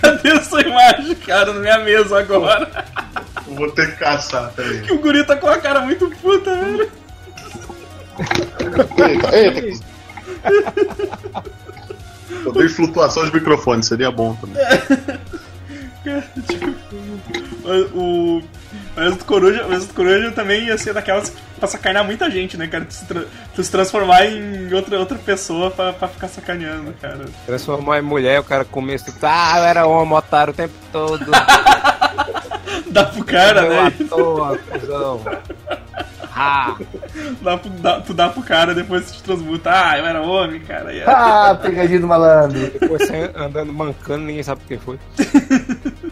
Cadê 0.00 0.28
essa 0.30 0.60
imagem, 0.60 1.14
cara, 1.16 1.52
na 1.52 1.60
minha 1.60 1.78
mesa 1.80 2.18
agora? 2.18 2.84
Vou 3.46 3.70
ter 3.70 3.90
que 3.92 3.96
caçar, 3.98 4.50
peraí. 4.52 4.80
Que 4.82 4.92
o 4.92 4.98
guri 4.98 5.24
tá 5.24 5.36
com 5.36 5.48
a 5.48 5.58
cara 5.58 5.80
muito 5.80 6.08
puta, 6.22 6.54
velho. 6.54 6.90
Eita, 8.98 9.36
eita. 9.36 9.84
Poder 12.44 12.66
de 12.68 12.74
flutuação 12.74 13.24
de 13.24 13.32
microfone 13.34 13.82
seria 13.82 14.10
bom 14.10 14.34
também. 14.36 14.62
o, 17.94 18.42
o 18.96 19.00
Êxodo 19.02 19.24
Coruja, 19.24 19.66
o 19.66 19.72
Êxodo 19.74 19.94
Coruja 19.94 20.30
também 20.32 20.64
ia 20.66 20.78
ser 20.78 20.94
daquelas 20.94 21.32
pra 21.58 21.66
sacanear 21.68 22.04
muita 22.04 22.30
gente, 22.30 22.56
né, 22.56 22.66
cara? 22.66 22.84
Tu 22.84 22.94
se, 22.94 23.04
tra- 23.06 23.24
tu 23.54 23.62
se 23.64 23.70
transformar 23.70 24.26
em 24.26 24.72
outra, 24.72 24.98
outra 24.98 25.18
pessoa 25.18 25.70
pra, 25.70 25.92
pra 25.92 26.08
ficar 26.08 26.28
sacaneando, 26.28 26.92
cara. 27.00 27.26
Transformar 27.46 27.98
em 27.98 28.02
mulher, 28.02 28.40
o 28.40 28.44
cara 28.44 28.64
começa. 28.64 29.12
Ah, 29.22 29.58
eu 29.58 29.64
era 29.64 29.86
homem, 29.86 30.14
otário 30.16 30.52
o 30.52 30.56
tempo 30.56 30.74
todo. 30.92 31.24
Dá 32.90 33.04
pro 33.04 33.24
cara, 33.24 33.62
Eu 33.66 33.84
né? 33.84 33.92
toa, 34.08 34.58
cuzão. 34.58 35.20
Ah, 36.38 36.76
Dá 37.42 37.56
pro, 37.56 37.70
dá, 37.70 38.00
tu 38.00 38.12
dá 38.14 38.28
pro 38.28 38.42
cara, 38.42 38.74
depois 38.74 39.06
tu 39.10 39.14
te 39.16 39.22
transmuta. 39.22 39.70
Ah, 39.72 39.98
eu 39.98 40.06
era 40.06 40.20
homem, 40.22 40.60
cara. 40.60 40.92
E 40.92 41.00
aí- 41.00 41.04
Ah, 41.06 41.58
pegadinha 41.60 42.00
do 42.00 42.06
malandro. 42.06 42.58
depois 42.78 43.02
você 43.06 43.30
andando 43.34 43.72
mancando, 43.72 44.24
ninguém 44.24 44.42
sabe 44.42 44.60
o 44.64 44.66
que 44.68 44.78
foi. 44.78 44.98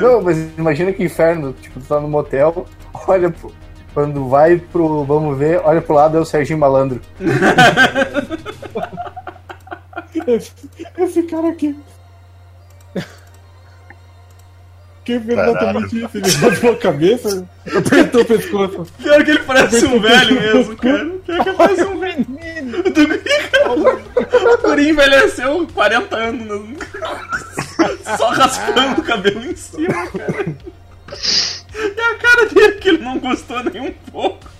Não, 0.00 0.22
mas 0.22 0.36
imagina 0.56 0.92
que 0.92 1.02
inferno. 1.02 1.52
Tipo, 1.60 1.80
tu 1.80 1.86
tá 1.86 1.98
no 2.00 2.08
motel, 2.08 2.66
olha 3.08 3.30
pro, 3.30 3.52
Quando 3.92 4.28
vai 4.28 4.56
pro. 4.56 5.04
Vamos 5.04 5.36
ver, 5.38 5.60
olha 5.64 5.80
pro 5.82 5.94
lado 5.94 6.16
é 6.16 6.20
o 6.20 6.24
Serginho 6.24 6.58
Malandro. 6.58 7.00
Esse, 10.26 10.52
esse 10.98 11.22
cara 11.24 11.48
aqui. 11.48 11.76
Que 15.04 15.14
exatamente 15.14 16.04
isso? 16.04 16.10
Ele 16.18 16.26
levantou 16.26 16.72
a 16.72 16.76
cabeça, 16.76 17.48
apertou 17.74 18.20
o 18.20 18.24
pescoço. 18.24 18.86
Pior 18.98 19.24
que 19.24 19.30
ele 19.30 19.38
parece 19.40 19.86
um 19.86 19.98
velho 20.00 20.40
mesmo, 20.40 20.76
cara. 20.76 21.06
Pior 21.26 21.42
que 21.42 21.48
ele 21.48 21.56
parece 21.56 21.84
um 21.84 21.98
velho. 21.98 22.26
O 23.70 24.58
Guri 24.68 24.90
envelheceu 24.90 25.66
40 25.74 26.16
anos. 26.16 26.68
né? 26.68 26.76
Só 28.18 28.28
raspando 28.30 29.00
o 29.00 29.04
cabelo 29.04 29.44
em 29.44 29.56
cima, 29.56 30.06
cara. 30.06 30.54
E 31.74 32.00
a 32.00 32.18
cara 32.18 32.46
dele 32.46 32.76
que 32.76 32.88
ele 32.88 32.98
não 32.98 33.18
gostou 33.18 33.62
nem 33.64 33.80
um 33.80 33.92
pouco. 34.10 34.50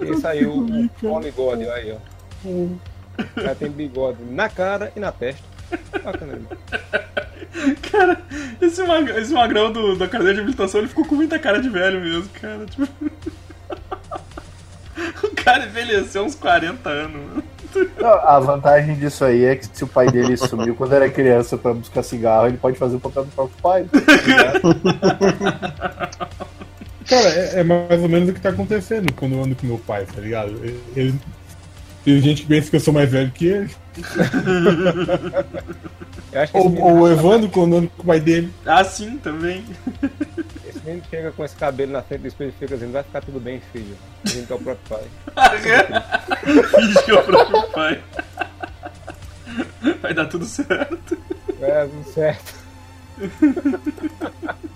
Esse 0.00 0.26
aí, 0.26 0.44
o 0.44 0.66
o 1.02 1.20
bigode, 1.20 1.68
aí, 1.68 1.92
ó. 1.92 1.98
O 2.44 2.78
cara 3.34 3.54
tem 3.54 3.70
bigode 3.70 4.22
na 4.24 4.48
cara 4.48 4.92
e 4.94 5.00
na 5.00 5.12
testa. 5.12 5.42
Bacana. 6.04 6.40
Cara, 7.90 8.22
esse, 8.60 8.82
mag 8.82 9.10
esse 9.10 9.32
magrão 9.32 9.72
do, 9.72 9.96
da 9.96 10.06
cadeira 10.06 10.34
de 10.34 10.40
habilitação 10.40 10.80
ele 10.80 10.88
ficou 10.88 11.06
com 11.06 11.14
muita 11.14 11.38
cara 11.38 11.60
de 11.60 11.68
velho 11.68 12.00
mesmo, 12.00 12.28
cara. 12.28 12.66
Tipo... 12.66 12.86
o 15.26 15.34
cara 15.34 15.64
envelheceu 15.64 16.24
uns 16.24 16.34
40 16.34 16.88
anos, 16.88 17.16
mano. 17.16 17.44
Não, 18.00 18.08
a 18.08 18.38
vantagem 18.40 18.94
disso 18.96 19.24
aí 19.24 19.44
é 19.44 19.56
que 19.56 19.66
se 19.72 19.84
o 19.84 19.86
pai 19.86 20.08
dele 20.10 20.36
sumiu 20.36 20.74
quando 20.74 20.94
era 20.94 21.08
criança 21.08 21.56
pra 21.58 21.72
buscar 21.74 22.02
cigarro, 22.02 22.46
ele 22.48 22.56
pode 22.58 22.78
fazer 22.78 22.96
o 22.96 23.00
papel 23.00 23.24
do 23.24 23.30
próprio 23.32 23.56
pai. 23.62 23.86
Cara, 27.06 27.28
é, 27.28 27.60
é 27.60 27.64
mais 27.64 28.02
ou 28.02 28.08
menos 28.08 28.28
o 28.28 28.32
que 28.32 28.40
tá 28.40 28.48
acontecendo 28.50 29.12
quando 29.12 29.34
eu 29.34 29.44
ando 29.44 29.54
com 29.54 29.66
meu 29.66 29.78
pai, 29.78 30.04
tá 30.06 30.20
ligado? 30.20 30.50
Ele, 30.62 30.80
ele- 30.96 31.14
tem 32.04 32.20
gente 32.20 32.42
que 32.42 32.48
pensa 32.48 32.70
que 32.70 32.76
eu 32.76 32.80
sou 32.80 32.94
mais 32.94 33.10
velho 33.10 33.30
que 33.32 33.46
ele. 33.46 33.70
Eu 36.32 36.40
acho 36.42 36.52
que 36.52 36.58
Ou, 36.58 36.78
ou 36.82 36.98
o 37.00 37.08
Evandro 37.10 37.48
quando 37.48 37.72
eu 37.72 37.78
ando 37.78 37.88
com 37.96 38.02
o 38.02 38.06
pai 38.06 38.20
dele. 38.20 38.52
Ah, 38.66 38.84
sim, 38.84 39.16
também. 39.16 39.64
Esse 40.86 40.90
menino 40.90 41.02
chega 41.10 41.32
com 41.32 41.44
esse 41.44 41.56
cabelo 41.56 41.92
na 41.92 42.02
frente 42.02 42.20
do 42.22 42.28
espelho 42.28 42.50
e 42.50 42.52
fica 42.52 42.68
dizendo: 42.68 42.92
vai 42.92 43.02
ficar 43.02 43.20
tudo 43.20 43.40
bem, 43.40 43.60
filho. 43.72 43.96
Dizendo 44.22 44.46
que 44.46 44.52
é 44.52 44.56
o 44.56 44.60
próprio 44.60 44.88
pai. 44.88 45.04
Finge 46.70 47.02
que 47.04 47.10
é 47.10 47.14
o 47.14 47.24
próprio 47.24 47.72
pai. 47.72 48.02
Vai 50.00 50.14
dar 50.14 50.26
tudo 50.26 50.44
certo. 50.44 51.18
É, 51.60 51.86
tudo 51.86 52.04
certo. 52.12 52.54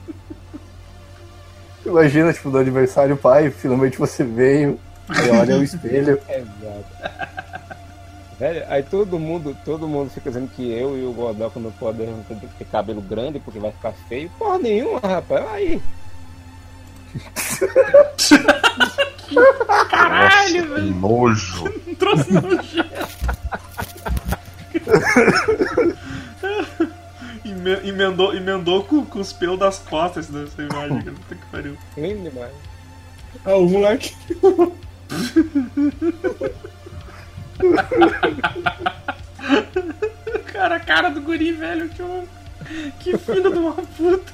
Imagina, 1.86 2.32
tipo, 2.32 2.50
do 2.50 2.58
aniversário, 2.58 3.16
pai, 3.16 3.50
finalmente 3.50 3.98
você 3.98 4.24
veio. 4.24 4.78
Aí 5.08 5.30
olha 5.30 5.56
o 5.56 5.62
espelho. 5.62 6.20
Exato. 6.28 7.30
Velho, 8.38 8.64
aí 8.68 8.82
todo 8.82 9.18
mundo, 9.18 9.56
todo 9.64 9.86
mundo 9.86 10.10
fica 10.10 10.30
dizendo 10.30 10.48
que 10.48 10.70
eu 10.70 10.96
e 10.96 11.04
o 11.04 11.12
Godoka 11.12 11.60
não 11.60 11.70
podemos 11.72 12.26
ter 12.26 12.64
cabelo 12.66 13.02
grande 13.02 13.38
porque 13.38 13.58
vai 13.58 13.70
ficar 13.70 13.92
feio. 14.08 14.30
Porra 14.38 14.58
nenhuma, 14.58 14.98
rapaz. 15.00 15.46
Aí. 15.52 15.82
Caralho, 19.88 20.68
velho. 20.68 20.94
Nojo. 20.94 21.64
Nojento. 22.00 22.90
Eme- 27.44 27.88
Emendou, 27.88 28.34
emendou 28.34 28.84
com, 28.84 29.04
com 29.04 29.18
os 29.20 29.32
pelos 29.32 29.58
das 29.58 29.78
costas 29.78 30.26
dessa 30.28 30.62
imagem. 30.62 31.02
cara. 31.02 31.16
Puta 31.16 31.34
que 31.34 31.46
pariu. 31.50 31.76
Lindo 31.96 32.30
demais. 32.30 32.52
Ah, 33.44 33.54
o 33.56 33.68
moleque. 33.68 34.14
Cara, 40.52 40.76
a 40.76 40.80
cara 40.80 41.10
do 41.10 41.20
guri, 41.20 41.52
velho. 41.52 41.88
Que, 41.88 42.02
que 43.12 43.18
filho 43.18 43.52
de 43.52 43.58
uma 43.58 43.72
puta. 43.74 44.32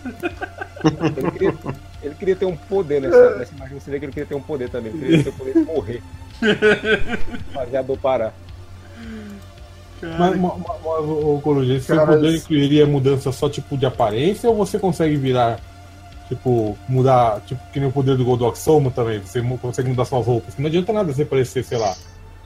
Ele 2.07 2.15
queria, 2.15 2.37
ter 2.37 2.47
um 2.47 2.57
poder 2.57 3.01
nessa, 3.01 3.37
nessa 3.37 3.55
imagem. 3.55 3.81
Você 3.81 3.91
vê 3.91 3.99
que 3.99 4.05
ele 4.05 4.13
queria 4.13 4.27
ter 4.27 4.35
um 4.35 4.41
poder 4.41 4.69
também. 4.69 4.93
Ele 4.93 5.01
queria 5.01 5.25
ter 5.25 5.31
o 5.31 5.33
poder 5.33 5.53
de 5.55 5.61
morrer. 5.61 6.03
Fazer 7.53 7.77
a 7.77 7.83
dor 7.83 7.99
parar. 7.99 8.35
Cara, 10.01 10.19
Mas, 10.19 10.37
mas, 10.39 10.53
mas, 10.59 10.85
ô, 10.85 11.41
Coruja, 11.43 11.75
esse 11.75 11.87
seu 11.87 12.07
poder 12.07 12.37
incluiria 12.37 12.87
mudança 12.87 13.33
só 13.33 13.49
tipo 13.49 13.77
de 13.79 13.87
aparência 13.87 14.49
ou 14.49 14.55
você 14.55 14.79
consegue 14.79 15.17
virar, 15.17 15.59
tipo, 16.29 16.77
mudar, 16.87 17.41
tipo, 17.47 17.61
que 17.73 17.81
nem 17.81 17.89
o 17.89 17.93
poder 17.93 18.17
do 18.17 18.25
Goldock 18.25 18.59
Soma 18.59 18.91
também? 18.91 19.21
Você 19.21 19.41
consegue 19.41 19.89
mudar 19.89 20.05
suas 20.05 20.27
roupas? 20.27 20.55
Não 20.59 20.67
adianta 20.67 20.93
nada 20.93 21.13
você 21.13 21.25
parecer, 21.25 21.65
sei 21.65 21.79
lá. 21.79 21.97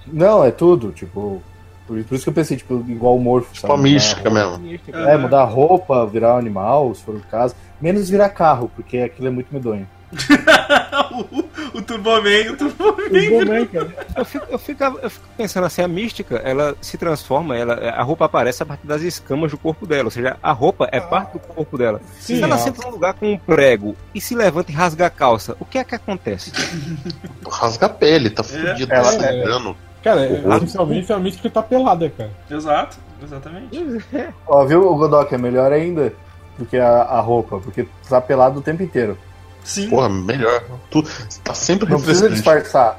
Não, 0.06 0.44
é 0.44 0.50
tudo, 0.50 0.92
tipo. 0.92 1.42
Por, 1.90 2.04
por 2.04 2.14
isso 2.14 2.22
que 2.22 2.28
eu 2.28 2.32
pensei, 2.32 2.56
tipo, 2.56 2.84
igual 2.86 3.16
o 3.16 3.20
morfo. 3.20 3.52
Tipo 3.52 3.72
a 3.72 3.76
mística 3.76 4.30
mesmo. 4.30 4.62
É, 4.92 5.16
mudar 5.16 5.40
a 5.40 5.44
roupa, 5.44 6.06
virar 6.06 6.36
um 6.36 6.38
animal, 6.38 6.94
se 6.94 7.02
for 7.02 7.16
o 7.16 7.20
caso. 7.22 7.56
Menos 7.80 8.08
virar 8.08 8.28
carro, 8.28 8.70
porque 8.76 8.98
aquilo 8.98 9.26
é 9.26 9.30
muito 9.30 9.52
medonho. 9.52 9.88
o, 11.12 11.78
o 11.78 11.82
Turboman, 11.82 12.52
o 12.52 12.56
Turboman. 12.56 13.68
Eu 14.16 14.24
fico, 14.24 14.46
eu, 14.50 14.58
fico, 14.58 14.84
eu 15.02 15.10
fico 15.10 15.26
pensando 15.36 15.66
assim, 15.66 15.82
a 15.82 15.88
mística, 15.88 16.36
ela 16.36 16.76
se 16.80 16.96
transforma, 16.96 17.56
ela, 17.56 17.74
a 17.74 18.02
roupa 18.02 18.24
aparece 18.24 18.62
a 18.62 18.66
partir 18.66 18.86
das 18.86 19.02
escamas 19.02 19.50
do 19.50 19.58
corpo 19.58 19.86
dela, 19.86 20.04
ou 20.04 20.10
seja, 20.10 20.36
a 20.40 20.52
roupa 20.52 20.88
é 20.92 21.00
parte 21.00 21.32
do 21.34 21.40
corpo 21.40 21.76
dela. 21.76 22.00
Sim, 22.20 22.36
se 22.36 22.42
ela 22.42 22.54
ó. 22.54 22.58
senta 22.58 22.84
num 22.84 22.92
lugar 22.92 23.14
com 23.14 23.32
um 23.32 23.38
prego 23.38 23.96
e 24.14 24.20
se 24.20 24.34
levanta 24.34 24.70
e 24.70 24.74
rasga 24.74 25.06
a 25.06 25.10
calça, 25.10 25.56
o 25.58 25.64
que 25.64 25.78
é 25.78 25.84
que 25.84 25.94
acontece? 25.94 26.52
Rasga 27.50 27.86
a 27.86 27.88
pele, 27.88 28.30
tá 28.30 28.44
fudido, 28.44 28.86
tá 28.86 28.94
Ela- 28.94 29.12
sangrando. 29.12 29.76
Cara, 30.02 30.24
é, 30.24 30.42
essencialmente 30.56 31.12
a 31.12 31.18
mística 31.18 31.50
tá 31.50 31.62
pelada, 31.62 32.08
cara. 32.10 32.30
Exato, 32.50 32.98
exatamente. 33.22 34.04
Ó, 34.46 34.64
viu, 34.64 34.90
o 34.90 34.96
Godok 34.96 35.34
é 35.34 35.38
melhor 35.38 35.72
ainda 35.72 36.12
do 36.58 36.64
que 36.64 36.78
a, 36.78 37.02
a 37.02 37.20
roupa, 37.20 37.58
porque 37.60 37.84
tu 37.84 38.08
tá 38.08 38.20
pelado 38.20 38.60
o 38.60 38.62
tempo 38.62 38.82
inteiro. 38.82 39.18
Sim. 39.62 39.90
Porra, 39.90 40.08
melhor. 40.08 40.62
Tu 40.90 41.02
tá 41.44 41.52
sempre 41.54 41.88
Não 41.90 42.00
precisa 42.00 42.30
disfarçar. 42.30 42.98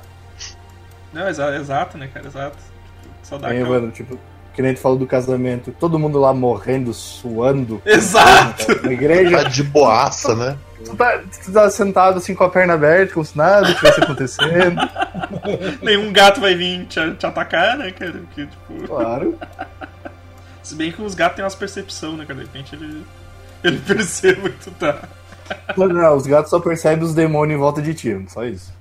Não, 1.11 1.27
exa- 1.27 1.55
exato, 1.55 1.97
né, 1.97 2.07
cara? 2.13 2.27
Exato. 2.27 2.57
Só 3.23 3.37
dá 3.37 3.49
aquela... 3.49 3.69
mano, 3.69 3.91
tipo, 3.91 4.17
que 4.61 4.67
nem 4.67 4.75
tu 4.75 4.79
falou 4.79 4.97
do 4.97 5.07
casamento, 5.07 5.73
todo 5.79 5.97
mundo 5.97 6.19
lá 6.19 6.33
morrendo, 6.33 6.93
suando 6.93 7.81
Exato! 7.83 8.85
na 8.85 8.93
igreja. 8.93 9.43
Tá 9.43 9.49
de 9.49 9.63
boaça, 9.63 10.35
né? 10.35 10.55
Tu 10.85 10.95
tá, 10.95 11.19
tu 11.43 11.51
tá 11.51 11.69
sentado 11.69 12.19
assim 12.19 12.35
com 12.35 12.43
a 12.43 12.49
perna 12.49 12.75
aberta, 12.75 13.13
como 13.13 13.25
se 13.25 13.35
nada 13.35 13.73
tivesse 13.73 14.01
acontecendo. 14.01 14.79
Nenhum 15.81 16.13
gato 16.13 16.39
vai 16.39 16.53
vir 16.53 16.85
te, 16.85 16.99
te 17.15 17.25
atacar, 17.25 17.77
né, 17.77 17.91
cara? 17.91 18.13
Porque, 18.13 18.45
tipo... 18.45 18.87
Claro. 18.87 19.37
Se 20.61 20.75
bem 20.75 20.91
que 20.91 21.01
os 21.01 21.15
gatos 21.15 21.37
têm 21.37 21.43
umas 21.43 21.55
percepção, 21.55 22.15
né, 22.15 22.23
cara? 22.23 22.39
De 22.39 22.45
repente 22.45 22.75
ele... 22.75 23.03
Ele 23.63 23.79
percebe 23.85 24.51
que 24.51 24.63
tu 24.63 24.71
tá... 24.71 24.99
Não, 25.75 25.87
não, 25.87 26.15
os 26.15 26.27
gatos 26.27 26.51
só 26.51 26.59
percebem 26.59 27.03
os 27.03 27.15
demônios 27.15 27.57
em 27.57 27.59
volta 27.59 27.81
de 27.81 27.93
ti, 27.93 28.25
só 28.29 28.45
isso. 28.45 28.71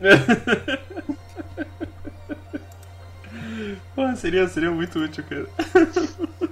Pô, 3.94 4.14
seria, 4.16 4.46
seria 4.48 4.70
muito 4.70 4.98
útil, 4.98 5.24
cara. 5.28 5.46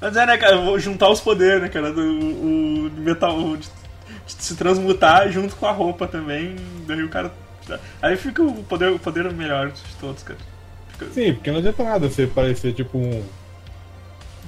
Mas 0.00 0.16
é, 0.16 0.26
né, 0.26 0.36
cara, 0.36 0.58
vou 0.58 0.78
juntar 0.78 1.08
os 1.08 1.20
poderes, 1.20 1.62
né, 1.62 1.68
cara, 1.68 1.92
do 1.92 2.00
o, 2.02 2.90
metal, 2.98 3.56
de, 3.56 3.66
de 4.26 4.32
se 4.42 4.54
transmutar 4.54 5.30
junto 5.30 5.56
com 5.56 5.66
a 5.66 5.72
roupa 5.72 6.06
também, 6.06 6.56
daí 6.86 7.02
o 7.02 7.08
cara... 7.08 7.32
Aí 8.02 8.14
fica 8.16 8.42
o 8.42 8.62
poder, 8.64 8.90
o 8.92 8.98
poder 8.98 9.32
melhor 9.32 9.70
de 9.70 9.80
todos, 9.98 10.22
cara. 10.22 10.38
Fica- 10.88 11.06
Sim, 11.12 11.32
porque 11.34 11.50
não 11.50 11.58
adianta 11.58 11.82
nada 11.82 12.08
você 12.10 12.26
parecer 12.26 12.74
tipo 12.74 12.98
um, 12.98 13.24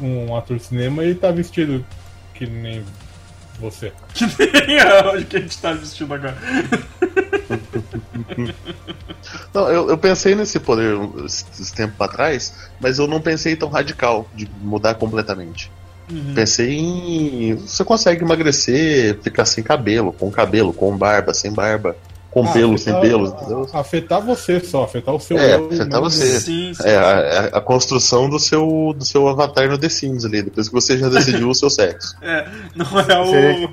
um 0.00 0.36
ator 0.36 0.58
de 0.58 0.64
cinema 0.64 1.02
e 1.04 1.14
tá 1.14 1.30
vestido 1.30 1.84
que 2.34 2.46
nem 2.46 2.84
você. 3.58 3.92
Que 4.14 4.26
nem 4.66 4.78
a- 4.80 5.12
o 5.12 5.24
que 5.24 5.36
a 5.36 5.40
gente 5.40 5.58
tá 5.58 5.72
vestindo 5.72 6.12
agora. 6.14 6.36
Não, 9.52 9.68
eu, 9.70 9.88
eu 9.90 9.98
pensei 9.98 10.34
nesse 10.34 10.58
poder 10.60 10.96
esse 11.24 11.72
tempo 11.74 12.02
atrás, 12.02 12.52
mas 12.80 12.98
eu 12.98 13.06
não 13.06 13.20
pensei 13.20 13.56
tão 13.56 13.68
radical 13.68 14.28
de 14.34 14.48
mudar 14.60 14.94
completamente. 14.94 15.70
Uhum. 16.10 16.34
Pensei 16.34 16.76
em. 16.78 17.54
Você 17.54 17.84
consegue 17.84 18.22
emagrecer, 18.22 19.18
ficar 19.22 19.44
sem 19.44 19.64
cabelo, 19.64 20.12
com 20.12 20.30
cabelo, 20.30 20.72
com 20.72 20.96
barba, 20.96 21.34
sem 21.34 21.52
barba, 21.52 21.96
com 22.36 22.44
Ah, 22.44 22.52
pelo, 22.52 22.76
sem 22.76 22.92
afetar- 22.92 23.00
pelos, 23.10 23.30
entendeu? 23.30 23.66
Afetar 23.72 24.20
você 24.20 24.60
só, 24.60 24.84
afetar 24.84 25.14
o 25.14 25.18
seu. 25.18 25.38
É, 25.38 25.54
eu, 25.54 25.68
afetar 25.72 26.00
você. 26.02 26.38
Sim, 26.38 26.74
sim. 26.74 26.82
É, 26.86 26.94
a, 26.98 27.40
a 27.56 27.60
construção 27.62 28.28
do 28.28 28.38
seu, 28.38 28.94
do 28.94 29.06
seu 29.06 29.26
avatar 29.26 29.70
no 29.70 29.78
The 29.78 29.88
Sims 29.88 30.22
ali, 30.26 30.42
depois 30.42 30.68
que 30.68 30.74
você 30.74 30.98
já 30.98 31.08
decidiu 31.08 31.48
o 31.48 31.54
seu 31.54 31.70
sexo. 31.70 32.14
É, 32.20 32.46
não 32.74 33.00
é 33.00 33.18
o. 33.20 33.26
Seria 33.30 33.70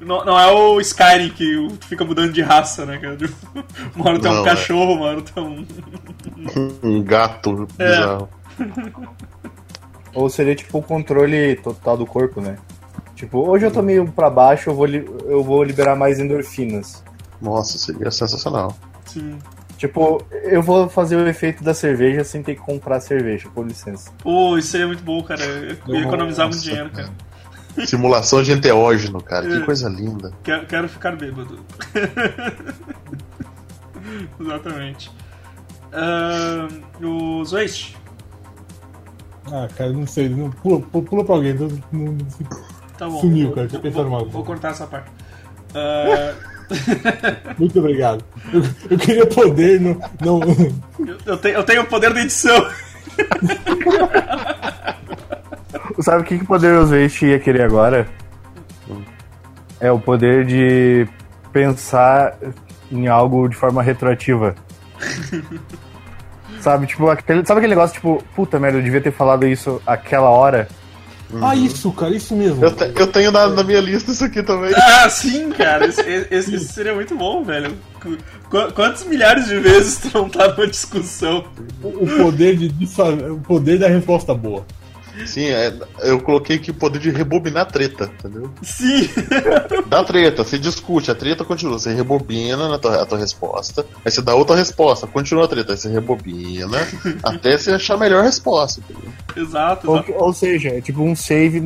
Não, 0.00 0.24
não 0.24 0.40
é 0.40 0.50
o 0.50 0.80
Skyrim 0.80 1.28
que 1.30 1.68
fica 1.86 2.04
mudando 2.04 2.32
de 2.32 2.42
raça, 2.42 2.84
né, 2.84 2.98
cara? 2.98 3.16
Uma 3.94 4.10
hora 4.10 4.18
é 4.26 4.30
um 4.30 4.40
é. 4.40 4.44
cachorro, 4.46 4.94
uma 4.94 5.06
hora 5.06 5.22
tu 5.22 5.32
é 5.36 5.40
um. 5.40 5.64
Um 6.82 7.02
gato 7.04 7.68
É. 7.78 7.86
bizarro. 7.88 8.28
Ou 10.12 10.28
seria 10.28 10.56
tipo 10.56 10.78
o 10.78 10.82
controle 10.82 11.54
total 11.56 11.96
do 11.96 12.04
corpo, 12.04 12.40
né? 12.40 12.56
Tipo, 13.14 13.48
hoje 13.48 13.64
eu 13.66 13.70
tô 13.70 13.80
meio 13.80 14.10
pra 14.10 14.28
baixo, 14.28 14.70
eu 14.70 14.74
vou, 14.74 14.86
li- 14.86 15.08
eu 15.26 15.44
vou 15.44 15.62
liberar 15.62 15.94
mais 15.94 16.18
endorfinas. 16.18 17.04
Nossa, 17.42 17.76
seria 17.78 18.10
sensacional. 18.10 18.76
Sim. 19.04 19.38
Tipo, 19.76 20.22
eu 20.44 20.62
vou 20.62 20.88
fazer 20.88 21.16
o 21.16 21.26
efeito 21.26 21.64
da 21.64 21.74
cerveja 21.74 22.22
sem 22.22 22.40
ter 22.42 22.54
que 22.54 22.60
comprar 22.60 23.00
cerveja, 23.00 23.48
com 23.52 23.64
licença. 23.64 24.12
Pô, 24.22 24.56
isso 24.56 24.68
seria 24.68 24.86
muito 24.86 25.02
bom, 25.02 25.20
cara. 25.24 25.42
Eu 25.44 25.94
ia 25.96 26.02
economizar 26.02 26.46
muito 26.48 26.62
dinheiro, 26.62 26.90
cara. 26.90 27.10
Simulação 27.86 28.42
de 28.42 28.52
enteógeno, 28.52 29.20
cara, 29.20 29.46
É. 29.46 29.58
que 29.58 29.64
coisa 29.64 29.88
linda. 29.88 30.32
Quero, 30.44 30.66
quero 30.66 30.88
ficar 30.88 31.16
bêbado. 31.16 31.58
Exatamente. 34.40 35.10
Ahn, 35.92 36.68
o 37.04 37.44
Zoist. 37.44 37.96
Ah, 39.46 39.68
cara, 39.76 39.92
não 39.92 40.06
sei. 40.06 40.28
Não, 40.28 40.50
pula, 40.50 40.80
pula, 40.80 41.04
pula 41.04 41.24
pra 41.24 41.34
alguém. 41.34 41.54
Não, 41.54 41.68
não- 41.90 42.12
não- 42.12 42.72
Tá 42.98 43.08
bom. 43.08 43.20
Sumiu, 43.20 43.52
cara, 43.52 43.66
vou, 43.68 44.08
vou, 44.10 44.28
vou 44.28 44.44
cortar 44.44 44.70
essa 44.70 44.86
parte. 44.86 45.10
Ah, 45.74 46.34
muito 47.58 47.78
obrigado. 47.78 48.24
Eu, 48.52 48.62
eu 48.90 48.98
queria 48.98 49.26
poder 49.26 49.80
não. 49.80 50.00
não 50.20 50.40
eu, 51.06 51.18
eu 51.26 51.36
tenho, 51.36 51.54
eu 51.56 51.64
tenho 51.64 51.82
o 51.82 51.86
poder 51.86 52.12
da 52.12 52.20
edição. 52.20 52.66
Sabe 56.00 56.22
o 56.22 56.24
que, 56.24 56.38
que 56.38 56.44
o 56.44 56.46
Poderoso 56.46 56.96
Waste 56.96 57.26
ia 57.26 57.38
querer 57.38 57.62
agora? 57.62 58.08
É 59.78 59.90
o 59.90 59.98
poder 59.98 60.46
de 60.46 61.06
pensar 61.52 62.36
em 62.90 63.08
algo 63.08 63.48
de 63.48 63.56
forma 63.56 63.82
retroativa. 63.82 64.54
sabe, 66.60 66.86
tipo, 66.86 67.08
aquele, 67.08 67.44
sabe 67.44 67.58
aquele 67.58 67.74
negócio, 67.74 67.94
tipo, 67.94 68.22
puta 68.34 68.58
merda, 68.58 68.78
eu 68.78 68.82
devia 68.82 69.00
ter 69.00 69.12
falado 69.12 69.46
isso 69.46 69.82
aquela 69.86 70.30
hora? 70.30 70.68
Ah, 71.40 71.56
isso, 71.56 71.90
cara, 71.92 72.14
isso 72.14 72.34
mesmo. 72.36 72.62
Eu, 72.64 72.70
te- 72.70 72.92
eu 72.94 73.06
tenho 73.06 73.30
na, 73.32 73.48
na 73.48 73.62
minha 73.64 73.80
lista 73.80 74.10
isso 74.12 74.24
aqui 74.24 74.42
também. 74.42 74.72
Ah, 74.76 75.08
sim, 75.08 75.50
cara. 75.50 75.86
Esse, 75.86 76.00
esse- 76.30 76.54
esse 76.54 76.72
seria 76.72 76.94
muito 76.94 77.14
bom, 77.16 77.42
velho. 77.42 77.74
Qu- 78.00 78.72
Quantas 78.74 79.04
milhares 79.04 79.46
de 79.46 79.58
vezes 79.58 79.98
tu 79.98 80.10
não 80.18 80.28
tá 80.28 80.48
numa 80.48 80.66
discussão? 80.66 81.44
O, 81.82 81.88
o 82.04 82.16
poder 82.18 82.56
de 82.56 82.68
desfazer, 82.68 83.30
o 83.30 83.38
poder 83.38 83.78
da 83.78 83.88
resposta 83.88 84.34
boa. 84.34 84.66
Sim, 85.26 85.46
é, 85.46 85.72
eu 86.00 86.20
coloquei 86.20 86.56
aqui 86.56 86.70
o 86.70 86.74
poder 86.74 86.98
de 86.98 87.10
rebobinar 87.10 87.66
treta, 87.66 88.10
entendeu? 88.18 88.50
Sim. 88.62 89.08
Dá 89.86 90.02
treta, 90.04 90.42
você 90.42 90.58
discute, 90.58 91.10
a 91.10 91.14
treta 91.14 91.44
continua, 91.44 91.78
você 91.78 91.92
rebobina 91.92 92.68
na 92.68 92.78
tua, 92.78 93.02
a 93.02 93.06
tua 93.06 93.18
resposta, 93.18 93.84
aí 94.04 94.10
você 94.10 94.22
dá 94.22 94.34
outra 94.34 94.56
resposta, 94.56 95.06
continua 95.06 95.44
a 95.44 95.48
treta, 95.48 95.72
aí 95.72 95.78
você 95.78 95.88
rebobina, 95.90 96.78
até 97.22 97.56
você 97.56 97.72
achar 97.72 97.94
a 97.94 97.98
melhor 97.98 98.24
resposta, 98.24 98.80
entendeu? 98.80 99.12
Exato, 99.36 99.90
Ou, 99.90 99.96
exato. 99.96 100.12
ou 100.14 100.32
seja, 100.32 100.70
é 100.70 100.80
tipo 100.80 101.02
um 101.02 101.14
save 101.14 101.60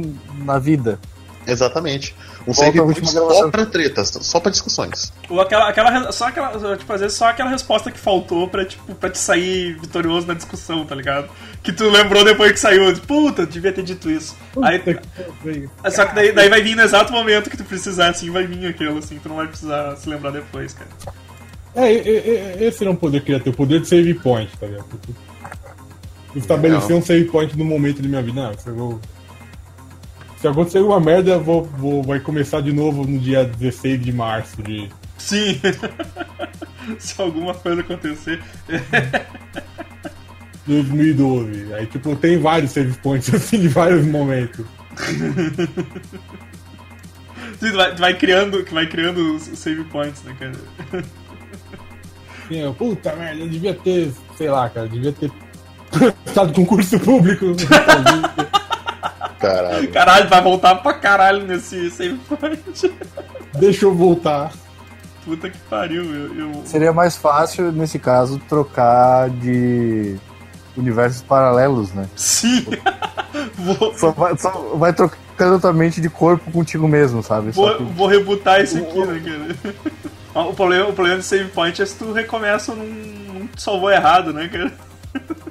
na 0.44 0.58
vida. 0.58 0.98
Exatamente. 1.46 2.14
Um 2.46 2.54
save 2.54 2.78
point 2.78 3.10
só 3.10 3.50
pra 3.50 3.66
tretas, 3.66 4.08
só 4.20 4.38
pra 4.38 4.50
discussões. 4.52 5.12
Ou 5.28 5.40
aquela, 5.40 5.68
aquela, 5.68 6.12
só 6.12 6.28
aquela, 6.28 6.76
tipo, 6.76 6.92
às 6.92 7.00
vezes 7.00 7.16
só 7.16 7.28
aquela 7.28 7.50
resposta 7.50 7.90
que 7.90 7.98
faltou 7.98 8.46
pra, 8.46 8.64
tipo, 8.64 8.94
pra 8.94 9.10
te 9.10 9.18
sair 9.18 9.76
vitorioso 9.80 10.28
na 10.28 10.34
discussão, 10.34 10.86
tá 10.86 10.94
ligado? 10.94 11.28
Que 11.62 11.72
tu 11.72 11.90
lembrou 11.90 12.24
depois 12.24 12.52
que 12.52 12.60
saiu, 12.60 12.96
puta, 13.00 13.42
eu 13.42 13.46
devia 13.46 13.72
ter 13.72 13.82
dito 13.82 14.08
isso. 14.08 14.36
Aí, 14.62 14.78
Puta 14.78 14.94
que 14.94 15.32
pariu. 15.42 15.70
só 15.90 16.06
que 16.06 16.14
daí, 16.14 16.32
daí 16.32 16.48
vai 16.48 16.62
vir 16.62 16.76
no 16.76 16.82
exato 16.82 17.12
momento 17.12 17.50
que 17.50 17.56
tu 17.56 17.64
precisar, 17.64 18.10
assim, 18.10 18.30
vai 18.30 18.46
vir 18.46 18.66
aquilo, 18.66 18.98
assim, 18.98 19.18
tu 19.18 19.28
não 19.28 19.36
vai 19.36 19.48
precisar 19.48 19.96
se 19.96 20.08
lembrar 20.08 20.30
depois, 20.30 20.72
cara. 20.72 20.88
É, 21.74 21.92
é, 21.92 21.98
é, 21.98 22.56
esse 22.64 22.84
era 22.84 22.90
um 22.90 22.96
poder 22.96 23.22
que 23.22 23.32
eu 23.32 23.36
ia 23.36 23.42
ter, 23.42 23.50
o 23.50 23.52
poder 23.52 23.80
de 23.80 23.88
save 23.88 24.14
point, 24.14 24.50
tá 24.58 24.66
ligado? 24.66 24.86
Estabelecer 26.34 26.94
um 26.94 27.02
save 27.02 27.24
point 27.24 27.56
no 27.58 27.64
momento 27.64 28.00
da 28.00 28.08
minha 28.08 28.22
vida. 28.22 28.40
Não, 28.40 28.52
eu 28.66 28.74
vou... 28.74 29.00
se 30.36 30.46
acontecer 30.48 30.78
alguma 30.78 31.00
merda, 31.00 31.38
vou, 31.38 31.64
vou- 31.64 32.02
vai 32.02 32.20
começar 32.20 32.60
de 32.60 32.72
novo 32.72 33.04
no 33.06 33.18
dia 33.18 33.44
16 33.44 34.00
de 34.02 34.12
março 34.12 34.62
de. 34.62 34.88
Sim. 35.18 35.60
se 36.98 37.20
alguma 37.20 37.54
coisa 37.54 37.80
acontecer. 37.80 38.40
2012. 40.66 41.72
Aí, 41.74 41.86
tipo, 41.86 42.14
tem 42.16 42.38
vários 42.38 42.72
save 42.72 42.92
points, 42.98 43.32
assim, 43.34 43.60
de 43.60 43.68
vários 43.68 44.04
momentos. 44.06 44.64
Tu 47.60 47.72
vai, 47.72 47.94
tu 47.94 48.00
vai 48.00 48.14
criando, 48.14 48.64
vai 48.72 48.86
criando 48.86 49.36
os 49.36 49.42
save 49.58 49.84
points, 49.84 50.22
né, 50.24 50.34
cara? 50.38 50.52
Sim, 52.48 52.58
eu, 52.58 52.74
puta 52.74 53.14
merda, 53.14 53.40
eu 53.40 53.48
devia 53.48 53.74
ter, 53.74 54.12
sei 54.36 54.50
lá, 54.50 54.68
cara, 54.68 54.88
devia 54.88 55.12
ter 55.12 55.30
estado 56.26 56.52
concurso 56.52 56.98
público. 57.00 57.46
Caralho. 59.38 59.88
Caralho, 59.90 60.28
vai 60.28 60.42
voltar 60.42 60.74
pra 60.76 60.94
caralho 60.94 61.46
nesse 61.46 61.90
save 61.90 62.16
point. 62.18 62.92
Deixa 63.54 63.84
eu 63.84 63.94
voltar. 63.94 64.52
Puta 65.24 65.50
que 65.50 65.58
pariu, 65.70 66.04
eu. 66.04 66.34
eu... 66.38 66.62
Seria 66.64 66.92
mais 66.92 67.16
fácil, 67.16 67.72
nesse 67.72 67.98
caso, 67.98 68.38
trocar 68.48 69.28
de 69.30 70.16
universos 70.76 71.22
paralelos, 71.22 71.92
né? 71.92 72.06
Sim! 72.14 72.64
vou, 73.54 73.92
Só 73.96 74.10
vai, 74.12 74.36
só 74.38 74.50
vai 74.76 74.92
trocando 74.92 75.58
tua 75.60 75.72
mente 75.72 76.00
de 76.00 76.08
corpo 76.08 76.50
contigo 76.52 76.86
mesmo, 76.86 77.22
sabe? 77.22 77.50
Vou, 77.50 77.76
que- 77.76 77.82
vou 77.82 78.06
rebutar 78.06 78.60
isso 78.62 78.78
aqui, 78.78 78.98
né, 79.04 79.20
cara? 79.24 79.76
O 80.48 80.52
problema, 80.52 80.86
o 80.88 80.92
problema 80.92 81.18
de 81.18 81.24
save 81.24 81.48
point 81.48 81.80
é 81.80 81.86
se 81.86 81.94
tu 81.96 82.12
recomeça 82.12 82.74
num. 82.74 83.48
salvou 83.56 83.90
errado, 83.90 84.34
né, 84.34 84.46
cara? 84.48 84.70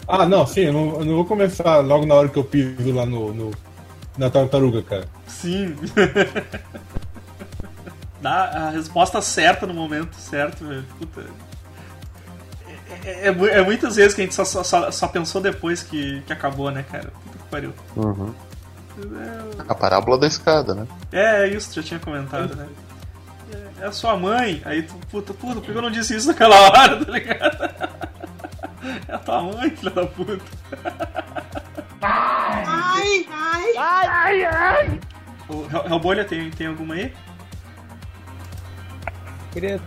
Ah, 0.07 0.27
não, 0.27 0.45
sim, 0.45 0.61
eu 0.65 0.73
não, 0.73 0.99
eu 0.99 1.05
não 1.05 1.15
vou 1.15 1.25
começar 1.25 1.77
logo 1.77 2.05
na 2.05 2.13
hora 2.13 2.29
que 2.29 2.37
eu 2.37 2.43
piso 2.43 2.93
lá 2.93 3.03
no, 3.03 3.33
no- 3.33 3.51
na 4.17 4.29
tartaruga, 4.29 4.81
cara. 4.81 5.05
Sim. 5.27 5.75
Dá 8.21 8.43
a 8.45 8.69
resposta 8.71 9.21
certa 9.21 9.67
no 9.67 9.73
momento 9.73 10.15
certo, 10.15 10.65
velho. 10.65 10.83
Puta. 10.97 11.23
É, 13.03 13.27
é- 13.27 13.29
é 13.29 13.59
é 13.59 13.61
muitas 13.63 13.95
vezes 13.95 14.13
que 14.13 14.21
a 14.21 14.23
gente 14.23 14.33
só, 14.35 14.43
só- 14.45 14.63
só, 14.63 14.89
só 14.91 15.07
pensou 15.07 15.41
depois 15.41 15.83
que, 15.83 16.21
que 16.21 16.33
acabou, 16.33 16.71
né, 16.71 16.83
cara? 16.89 17.11
Puta 17.23 17.37
que 17.37 17.43
pariu. 17.49 17.73
Uhum. 17.95 18.33
A 19.67 19.75
parábola 19.75 20.17
da 20.17 20.25
escada, 20.27 20.73
né? 20.73 20.87
É, 21.11 21.47
isso, 21.47 21.69
tu 21.69 21.75
já 21.81 21.83
tinha 21.83 21.99
comentado, 21.99 22.55
né? 22.55 22.67
É- 23.51 23.83
É 23.83 23.87
a 23.87 23.91
sua 23.91 24.15
mãe. 24.17 24.61
Aí 24.65 24.81
tu, 24.83 24.95
puta, 25.11 25.33
puta, 25.33 25.55
por 25.61 25.65
que 25.65 25.71
eu 25.71 25.81
não 25.81 25.91
disse 25.91 26.15
isso 26.15 26.27
naquela 26.27 26.55
hora, 26.71 27.03
tá 27.05 27.11
ligado? 27.11 27.63
É 29.07 29.13
a 29.13 29.17
tua 29.19 29.41
mãe, 29.43 29.69
filha 29.69 29.91
da 29.91 30.05
puta. 30.07 30.39
O 35.47 35.65
Hel- 35.71 35.85
Hellbolha 35.87 36.25
tem, 36.25 36.49
tem 36.51 36.67
alguma 36.67 36.95
aí? 36.95 37.13
Queria 39.51 39.79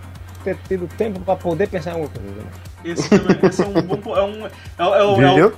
ter 0.44 0.56
tido 0.68 0.86
tempo 0.96 1.20
pra 1.20 1.36
poder 1.36 1.68
pensar 1.68 1.90
em 1.90 1.94
alguma 1.94 2.10
coisa. 2.10 2.30
né? 2.42 2.50
Esse, 2.84 3.08
também- 3.08 3.38
esse 3.42 3.62
é 3.62 3.66
um 3.66 3.72
bom. 3.82 4.16
É 4.16 4.22
um, 4.22 4.46
é, 4.46 4.50
é, 4.78 4.84
o- 4.84 4.94
é, 4.94 5.04
o- 5.04 5.16
Viu? 5.16 5.54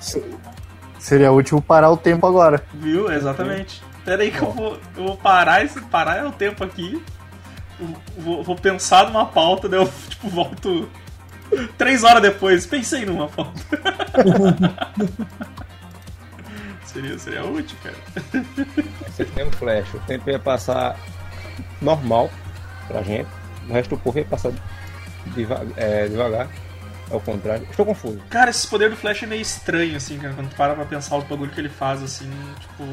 Seria 0.99 1.33
útil 1.33 1.61
parar 1.63 1.91
o 1.91 1.97
tempo 1.97 2.27
agora. 2.27 2.63
Viu? 2.75 3.11
Exatamente. 3.13 3.83
Pera 4.05 4.23
aí 4.23 4.31
que 4.31 4.41
eu 4.41 4.51
vou, 4.53 4.79
eu 4.97 5.05
vou 5.05 5.17
parar 5.17 5.65
esse 5.65 5.81
parar 5.83 6.17
é 6.17 6.25
o 6.25 6.33
tempo 6.33 6.65
aqui. 6.65 7.03
Vou, 8.19 8.43
vou 8.43 8.57
pensar 8.57 9.07
numa 9.07 9.27
pauta, 9.27 9.69
daí 9.69 9.81
eu 9.81 9.87
tipo, 10.09 10.29
volto 10.29 10.89
três 11.79 12.03
horas 12.05 12.23
depois. 12.23 12.67
Pensei 12.67 13.05
numa 13.05 13.29
pauta. 13.29 13.61
seria, 16.91 17.18
seria 17.18 17.45
útil, 17.45 17.76
cara. 17.82 17.97
Você 19.09 19.24
tem 19.24 19.47
um 19.47 19.51
flash, 19.53 19.95
o 19.95 20.01
tempo 20.01 20.30
ia 20.30 20.38
passar 20.38 20.99
normal 21.80 22.30
pra 22.88 23.03
gente, 23.03 23.28
o 23.68 23.72
resto 23.72 23.97
do 23.97 24.01
povo 24.01 24.18
ia 24.18 24.24
passar 24.24 24.53
é, 25.76 26.09
devagar. 26.09 26.49
Ao 27.11 27.20
contrário. 27.20 27.66
Estou 27.68 27.84
confuso. 27.84 28.20
Cara, 28.30 28.51
esse 28.51 28.68
poder 28.68 28.88
do 28.88 28.95
Flash 28.95 29.24
é 29.24 29.26
meio 29.26 29.43
estranho, 29.43 29.97
assim, 29.97 30.16
cara. 30.16 30.32
Quando 30.32 30.49
tu 30.49 30.55
para 30.55 30.76
pra 30.76 30.84
pensar 30.84 31.16
o 31.16 31.22
bagulho 31.22 31.51
que 31.51 31.61
ele 31.61 31.68
faz, 31.68 32.01
assim, 32.05 32.30
tipo. 32.61 32.84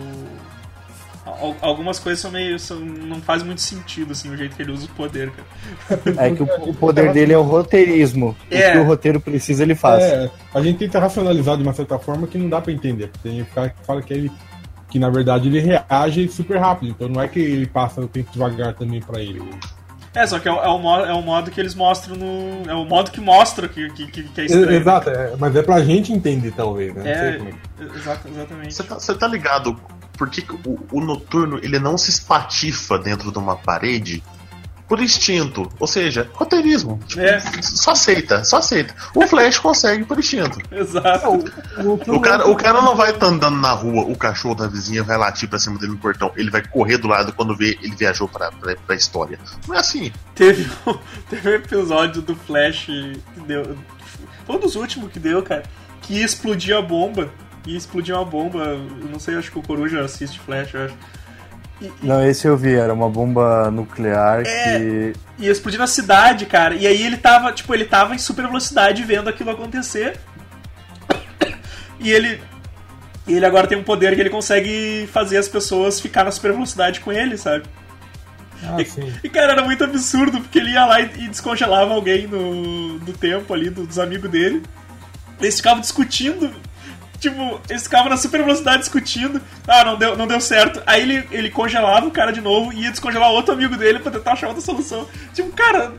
Al- 1.28 1.56
Algumas 1.62 2.00
coisas 2.00 2.20
são 2.22 2.32
meio. 2.32 2.58
São, 2.60 2.80
não 2.80 3.22
faz 3.22 3.44
muito 3.44 3.62
sentido, 3.62 4.12
assim, 4.12 4.30
o 4.32 4.38
jeito 4.38 4.56
que 4.56 4.62
ele 4.62 4.72
usa 4.72 4.86
o 4.86 4.90
poder, 4.90 5.32
cara. 5.32 6.02
É 6.28 6.32
que 6.32 6.42
o, 6.44 6.70
o 6.70 6.74
poder 6.74 7.12
dele 7.14 7.34
é 7.34 7.38
o 7.38 7.42
roteirismo. 7.44 8.36
É. 8.50 8.70
O 8.70 8.72
que 8.74 8.78
o 8.80 8.84
roteiro 8.86 9.20
precisa, 9.20 9.64
ele 9.64 9.76
faz. 9.76 10.04
É, 10.04 10.30
a 10.54 10.62
gente 10.62 10.80
tenta 10.80 11.00
racionalizar 11.00 11.58
de 11.58 11.64
uma 11.64 11.74
certa 11.74 11.98
forma 12.00 12.28
que 12.28 12.38
não 12.38 12.50
dá 12.50 12.62
pra 12.62 12.72
entender. 12.72 13.12
Tem 13.22 13.44
cara 13.54 13.70
que 13.70 13.86
fala 13.86 14.02
que 14.02 14.14
ele. 14.14 14.32
Que 14.90 14.98
na 14.98 15.10
verdade 15.10 15.50
ele 15.50 15.60
reage 15.60 16.30
super 16.30 16.58
rápido, 16.58 16.92
então 16.92 17.10
não 17.10 17.22
é 17.22 17.28
que 17.28 17.40
ele 17.40 17.66
passa 17.68 18.00
o 18.00 18.08
tempo 18.08 18.32
devagar 18.32 18.74
também 18.74 19.02
pra 19.02 19.20
ele. 19.22 19.42
É, 20.16 20.26
só 20.26 20.40
que 20.40 20.48
é, 20.48 20.52
o- 20.52 20.64
é 20.64 20.68
o, 20.70 20.80
modo, 20.80 21.06
é 21.06 21.14
o 21.14 21.22
modo 21.22 21.52
que 21.52 21.60
eles 21.60 21.76
mostram 21.76 22.16
no. 22.16 22.64
É 22.72 22.74
o 22.74 22.86
modo 22.86 23.12
que 23.12 23.20
mostra 23.20 23.68
que, 23.68 23.90
que, 23.92 24.08
que 24.24 24.42
é 24.42 24.46
estranho. 24.46 24.72
Exato, 24.72 25.10
é, 25.10 25.36
mas 25.38 25.56
é 25.56 25.62
pra 25.62 25.82
gente 25.82 26.14
entender, 26.14 26.54
talvez, 26.56 26.94
né? 26.96 27.04
Não 27.04 27.20
sei 27.22 27.30
É, 27.30 27.38
como 27.38 27.50
é. 27.50 27.98
exato, 28.00 28.28
exatamente. 28.30 28.74
Você 28.74 28.84
tá, 28.84 28.96
você 28.96 29.14
tá 29.14 29.28
ligado 29.28 29.78
por 30.18 30.30
que, 30.30 30.42
que 30.42 30.54
o, 30.54 30.80
o 30.92 31.02
noturno 31.02 31.60
ele 31.62 31.80
não 31.80 31.98
se 31.98 32.10
espatifa 32.10 32.98
dentro 32.98 33.32
de 33.32 33.38
uma 33.38 33.56
parede 33.56 34.24
por 34.88 35.02
instinto? 35.02 35.70
Ou 35.80 35.86
seja, 35.88 36.30
roteirismo. 36.34 36.98
Tipo, 37.08 37.20
É. 37.22 37.40
Só 37.62 37.92
aceita, 37.92 38.44
só 38.46 38.58
aceita. 38.58 38.96
O 39.14 39.28
Flash 39.28 39.60
consegue 39.60 40.06
por 40.06 40.18
instinto. 40.18 40.60
Exato. 40.72 41.44
O 42.08 42.20
cara, 42.22 42.48
o 42.50 42.56
cara 42.56 42.82
não 42.82 42.96
vai 42.96 43.12
estar 43.12 43.26
andando 43.28 43.58
na 43.58 43.72
rua, 43.74 44.04
o 44.04 44.16
cachorro 44.16 44.56
da 44.56 44.68
vizinha 44.68 45.04
vai 45.04 45.18
latir 45.18 45.50
pra 45.50 45.60
cima 45.60 45.78
dele 45.78 45.92
no 45.92 45.98
portão. 45.98 46.32
Ele 46.38 46.50
vai 46.50 46.66
correr 46.66 46.98
do 46.98 47.08
lado 47.08 47.34
quando 47.34 47.56
vê 47.56 47.78
ele 47.82 47.96
viajou 47.96 48.30
pra, 48.30 48.50
pra, 48.52 48.76
pra 48.78 48.96
história. 48.96 49.38
Não 49.68 49.76
é 49.76 49.80
assim. 49.80 50.12
Teve, 50.34 50.70
um- 50.88 50.98
teve 51.30 51.50
um 51.50 51.54
episódio 51.54 52.22
do 52.22 52.34
Flash 52.36 52.86
que 52.86 53.40
deu. 53.46 53.78
Foi 54.46 54.56
um 54.56 54.60
dos 54.60 54.76
últimos 54.78 55.12
que 55.12 55.20
deu, 55.20 55.44
cara. 55.44 55.64
Que 56.02 56.14
ia 56.20 56.26
explodir 56.26 56.74
a 56.78 56.82
bomba. 56.82 57.30
Ia 57.68 57.78
explodir 57.78 58.16
uma 58.16 58.26
bomba. 58.26 58.60
Eu 58.66 59.10
não 59.12 59.20
sei, 59.20 59.36
acho 59.36 59.52
que 59.52 59.60
o 59.60 59.62
Coruja 59.64 60.02
assiste 60.02 60.40
Flash, 60.40 60.74
eu 60.74 60.86
acho. 60.86 60.96
Não, 62.02 62.28
esse 62.28 62.48
eu 62.48 62.58
vi, 62.58 62.74
era 62.74 62.92
uma 62.92 63.08
bomba 63.10 63.70
nuclear 63.70 64.42
É. 64.48 64.80
que. 64.80 65.14
Ia 65.38 65.52
explodir 65.52 65.80
na 65.80 65.86
cidade, 65.86 66.46
cara. 66.48 66.74
E 66.74 66.88
aí 66.88 67.04
ele 67.06 67.18
tava, 67.18 67.52
tipo, 67.52 67.72
ele 67.74 67.86
tava 67.86 68.16
em 68.16 68.18
super 68.18 68.48
velocidade 68.48 69.04
vendo 69.04 69.30
aquilo 69.30 69.52
acontecer. 69.52 70.18
E 72.00 72.12
ele. 72.12 72.42
E 73.28 73.34
ele 73.34 73.46
agora 73.46 73.68
tem 73.68 73.78
um 73.78 73.84
poder 73.84 74.16
que 74.16 74.22
ele 74.22 74.30
consegue 74.30 75.08
fazer 75.12 75.38
as 75.38 75.48
pessoas 75.50 76.00
ficar 76.00 76.24
na 76.24 76.32
super 76.32 76.54
velocidade 76.54 77.00
com 77.02 77.12
ele, 77.12 77.38
sabe? 77.38 77.66
Ah, 78.64 78.78
sim. 78.86 79.12
E 79.24 79.30
cara, 79.30 79.52
era 79.52 79.62
muito 79.64 79.84
absurdo, 79.84 80.40
porque 80.40 80.58
ele 80.58 80.72
ia 80.72 80.86
lá 80.86 81.02
e, 81.02 81.06
e 81.26 81.28
descongelava 81.28 81.94
alguém 81.94 82.26
no, 82.26 82.98
do 83.00 83.14
tempo 83.14 83.54
ali, 83.54 83.70
do- 83.70 83.86
dos 83.86 84.00
amigos 84.00 84.32
dele. 84.32 84.64
Eles 85.40 85.58
ficavam 85.58 85.82
discutindo. 85.82 86.52
Tipo, 87.20 87.60
eles 87.70 87.84
ficavam 87.84 88.10
na 88.10 88.18
super 88.18 88.42
velocidade 88.44 88.80
discutindo. 88.80 89.42
Ah, 89.68 89.84
não 89.84 89.98
deu, 89.98 90.16
não 90.16 90.28
deu 90.28 90.40
certo. 90.40 90.82
Aí 90.86 91.02
ele, 91.02 91.28
ele 91.32 91.50
congelava 91.50 92.06
o 92.06 92.12
cara 92.12 92.32
de 92.32 92.42
novo 92.42 92.72
e 92.72 92.84
ia 92.84 92.92
descongelar 92.92 93.32
outro 93.32 93.54
amigo 93.54 93.76
dele 93.76 94.00
pra 94.00 94.12
tentar 94.12 94.34
achar 94.34 94.48
outra 94.48 94.62
solução. 94.62 95.08
Tipo, 95.34 95.52
cara. 95.52 95.94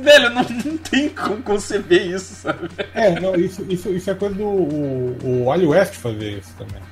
Velho, 0.00 0.30
não, 0.30 0.42
não 0.42 0.76
tem 0.78 1.08
como 1.10 1.42
conceber 1.42 2.06
isso, 2.06 2.34
sabe? 2.34 2.68
É, 2.94 3.20
não, 3.20 3.36
isso, 3.36 3.64
isso, 3.68 3.90
isso 3.90 4.10
é 4.10 4.14
coisa 4.14 4.34
do 4.34 4.44
o, 4.44 5.16
o 5.22 5.68
West 5.68 5.94
fazer 5.94 6.38
isso 6.38 6.52
também. 6.56 6.82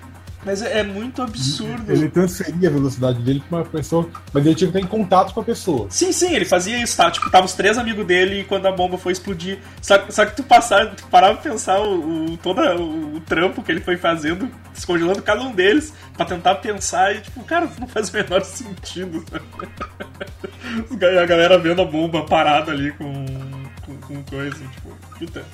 Mas 0.44 0.62
é, 0.62 0.80
é 0.80 0.82
muito 0.82 1.20
absurdo. 1.20 1.90
Ele 1.90 2.08
transferia 2.08 2.68
a 2.68 2.72
velocidade 2.72 3.20
dele 3.22 3.42
pra 3.48 3.58
uma 3.58 3.64
pessoa, 3.64 4.08
mas 4.32 4.46
ele 4.46 4.54
tinha 4.54 4.70
que 4.70 4.78
estar 4.78 4.86
em 4.86 4.90
contato 4.90 5.34
com 5.34 5.40
a 5.40 5.44
pessoa. 5.44 5.86
Sim, 5.90 6.12
sim, 6.12 6.34
ele 6.34 6.44
fazia 6.44 6.82
isso, 6.82 6.96
tá? 6.96 7.10
Tipo, 7.10 7.30
tava 7.30 7.44
os 7.44 7.52
três 7.52 7.76
amigos 7.76 8.06
dele 8.06 8.44
quando 8.44 8.66
a 8.66 8.72
bomba 8.72 8.96
foi 8.96 9.12
explodir. 9.12 9.58
Só, 9.82 10.02
só 10.08 10.24
que 10.24 10.36
tu, 10.36 10.42
passar, 10.42 10.94
tu 10.94 11.06
parava 11.08 11.36
pra 11.36 11.50
pensar 11.50 11.80
o, 11.80 12.32
o, 12.32 12.36
todo 12.38 12.60
o, 12.60 13.16
o 13.16 13.20
trampo 13.20 13.62
que 13.62 13.70
ele 13.70 13.80
foi 13.80 13.96
fazendo, 13.96 14.50
descongelando 14.72 15.22
cada 15.22 15.42
um 15.42 15.52
deles, 15.52 15.92
pra 16.16 16.24
tentar 16.24 16.54
pensar 16.56 17.14
e, 17.14 17.20
tipo, 17.20 17.44
cara, 17.44 17.68
não 17.78 17.86
faz 17.86 18.08
o 18.08 18.12
menor 18.14 18.42
sentido, 18.44 19.24
sabe? 20.88 21.18
A 21.18 21.26
galera 21.26 21.58
vendo 21.58 21.82
a 21.82 21.84
bomba 21.84 22.24
parada 22.24 22.72
ali 22.72 22.92
com, 22.92 23.26
com, 23.84 23.96
com 23.98 24.22
coisa, 24.24 24.56
tipo, 24.56 24.90
puta. 25.18 25.44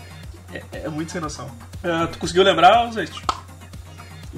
É, 0.52 0.62
é 0.84 0.88
muito 0.88 1.10
sem 1.10 1.20
noção. 1.20 1.50
Ah, 1.82 2.08
tu 2.10 2.18
conseguiu 2.18 2.44
lembrar, 2.44 2.90
Zé? 2.92 3.04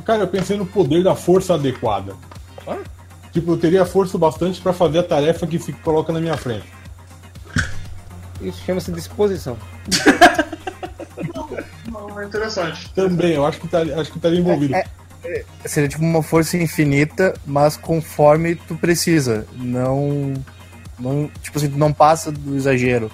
Cara, 0.04 0.22
eu 0.22 0.28
pensei 0.28 0.56
no 0.56 0.66
poder 0.66 1.02
da 1.02 1.14
força 1.14 1.54
adequada. 1.54 2.14
Hã? 2.66 2.78
Tipo, 3.32 3.52
eu 3.52 3.58
teria 3.58 3.84
força 3.84 4.16
o 4.16 4.20
bastante 4.20 4.60
pra 4.60 4.72
fazer 4.72 4.98
a 4.98 5.02
tarefa 5.02 5.46
que 5.46 5.58
se 5.58 5.72
coloca 5.72 6.12
na 6.12 6.20
minha 6.20 6.36
frente. 6.36 6.66
Isso 8.40 8.62
chama-se 8.64 8.92
disposição. 8.92 9.56
Não, 11.90 12.20
é 12.20 12.24
interessante. 12.24 12.92
Também, 12.94 13.32
eu 13.32 13.44
acho 13.44 13.58
que 13.58 13.66
estaria, 13.66 14.00
acho 14.00 14.10
que 14.10 14.18
estaria 14.18 14.38
envolvido. 14.38 14.74
É, 14.74 14.84
Seria 15.64 15.88
tipo 15.88 16.02
uma 16.02 16.22
força 16.22 16.56
infinita, 16.56 17.34
mas 17.44 17.76
conforme 17.76 18.54
tu 18.54 18.76
precisa. 18.76 19.46
Não. 19.54 20.34
não 20.98 21.30
tipo 21.42 21.58
assim, 21.58 21.70
tu 21.70 21.78
não 21.78 21.92
passa 21.92 22.30
do 22.30 22.56
exagero. 22.56 23.10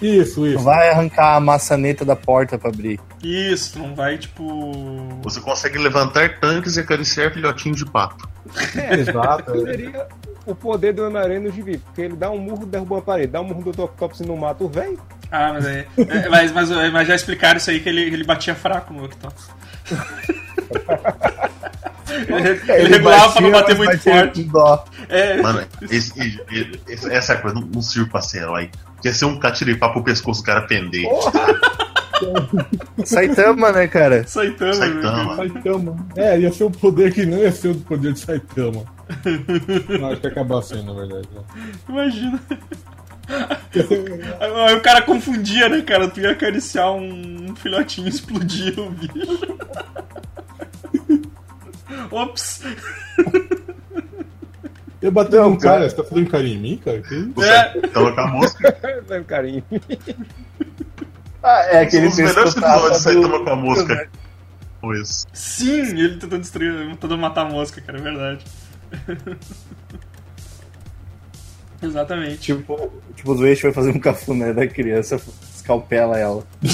Isso, 0.00 0.46
isso. 0.46 0.58
vai 0.62 0.90
arrancar 0.90 1.36
a 1.36 1.40
maçaneta 1.40 2.04
da 2.04 2.14
porta 2.16 2.58
pra 2.58 2.68
abrir. 2.70 3.00
Isso, 3.22 3.78
não 3.78 3.94
vai, 3.94 4.18
tipo. 4.18 5.18
Você 5.22 5.40
consegue 5.40 5.78
levantar 5.78 6.38
tanques 6.38 6.76
e 6.76 6.80
acariciar 6.80 7.32
filhotinhos 7.32 7.78
de 7.78 7.86
pato. 7.86 8.28
Exato. 8.98 9.54
é. 9.66 9.70
Seria 9.72 10.06
o 10.44 10.54
poder 10.54 10.92
do 10.92 11.04
Homem-Aranha 11.06 11.40
no 11.40 11.50
gibi, 11.50 11.78
porque 11.78 12.02
ele 12.02 12.14
dá 12.14 12.30
um 12.30 12.38
murro, 12.38 12.64
derruba 12.66 12.96
uma 12.96 13.02
parede, 13.02 13.32
dá 13.32 13.40
um 13.40 13.44
murro 13.44 13.72
do 13.72 13.82
Octopus 13.84 14.20
e 14.20 14.26
não 14.26 14.36
mata 14.36 14.62
o 14.62 14.68
velho. 14.68 14.98
Ah, 15.32 15.52
mas 15.54 15.66
é. 15.66 15.86
é, 15.98 16.28
mas, 16.28 16.52
mas, 16.52 16.70
mas 16.92 17.08
já 17.08 17.14
explicaram 17.16 17.56
isso 17.56 17.70
aí 17.70 17.80
que 17.80 17.88
ele, 17.88 18.02
ele 18.02 18.22
batia 18.22 18.54
fraco 18.54 18.92
no 18.94 19.06
Octopus. 19.06 19.48
ele, 22.28 22.72
ele 22.72 22.88
regulava 22.88 23.32
pra 23.32 23.40
não 23.42 23.50
bater 23.50 23.76
muito 23.76 23.98
forte. 23.98 24.48
É, 25.08 25.40
Mano, 25.42 25.62
esse- 25.90 26.40
esse- 26.86 27.10
essa 27.12 27.36
coisa, 27.36 27.54
não, 27.58 27.66
não 27.66 27.82
sirve 27.82 28.08
pra 28.10 28.20
ser 28.22 28.42
herói. 28.42 28.70
Quer 29.06 29.14
ser 29.14 29.26
um 29.26 29.38
catiripá 29.38 29.88
pro 29.90 30.02
pescoço 30.02 30.42
do 30.42 30.46
cara 30.46 30.62
pender. 30.62 31.06
Saitama, 33.06 33.70
né, 33.70 33.86
cara? 33.86 34.26
Saitama. 34.26 34.74
Saitama. 34.74 35.36
Saitama. 35.36 36.06
É, 36.16 36.40
ia 36.40 36.50
ser 36.50 36.64
um 36.64 36.72
poder 36.72 37.14
que 37.14 37.24
não 37.24 37.38
ia 37.38 37.52
ser 37.52 37.68
o 37.68 37.76
poder 37.76 38.14
de 38.14 38.18
Saitama. 38.18 38.82
Não, 40.00 40.10
acho 40.10 40.20
que 40.20 40.26
ia 40.26 40.32
acabar 40.32 40.60
sendo, 40.62 40.92
na 40.92 40.94
verdade. 40.94 41.28
né? 41.32 41.40
Imagina. 41.88 42.40
Aí 44.40 44.74
o 44.74 44.80
cara 44.80 45.02
confundia, 45.02 45.68
né, 45.68 45.82
cara? 45.82 46.08
Tu 46.08 46.18
ia 46.22 46.32
acariciar 46.32 46.90
um, 46.90 47.50
um 47.50 47.54
filhotinho 47.54 48.08
e 48.08 48.10
explodia 48.10 48.74
o 48.76 48.90
bicho. 48.90 49.56
Ops! 52.10 52.60
Eu 55.06 55.12
bati 55.12 55.36
num 55.36 55.56
cara. 55.56 55.78
cara, 55.78 55.88
você 55.90 55.96
tá 55.96 56.04
fazendo 56.04 56.30
carinho 56.30 56.56
em 56.56 56.60
mim, 56.60 56.80
cara? 56.84 57.00
Que? 57.00 57.32
É, 57.40 57.88
com 57.88 58.20
a 58.20 58.26
mosca. 58.26 58.76
Velho 59.06 59.24
carinho. 59.24 59.64
Ah, 61.42 61.60
é 61.70 61.78
Um 61.78 61.82
aquele 61.82 62.08
dos 62.08 62.16
melhores 62.18 62.56
episódios 62.56 62.92
de 62.96 63.02
Saitama 63.02 63.38
do- 63.38 63.44
com 63.44 63.50
a 63.50 63.56
mosca. 63.56 64.08
Foi 64.80 65.00
esse. 65.00 65.26
sim, 65.32 65.80
ele 65.80 66.10
tentando 66.18 66.40
destruir, 66.40 66.88
tentando 66.90 67.16
matar 67.18 67.46
a 67.46 67.50
mosca, 67.50 67.80
cara, 67.80 67.98
é 67.98 68.02
verdade. 68.02 68.44
Exatamente. 71.82 72.38
Tipo, 72.38 72.90
tipo 73.14 73.32
o 73.32 73.36
Zueishi 73.36 73.62
vai 73.62 73.72
fazer 73.72 73.90
um 73.90 74.00
cafuné 74.00 74.52
da 74.52 74.66
criança, 74.66 75.20
escalpela 75.54 76.18
ela. 76.18 76.42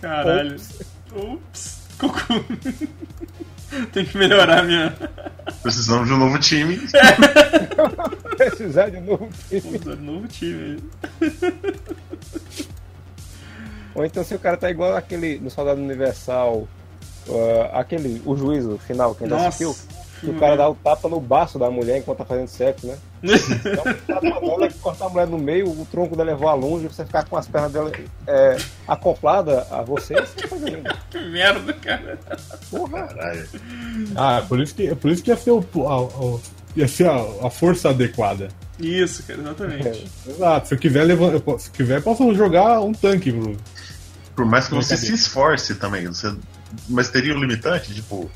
Caralho. 0.00 0.56
Ops. 1.14 1.82
Cocô. 1.98 2.18
Tem 3.92 4.04
que 4.04 4.16
melhorar 4.16 4.62
minha. 4.62 4.94
Precisamos 5.62 6.06
de 6.06 6.14
um 6.14 6.18
novo 6.18 6.38
time. 6.38 6.78
Precisar 8.36 8.90
de 8.90 9.00
novo. 9.00 9.28
Puta, 9.62 9.96
novo 9.96 10.28
time. 10.28 10.82
Ou 13.94 14.04
então 14.04 14.22
se 14.22 14.34
o 14.34 14.38
cara 14.38 14.56
tá 14.56 14.70
igual 14.70 14.94
aquele 14.94 15.38
no 15.38 15.50
Soldado 15.50 15.80
Universal, 15.80 16.68
ah, 17.28 17.80
aquele, 17.80 18.22
o 18.24 18.36
juízo 18.36 18.78
final, 18.86 19.14
quem 19.14 19.24
ainda 19.24 19.48
assistiu, 19.48 19.74
que 20.20 20.30
o 20.30 20.34
cara 20.38 20.56
dá 20.56 20.68
o 20.68 20.74
tapa 20.74 21.08
no 21.08 21.20
baço 21.20 21.58
da 21.58 21.70
mulher 21.70 21.98
enquanto 21.98 22.18
tá 22.18 22.24
fazendo 22.24 22.48
sexo, 22.48 22.86
né? 22.86 22.96
Um 23.26 23.94
tapa 24.06 24.40
nela, 24.40 24.70
cortar 24.80 25.06
a 25.06 25.08
mulher 25.08 25.26
no 25.26 25.38
meio, 25.38 25.68
o 25.68 25.86
tronco 25.90 26.16
dela 26.16 26.30
levar 26.32 26.54
longe, 26.54 26.86
você 26.88 27.04
ficar 27.04 27.24
com 27.24 27.36
as 27.36 27.46
pernas 27.46 27.72
dela 27.72 27.90
é, 28.26 28.56
acopladas 28.88 29.70
a 29.72 29.82
você, 29.82 30.14
é 30.14 30.46
coisa 30.48 30.68
linda. 30.70 30.96
que 31.10 31.18
merda, 31.18 31.72
cara. 31.74 32.18
Porra, 32.70 33.02
Caralho. 33.08 33.48
Ah, 34.16 34.42
por 34.48 34.60
isso 34.60 34.74
que, 34.74 34.94
por 34.94 35.10
isso 35.10 35.22
que 35.22 35.30
ia 35.30 35.36
ser, 35.36 35.50
o, 35.50 35.64
a, 35.86 36.00
a- 36.00 36.40
ia 36.76 36.88
ser 36.88 37.08
a, 37.08 37.46
a 37.46 37.50
força 37.50 37.90
adequada. 37.90 38.48
Isso, 38.78 39.22
cara, 39.22 39.40
exatamente. 39.40 39.88
É, 39.88 40.30
exato. 40.30 40.68
Se 40.68 40.74
eu 40.74 40.78
quiser 40.78 41.16
posso- 41.40 41.64
se 41.64 41.70
quiser, 41.70 42.02
posso 42.02 42.34
jogar 42.34 42.80
um 42.80 42.92
tanque, 42.92 43.32
Bruno. 43.32 43.56
Por 44.34 44.44
mais 44.44 44.68
que 44.68 44.74
você 44.74 44.96
se 44.98 45.14
esforce 45.14 45.74
também. 45.76 46.06
Você... 46.06 46.34
Mas 46.88 47.08
teria 47.08 47.34
um 47.34 47.40
limitante, 47.40 47.94
tipo. 47.94 48.30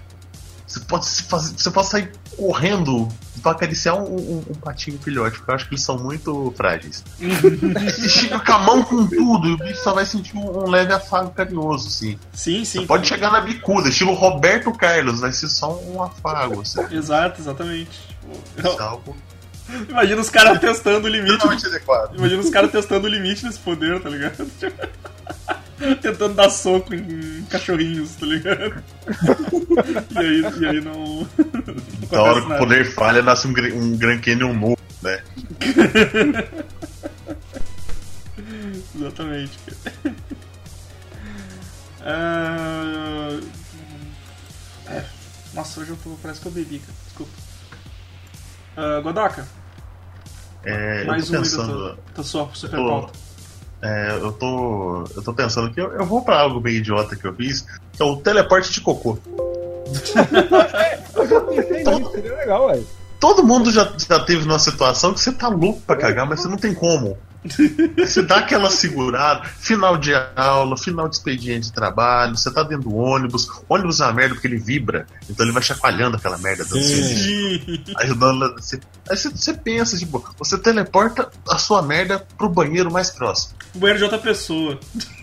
Você 0.70 0.78
pode, 0.80 1.06
fazer, 1.22 1.54
você 1.58 1.68
pode 1.68 1.88
sair 1.88 2.12
correndo 2.36 3.08
pra 3.42 3.50
acariciar 3.50 3.96
um, 3.96 4.04
um, 4.04 4.44
um, 4.50 4.54
patinho 4.54 5.00
filhote, 5.00 5.38
porque 5.38 5.50
eu 5.50 5.54
acho 5.56 5.66
que 5.66 5.74
eles 5.74 5.82
são 5.82 5.98
muito 5.98 6.54
frágeis. 6.56 7.02
Você 7.18 8.08
chega 8.08 8.38
com 8.38 8.52
a 8.52 8.58
mão 8.58 8.82
com 8.84 9.04
tudo 9.04 9.48
e 9.48 9.52
o 9.54 9.56
bicho 9.58 9.82
só 9.82 9.92
vai 9.94 10.06
sentir 10.06 10.36
um, 10.36 10.64
um 10.64 10.70
leve 10.70 10.92
afago 10.92 11.30
carinhoso, 11.30 11.88
assim. 11.88 12.16
Sim, 12.32 12.64
sim. 12.64 12.80
Você 12.80 12.86
pode 12.86 13.08
chegar 13.08 13.32
na 13.32 13.40
bicuda, 13.40 13.88
estilo 13.88 14.12
Roberto 14.14 14.70
Carlos, 14.72 15.18
vai 15.18 15.32
ser 15.32 15.48
só 15.48 15.76
um 15.76 16.00
afago, 16.02 16.60
assim. 16.60 16.80
Exato, 16.94 17.40
exatamente. 17.40 17.90
Tipo, 18.54 19.16
Imagina 19.88 20.20
os 20.20 20.30
caras 20.30 20.60
testando 20.60 21.08
o 21.08 21.10
limite. 21.10 21.44
Imagina 22.14 22.40
os 22.42 22.50
caras 22.50 22.70
testando 22.70 23.08
o 23.08 23.10
limite 23.10 23.44
desse 23.44 23.58
poder, 23.58 24.00
tá 24.00 24.08
ligado? 24.08 24.48
Tentando 26.00 26.34
dar 26.34 26.50
soco 26.50 26.94
em 26.94 27.42
cachorrinhos, 27.44 28.16
tá 28.16 28.26
ligado? 28.26 28.82
e, 30.12 30.18
aí, 30.18 30.40
e 30.60 30.66
aí 30.66 30.80
não. 30.80 31.26
Da 32.10 32.22
hora 32.22 32.40
que 32.40 32.52
o 32.52 32.58
poder 32.58 32.84
falha, 32.84 33.22
nasce 33.22 33.46
um, 33.46 33.50
um 33.50 33.96
Grand 33.96 34.20
Canyon 34.20 34.52
novo, 34.52 34.78
né? 35.02 35.22
Exatamente. 38.96 39.58
Uh... 42.00 43.40
É. 44.88 45.04
Nossa, 45.54 45.80
hoje 45.80 45.90
eu 45.90 45.96
tô. 45.96 46.10
Parece 46.20 46.40
que 46.40 46.46
eu 46.48 46.52
bebi, 46.52 46.80
cara. 46.80 46.94
Desculpa. 47.06 47.32
Uh, 48.76 49.02
Godoka. 49.02 49.46
É, 50.64 51.04
Mais 51.04 51.30
um 51.30 51.38
pensando, 51.38 51.98
da 52.14 52.22
sua 52.22 52.50
super 52.52 52.76
tô, 52.76 52.86
pauta. 52.86 53.18
É, 53.82 54.18
eu 54.20 54.32
tô. 54.32 55.04
Eu 55.16 55.22
tô 55.22 55.32
pensando 55.32 55.72
que 55.72 55.80
eu, 55.80 55.92
eu 55.92 56.04
vou 56.04 56.22
pra 56.22 56.40
algo 56.40 56.60
bem 56.60 56.76
idiota 56.76 57.16
que 57.16 57.26
eu 57.26 57.34
fiz, 57.34 57.62
que 57.92 58.02
é 58.02 58.04
o 58.04 58.16
teleporte 58.16 58.70
de 58.70 58.80
cocô. 58.80 59.18
eu 61.16 61.26
já 61.26 61.40
pensei 61.40 61.84
nisso, 61.84 62.10
seria 62.12 62.36
legal, 62.36 62.68
velho. 62.68 62.86
Todo 63.18 63.44
mundo 63.44 63.70
já, 63.70 63.90
já 63.98 64.20
teve 64.20 64.46
numa 64.46 64.58
situação 64.58 65.12
que 65.12 65.20
você 65.20 65.32
tá 65.32 65.48
louco 65.48 65.80
pra 65.82 65.96
cagar, 65.96 66.26
mas 66.26 66.40
você 66.40 66.48
não 66.48 66.56
tem 66.56 66.74
como. 66.74 67.18
Você 67.96 68.22
dá 68.22 68.38
aquela 68.38 68.70
segurada, 68.70 69.44
final 69.44 69.96
de 69.96 70.12
aula, 70.36 70.76
final 70.76 71.08
de 71.08 71.16
expediente 71.16 71.68
de 71.68 71.72
trabalho, 71.72 72.36
você 72.36 72.52
tá 72.52 72.62
dentro 72.62 72.90
do 72.90 72.96
ônibus, 72.96 73.48
o 73.48 73.64
ônibus 73.68 74.00
é 74.00 74.04
uma 74.04 74.12
merda 74.12 74.34
porque 74.34 74.46
ele 74.46 74.58
vibra, 74.58 75.06
então 75.28 75.44
ele 75.44 75.52
vai 75.52 75.62
chacoalhando 75.62 76.16
aquela 76.16 76.38
merda 76.38 76.64
ajudando 77.98 78.54
você. 78.56 78.80
Aí 79.08 79.16
você, 79.16 79.30
você 79.30 79.54
pensa, 79.54 79.96
tipo, 79.96 80.24
você 80.38 80.58
teleporta 80.58 81.30
a 81.48 81.58
sua 81.58 81.82
merda 81.82 82.24
pro 82.36 82.48
banheiro 82.48 82.90
mais 82.90 83.10
próximo. 83.10 83.54
O 83.74 83.78
banheiro 83.78 83.98
de 83.98 84.04
outra 84.04 84.18
pessoa. 84.18 84.78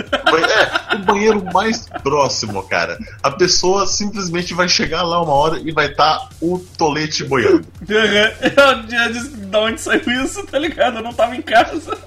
É, 0.09 0.95
o 0.95 0.99
banheiro 0.99 1.43
mais 1.53 1.85
próximo, 2.01 2.63
cara. 2.63 2.97
A 3.21 3.31
pessoa 3.31 3.85
simplesmente 3.85 4.53
vai 4.53 4.67
chegar 4.69 5.03
lá 5.03 5.21
uma 5.21 5.33
hora 5.33 5.59
e 5.59 5.71
vai 5.71 5.91
estar 5.91 6.19
tá 6.19 6.29
o 6.41 6.59
tolete 6.77 7.23
boiando. 7.23 7.67
Eu 7.87 8.89
já 8.89 9.07
disse 9.09 9.36
da 9.47 9.61
onde 9.61 9.81
saiu 9.81 10.23
isso, 10.23 10.45
tá 10.45 10.59
ligado? 10.59 10.97
Eu 10.97 11.03
não 11.03 11.13
tava 11.13 11.35
em 11.35 11.41
casa. 11.41 11.97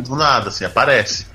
Do 0.00 0.16
nada, 0.16 0.48
assim, 0.48 0.64
aparece. 0.64 1.26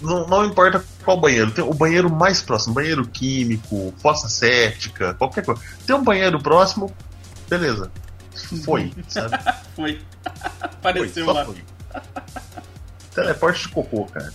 Não, 0.00 0.26
não, 0.26 0.44
importa 0.44 0.84
qual 1.04 1.18
banheiro, 1.18 1.50
tem 1.50 1.64
o 1.64 1.72
banheiro 1.72 2.10
mais 2.10 2.42
próximo, 2.42 2.74
banheiro 2.74 3.06
químico, 3.08 3.94
fossa 3.98 4.28
séptica, 4.28 5.14
qualquer 5.14 5.44
coisa. 5.44 5.60
Tem 5.86 5.96
um 5.96 6.04
banheiro 6.04 6.38
próximo, 6.40 6.94
beleza. 7.48 7.90
Foi, 8.64 8.92
sabe? 9.08 9.38
foi. 9.74 10.00
Apareceu 10.60 11.24
foi, 11.24 11.34
lá. 11.34 11.44
Foi. 11.44 11.64
Teleporte 13.16 13.62
de 13.62 13.68
cocô, 13.70 14.04
cara. 14.04 14.30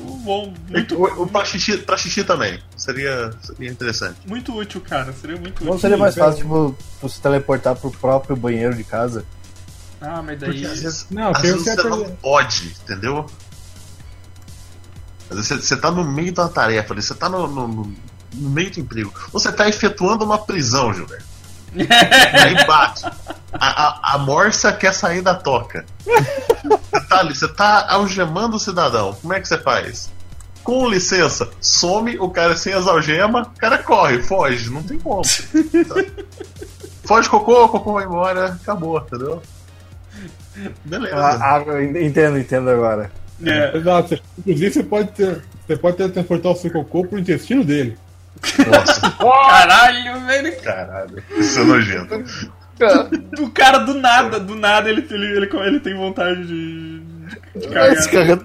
Bom, 0.00 0.54
muito... 0.66 0.96
o, 0.96 1.22
o 1.24 1.26
pra, 1.26 1.44
xixi, 1.44 1.76
pra 1.76 1.94
xixi 1.98 2.24
também. 2.24 2.58
Seria, 2.74 3.30
seria 3.42 3.70
interessante. 3.70 4.16
Muito 4.26 4.56
útil, 4.56 4.80
cara. 4.80 5.12
Seria 5.12 5.36
muito 5.36 5.62
Não 5.62 5.72
útil. 5.72 5.80
seria 5.82 5.98
mais 5.98 6.14
fácil, 6.14 6.38
tipo, 6.40 6.78
você 7.02 7.20
teleportar 7.20 7.76
pro 7.76 7.90
próprio 7.90 8.34
banheiro 8.34 8.74
de 8.74 8.82
casa? 8.82 9.26
Ah, 10.00 10.22
mas 10.22 10.40
daí. 10.40 10.52
Porque 10.52 10.64
às 10.64 10.80
vezes, 10.80 11.06
não, 11.10 11.32
às 11.32 11.42
vezes 11.42 11.62
você 11.62 11.82
não 11.82 12.10
pode, 12.16 12.74
entendeu? 12.82 13.26
Às 15.28 15.36
vezes 15.36 15.48
você, 15.48 15.60
você 15.60 15.76
tá 15.76 15.90
no 15.90 16.02
meio 16.02 16.32
da 16.32 16.48
tarefa, 16.48 16.94
você 16.94 17.14
tá 17.14 17.28
no, 17.28 17.46
no, 17.46 17.68
no 17.68 18.50
meio 18.50 18.70
do 18.70 18.80
emprego. 18.80 19.12
Você 19.32 19.52
tá 19.52 19.68
efetuando 19.68 20.24
uma 20.24 20.38
prisão, 20.38 20.94
Gilberto. 20.94 21.26
Aí 21.76 22.66
bate. 22.66 23.04
A, 23.52 24.12
a, 24.12 24.14
a, 24.14 24.18
morsa 24.18 24.72
quer 24.72 24.92
sair 24.92 25.22
da 25.22 25.34
toca. 25.34 25.84
Você 26.04 27.06
tá 27.08 27.18
ali, 27.18 27.34
você 27.34 27.48
tá 27.48 27.86
algemando 27.88 28.56
o 28.56 28.60
cidadão. 28.60 29.14
Como 29.14 29.32
é 29.32 29.40
que 29.40 29.48
você 29.48 29.58
faz? 29.58 30.10
Com 30.62 30.88
licença, 30.88 31.48
some 31.60 32.18
o 32.18 32.28
cara 32.28 32.54
sem 32.56 32.74
as 32.74 32.86
algemas, 32.86 33.46
o 33.46 33.50
cara 33.58 33.78
corre, 33.78 34.22
foge, 34.22 34.70
não 34.70 34.82
tem 34.82 34.98
como. 34.98 35.22
Foge 37.04 37.30
cocô, 37.30 37.68
cocô 37.70 37.94
vai 37.94 38.04
embora, 38.04 38.48
acabou, 38.48 38.98
entendeu? 38.98 39.42
Beleza. 40.84 41.16
Ah, 41.16 41.56
ah, 41.56 41.82
entendo, 41.82 42.38
entendo 42.38 42.68
agora. 42.68 43.10
É. 43.42 43.76
Exato. 43.76 44.20
Inclusive 44.38 44.72
você 44.72 44.82
pode 44.82 45.12
ter. 45.12 45.42
Você 45.66 45.76
pode 45.76 45.96
ter 45.96 46.10
transportar 46.10 46.52
o 46.52 46.56
seu 46.56 46.70
cocô 46.70 47.06
pro 47.06 47.18
intestino 47.18 47.64
dele. 47.64 47.96
Nossa. 48.66 49.10
Caralho, 49.10 50.26
velho. 50.26 50.62
Caralho. 50.62 51.22
Isso 51.38 51.60
é 51.60 51.64
nojento. 51.64 52.24
O 53.40 53.50
cara 53.50 53.78
do 53.78 53.94
nada, 53.94 54.38
do 54.40 54.54
nada 54.54 54.88
ele, 54.90 55.06
ele, 55.10 55.36
ele, 55.36 55.48
ele 55.66 55.80
tem 55.80 55.96
vontade 55.96 56.46
de, 56.46 57.00
de 57.56 57.68
cagar. 58.10 58.40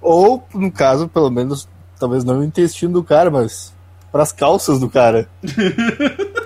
Ou, 0.00 0.46
no 0.54 0.70
caso, 0.70 1.08
pelo 1.08 1.30
menos, 1.30 1.68
talvez 1.98 2.24
não 2.24 2.40
o 2.40 2.44
intestino 2.44 2.92
do 2.92 3.04
cara, 3.04 3.30
mas 3.30 3.74
pras 4.12 4.32
calças 4.32 4.78
do 4.78 4.88
cara. 4.88 5.28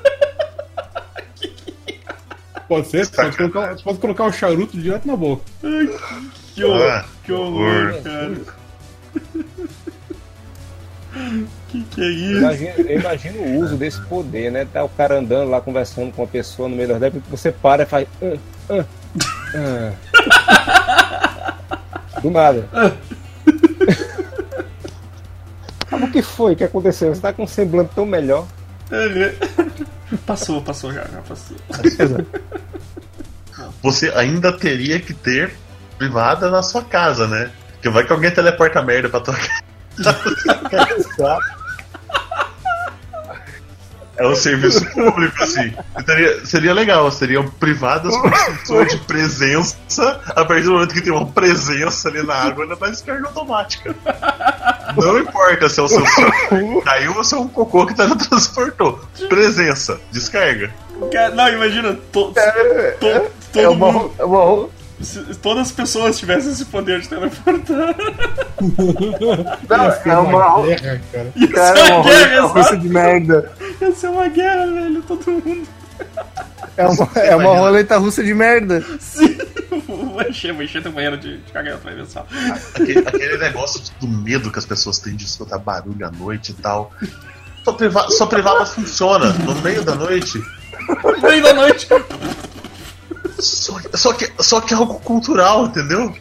Pode 2.73 2.89
ser, 2.89 3.07
pode 3.11 3.37
colocar, 3.37 3.77
pode 3.85 3.99
colocar 3.99 4.25
o 4.25 4.33
charuto 4.33 4.79
direto 4.79 5.07
na 5.07 5.14
boca. 5.14 5.43
que 6.55 6.64
horror, 6.64 6.91
ah, 6.91 7.05
que 7.23 7.31
horror, 7.31 8.03
cara. 8.03 8.33
Que 11.73 11.83
que 11.85 12.03
é 12.03 12.11
isso? 12.11 12.39
Imagina, 12.39 12.75
eu 12.77 13.01
imagino 13.01 13.39
o 13.41 13.61
uso 13.61 13.77
desse 13.77 14.01
poder, 14.03 14.53
né? 14.53 14.66
Tá 14.70 14.85
o 14.85 14.89
cara 14.91 15.18
andando 15.18 15.51
lá 15.51 15.61
conversando 15.61 16.12
com 16.12 16.23
uma 16.23 16.29
pessoa 16.29 16.68
no 16.68 16.77
meio 16.77 16.89
décadas, 16.99 17.23
você 17.31 17.51
para 17.51 17.85
e 17.85 17.87
faz. 17.87 18.07
Uh, 18.20 18.39
uh, 18.70 18.85
uh. 19.57 19.93
Do 22.20 22.31
nada. 22.31 22.68
o 25.91 26.11
que 26.11 26.23
foi? 26.23 26.53
O 26.53 26.57
que 26.57 26.64
aconteceu? 26.64 27.14
Você 27.14 27.20
tá 27.23 27.33
com 27.33 27.45
um 27.45 27.47
semblante 27.47 27.93
tão 27.95 28.05
melhor. 28.05 28.47
Passou, 30.27 30.61
passou 30.61 30.93
já, 30.93 31.05
já 31.05 31.23
passou. 31.23 31.57
Você 33.83 34.12
ainda 34.14 34.53
teria 34.53 35.01
que 35.01 35.14
ter 35.14 35.55
privada 35.97 36.51
na 36.51 36.62
sua 36.62 36.85
casa, 36.85 37.27
né? 37.27 37.51
Porque 37.73 37.89
vai 37.89 38.07
que 38.07 38.12
alguém 38.12 38.31
teleporta 38.31 38.83
merda 38.83 39.09
pra 39.09 39.20
tua 39.20 39.35
casa. 40.70 41.39
É 44.17 44.27
um 44.27 44.35
serviço 44.35 44.85
público, 44.93 45.43
assim. 45.43 45.73
Seria, 46.05 46.47
seria 46.47 46.75
legal, 46.75 47.11
seriam 47.11 47.49
privadas 47.49 48.15
por 48.67 48.87
de 48.87 48.99
presença. 48.99 50.21
A 50.29 50.45
partir 50.45 50.65
do 50.65 50.73
momento 50.73 50.93
que 50.93 51.01
tem 51.01 51.13
uma 51.13 51.27
presença 51.27 52.09
ali 52.09 52.23
na 52.23 52.35
água, 52.35 52.65
ela 52.65 52.77
dá 52.77 52.89
descarga 52.89 53.27
automática. 53.29 53.95
Não 54.97 55.19
importa 55.19 55.69
se 55.69 55.81
é 55.81 55.83
o 55.83 55.89
seu 55.89 56.03
caiu 56.85 57.17
ou 57.17 57.25
se 57.25 57.35
é 57.35 57.39
um 57.39 57.49
cocô 57.49 57.87
que 57.87 57.95
teletransportou. 57.95 59.01
Presença, 59.29 60.01
descarga. 60.11 60.71
Não, 61.35 61.49
imagina, 61.49 61.95
to, 62.13 62.33
to, 62.33 62.33
to, 62.33 63.31
todo 63.53 63.61
é 63.61 63.69
uma, 63.69 63.93
mundo. 63.93 64.15
É 64.19 64.25
uma, 64.25 64.69
se 65.03 65.34
todas 65.36 65.68
as 65.68 65.72
pessoas 65.72 66.18
tivessem 66.18 66.53
esse 66.53 66.64
poder 66.64 67.00
de 67.00 67.09
teleportar. 67.09 67.94
Não, 69.68 70.12
é 70.12 70.18
uma. 70.18 70.66
Guerra, 70.66 71.00
cara. 71.12 71.32
Cara, 71.53 71.78
é 71.78 71.94
uma 71.94 72.05
guerra, 72.05 72.40
russa 72.46 72.76
de 72.76 72.88
merda. 72.88 73.53
Ia 73.80 73.92
ser 73.92 74.09
uma 74.09 74.28
guerra, 74.28 74.66
velho, 74.66 75.03
todo 75.03 75.30
mundo. 75.30 75.68
É 76.76 76.86
uma, 76.86 77.09
é 77.16 77.36
uma 77.36 77.57
roleta 77.57 77.98
russa 77.98 78.22
de 78.24 78.34
merda. 78.34 78.84
Sim. 78.98 79.36
Vou 79.86 80.22
encher, 80.22 80.53
vou 80.53 80.62
encher 80.62 80.82
teu 80.82 80.92
banheiro 80.92 81.16
de, 81.16 81.38
de 81.38 81.53
cagada 81.53 81.78
pra 81.78 81.92
ver 81.92 82.07
só. 82.07 82.26
Aquele, 82.74 82.98
aquele 83.00 83.38
negócio 83.38 83.82
do 84.00 84.07
medo 84.07 84.50
que 84.50 84.59
as 84.59 84.66
pessoas 84.66 84.98
têm 84.98 85.16
de 85.16 85.24
escutar 85.24 85.59
barulho 85.59 86.07
à 86.07 86.11
noite 86.11 86.53
e 86.53 86.55
tal. 86.55 86.92
Sua, 87.64 87.74
priva, 87.74 88.11
sua 88.11 88.26
privada 88.26 88.66
funciona 88.66 89.32
no 89.32 89.55
meio 89.62 89.82
da 89.82 89.94
noite. 89.94 90.38
No 91.03 91.22
meio 91.22 91.42
da 91.42 91.55
noite. 91.55 91.88
Só, 93.39 93.79
só, 93.95 94.12
que, 94.12 94.31
só 94.41 94.61
que 94.61 94.75
é 94.75 94.77
algo 94.77 94.99
cultural, 95.01 95.66
entendeu? 95.66 96.14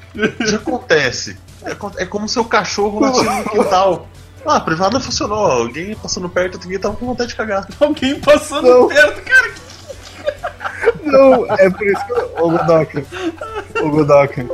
Já 0.45 0.57
acontece. 0.57 1.37
É, 1.63 2.03
é 2.03 2.05
como 2.05 2.27
seu 2.27 2.45
cachorro 2.45 2.99
latindo 3.01 3.31
no 3.31 3.43
quintal. 3.43 4.07
Ah, 4.45 4.55
a 4.55 4.59
privada 4.59 4.99
funcionou. 4.99 5.51
Alguém 5.51 5.95
passando 5.95 6.27
perto, 6.29 6.59
alguém 6.61 6.79
tava 6.79 6.95
com 6.95 7.05
vontade 7.05 7.29
de 7.29 7.35
cagar. 7.35 7.67
Alguém 7.79 8.19
passando 8.19 8.67
Não. 8.67 8.87
perto, 8.87 9.21
cara. 9.21 9.51
Não, 11.03 11.45
é 11.57 11.69
por 11.69 11.87
isso 11.87 12.05
que. 12.05 12.41
Ô, 12.41 12.49
Godoka. 12.49 13.05
Ô, 13.81 13.89
Godoka. 13.89 14.45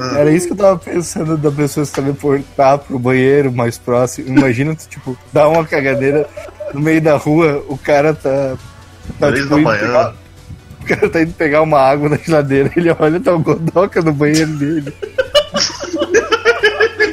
Ah. 0.00 0.18
Era 0.18 0.32
isso 0.32 0.46
que 0.46 0.52
eu 0.54 0.56
tava 0.56 0.78
pensando 0.78 1.36
da 1.36 1.50
pessoa 1.50 1.84
se 1.84 1.92
teleportar 1.92 2.78
pro 2.78 2.98
banheiro 2.98 3.52
mais 3.52 3.76
próximo. 3.76 4.28
Imagina 4.28 4.74
tu, 4.74 4.88
tipo, 4.88 5.16
dar 5.32 5.48
uma 5.48 5.64
cagadeira 5.64 6.28
no 6.72 6.80
meio 6.80 7.02
da 7.02 7.16
rua, 7.16 7.62
o 7.68 7.76
cara 7.76 8.14
tá. 8.14 8.56
tá 9.18 9.28
Três 9.28 9.42
tipo, 9.42 9.56
da 9.56 9.62
manhã. 9.62 10.14
Cara 10.96 11.08
tá 11.10 11.22
indo 11.22 11.32
pegar 11.32 11.62
uma 11.62 11.78
água 11.78 12.08
na 12.08 12.16
geladeira, 12.16 12.70
ele 12.76 12.90
olha, 12.98 13.20
tá 13.20 13.32
o 13.34 13.38
Godoka 13.38 14.02
no 14.02 14.12
banheiro 14.12 14.52
dele. 14.56 14.92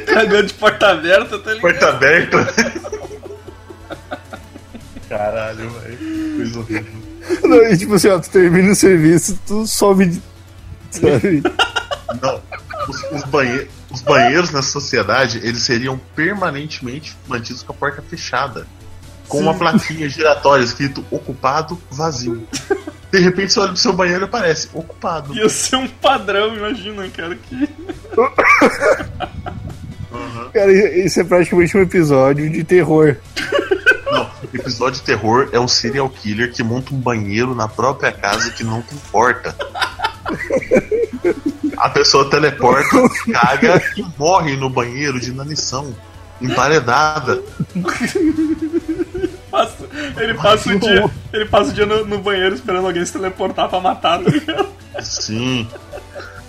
Cagando 0.06 0.46
de 0.46 0.54
porta 0.54 0.88
aberta, 0.90 1.38
tá 1.38 1.52
ligado? 1.54 1.60
Porta 1.60 1.88
aberta. 1.88 2.54
Caralho, 5.08 5.70
velho. 5.70 6.36
Coisa 6.36 6.58
horrível. 6.58 7.08
Não, 7.44 7.62
e 7.64 7.76
tipo 7.76 7.94
assim, 7.94 8.08
ó, 8.08 8.18
tu 8.18 8.30
termina 8.30 8.72
o 8.72 8.74
serviço, 8.74 9.38
tu 9.46 9.66
sobe 9.66 10.06
de. 10.06 10.22
Sabe? 10.90 11.42
Não, 12.22 12.40
os, 12.88 13.02
os 13.12 13.24
banhe- 13.24 13.68
os 13.90 14.00
banheiros 14.02 14.50
na 14.50 14.62
sociedade, 14.62 15.38
eles 15.42 15.62
seriam 15.62 16.00
permanentemente 16.16 17.16
mantidos 17.26 17.62
com 17.62 17.72
a 17.72 17.76
porta 17.76 18.02
fechada. 18.02 18.66
Com 19.28 19.40
uma 19.40 19.52
plaquinha 19.54 20.08
giratória 20.08 20.64
escrito 20.64 21.04
ocupado, 21.10 21.78
vazio. 21.90 22.48
De 23.10 23.18
repente 23.20 23.52
você 23.52 23.60
olha 23.60 23.68
pro 23.70 23.78
seu 23.78 23.92
banheiro 23.92 24.24
e 24.24 24.26
aparece 24.26 24.68
ocupado. 24.72 25.34
Ia 25.34 25.48
ser 25.48 25.76
um 25.76 25.88
padrão, 25.88 26.54
imagina, 26.54 27.08
cara. 27.08 27.34
Que... 27.36 27.68
Cara, 30.52 30.72
isso 30.72 31.20
é 31.20 31.24
praticamente 31.24 31.76
um 31.76 31.80
episódio 31.80 32.50
de 32.50 32.64
terror. 32.64 33.16
Não, 34.10 34.30
episódio 34.52 35.00
de 35.00 35.06
terror 35.06 35.48
é 35.52 35.60
um 35.60 35.68
serial 35.68 36.08
killer 36.08 36.52
que 36.52 36.62
monta 36.62 36.94
um 36.94 36.98
banheiro 36.98 37.54
na 37.54 37.68
própria 37.68 38.12
casa 38.12 38.50
que 38.50 38.64
não 38.64 38.82
comporta. 38.82 39.54
A 41.76 41.88
pessoa 41.90 42.28
teleporta, 42.28 42.96
caga 43.32 43.82
e 43.96 44.04
morre 44.18 44.56
no 44.56 44.68
banheiro 44.68 45.20
de 45.20 45.30
inanição. 45.30 45.94
Emparedada. 46.40 47.42
Ele 50.16 50.34
passa 50.34 50.70
o 50.70 50.78
dia, 50.78 51.10
ele 51.32 51.44
passa 51.46 51.70
o 51.70 51.74
dia 51.74 51.86
no, 51.86 52.04
no 52.04 52.18
banheiro 52.18 52.54
esperando 52.54 52.86
alguém 52.86 53.04
se 53.04 53.12
teleportar 53.12 53.68
pra 53.68 53.80
matar, 53.80 54.22
tá 54.22 54.30
ligado? 54.30 54.68
Sim. 55.00 55.68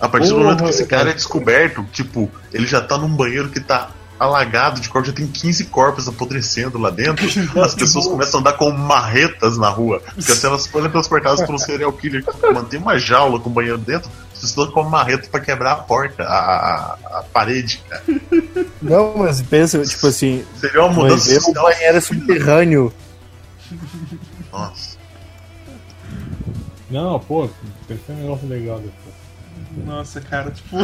A 0.00 0.08
partir 0.08 0.28
do 0.28 0.38
momento 0.38 0.64
que 0.64 0.70
esse 0.70 0.86
cara 0.86 1.10
é 1.10 1.12
descoberto, 1.12 1.84
tipo, 1.92 2.30
ele 2.52 2.66
já 2.66 2.80
tá 2.80 2.96
num 2.96 3.08
banheiro 3.08 3.48
que 3.50 3.60
tá 3.60 3.90
alagado 4.20 4.80
de 4.80 4.88
corpos, 4.90 5.10
já 5.10 5.16
tem 5.16 5.26
15 5.26 5.64
corpos 5.64 6.06
apodrecendo 6.06 6.78
lá 6.78 6.90
dentro. 6.90 7.26
As 7.60 7.74
pessoas 7.74 8.06
começam 8.06 8.38
a 8.38 8.40
andar 8.42 8.52
com 8.52 8.70
marretas 8.70 9.56
na 9.56 9.70
rua. 9.70 10.02
Porque 10.14 10.34
se 10.34 10.44
elas 10.44 10.66
forem 10.66 10.90
transportadas 10.90 11.42
por 11.42 11.54
um 11.54 11.58
serial 11.58 11.90
killer 11.92 12.22
que 12.22 12.52
mantém 12.52 12.78
uma 12.78 12.98
jaula 12.98 13.40
com 13.40 13.48
banheiro 13.48 13.78
dentro, 13.78 14.10
as 14.34 14.40
pessoas 14.40 14.70
com 14.70 14.82
uma 14.82 14.90
marreta 14.90 15.26
pra 15.30 15.40
quebrar 15.40 15.72
a 15.72 15.76
porta, 15.76 16.22
a, 16.22 16.98
a, 17.04 17.24
parede, 17.32 17.82
cara. 17.88 18.02
Não, 18.82 19.14
mas 19.16 19.40
pensa, 19.40 19.82
tipo 19.84 20.06
assim, 20.06 20.44
Seria 20.60 20.84
uma 20.84 21.02
mas 21.02 21.26
mudança 21.26 21.50
um 21.50 21.52
banheiro 21.54 22.00
subterrâneo. 22.02 22.92
Nossa. 24.60 24.98
Não, 26.90 27.20
pô, 27.20 27.48
pensei 27.86 28.14
um 28.14 28.18
negócio 28.18 28.48
legal 28.48 28.78
depois. 28.78 29.14
Nossa, 29.86 30.20
cara, 30.20 30.50
tipo. 30.50 30.76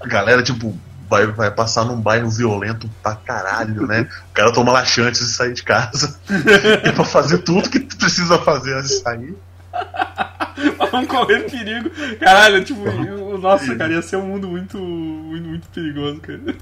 A 0.00 0.06
galera, 0.06 0.42
tipo, 0.42 0.76
vai, 1.08 1.26
vai 1.26 1.50
passar 1.50 1.84
num 1.84 2.00
bairro 2.00 2.30
violento 2.30 2.90
pra 3.02 3.14
caralho, 3.14 3.86
né? 3.86 4.08
O 4.30 4.34
cara 4.34 4.52
toma 4.52 4.72
laxante 4.72 5.08
antes 5.08 5.20
de 5.20 5.32
sair 5.32 5.52
de 5.52 5.62
casa. 5.62 6.18
e 6.84 6.92
pra 6.92 7.04
fazer 7.04 7.38
tudo 7.38 7.70
que 7.70 7.80
tu 7.80 7.96
precisa 7.96 8.38
fazer 8.38 8.74
antes 8.76 8.90
de 8.90 9.02
sair. 9.02 9.36
Vamos 10.92 11.08
correr 11.08 11.50
perigo. 11.50 11.90
Caralho, 12.20 12.62
tipo, 12.64 12.80
o- 12.82 13.38
nossa, 13.38 13.74
cara, 13.76 13.92
ia 13.94 14.02
ser 14.02 14.16
um 14.16 14.26
mundo 14.26 14.46
muito, 14.48 14.78
muito, 14.78 15.48
muito 15.48 15.68
perigoso, 15.70 16.20
cara. 16.20 16.40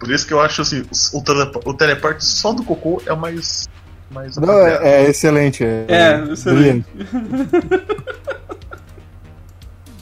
Por 0.00 0.10
isso 0.10 0.26
que 0.26 0.32
eu 0.32 0.40
acho 0.40 0.62
assim, 0.62 0.84
o, 1.12 1.22
telepo- 1.22 1.60
o 1.64 1.74
teleporte 1.74 2.24
só 2.24 2.52
do 2.52 2.64
cocô 2.64 3.02
é 3.06 3.12
o 3.12 3.16
mais. 3.16 3.68
mais 4.10 4.36
Não, 4.36 4.66
é, 4.66 5.02
é 5.04 5.10
excelente. 5.10 5.62
É, 5.62 5.84
É, 5.88 6.24
excelente. 6.32 6.86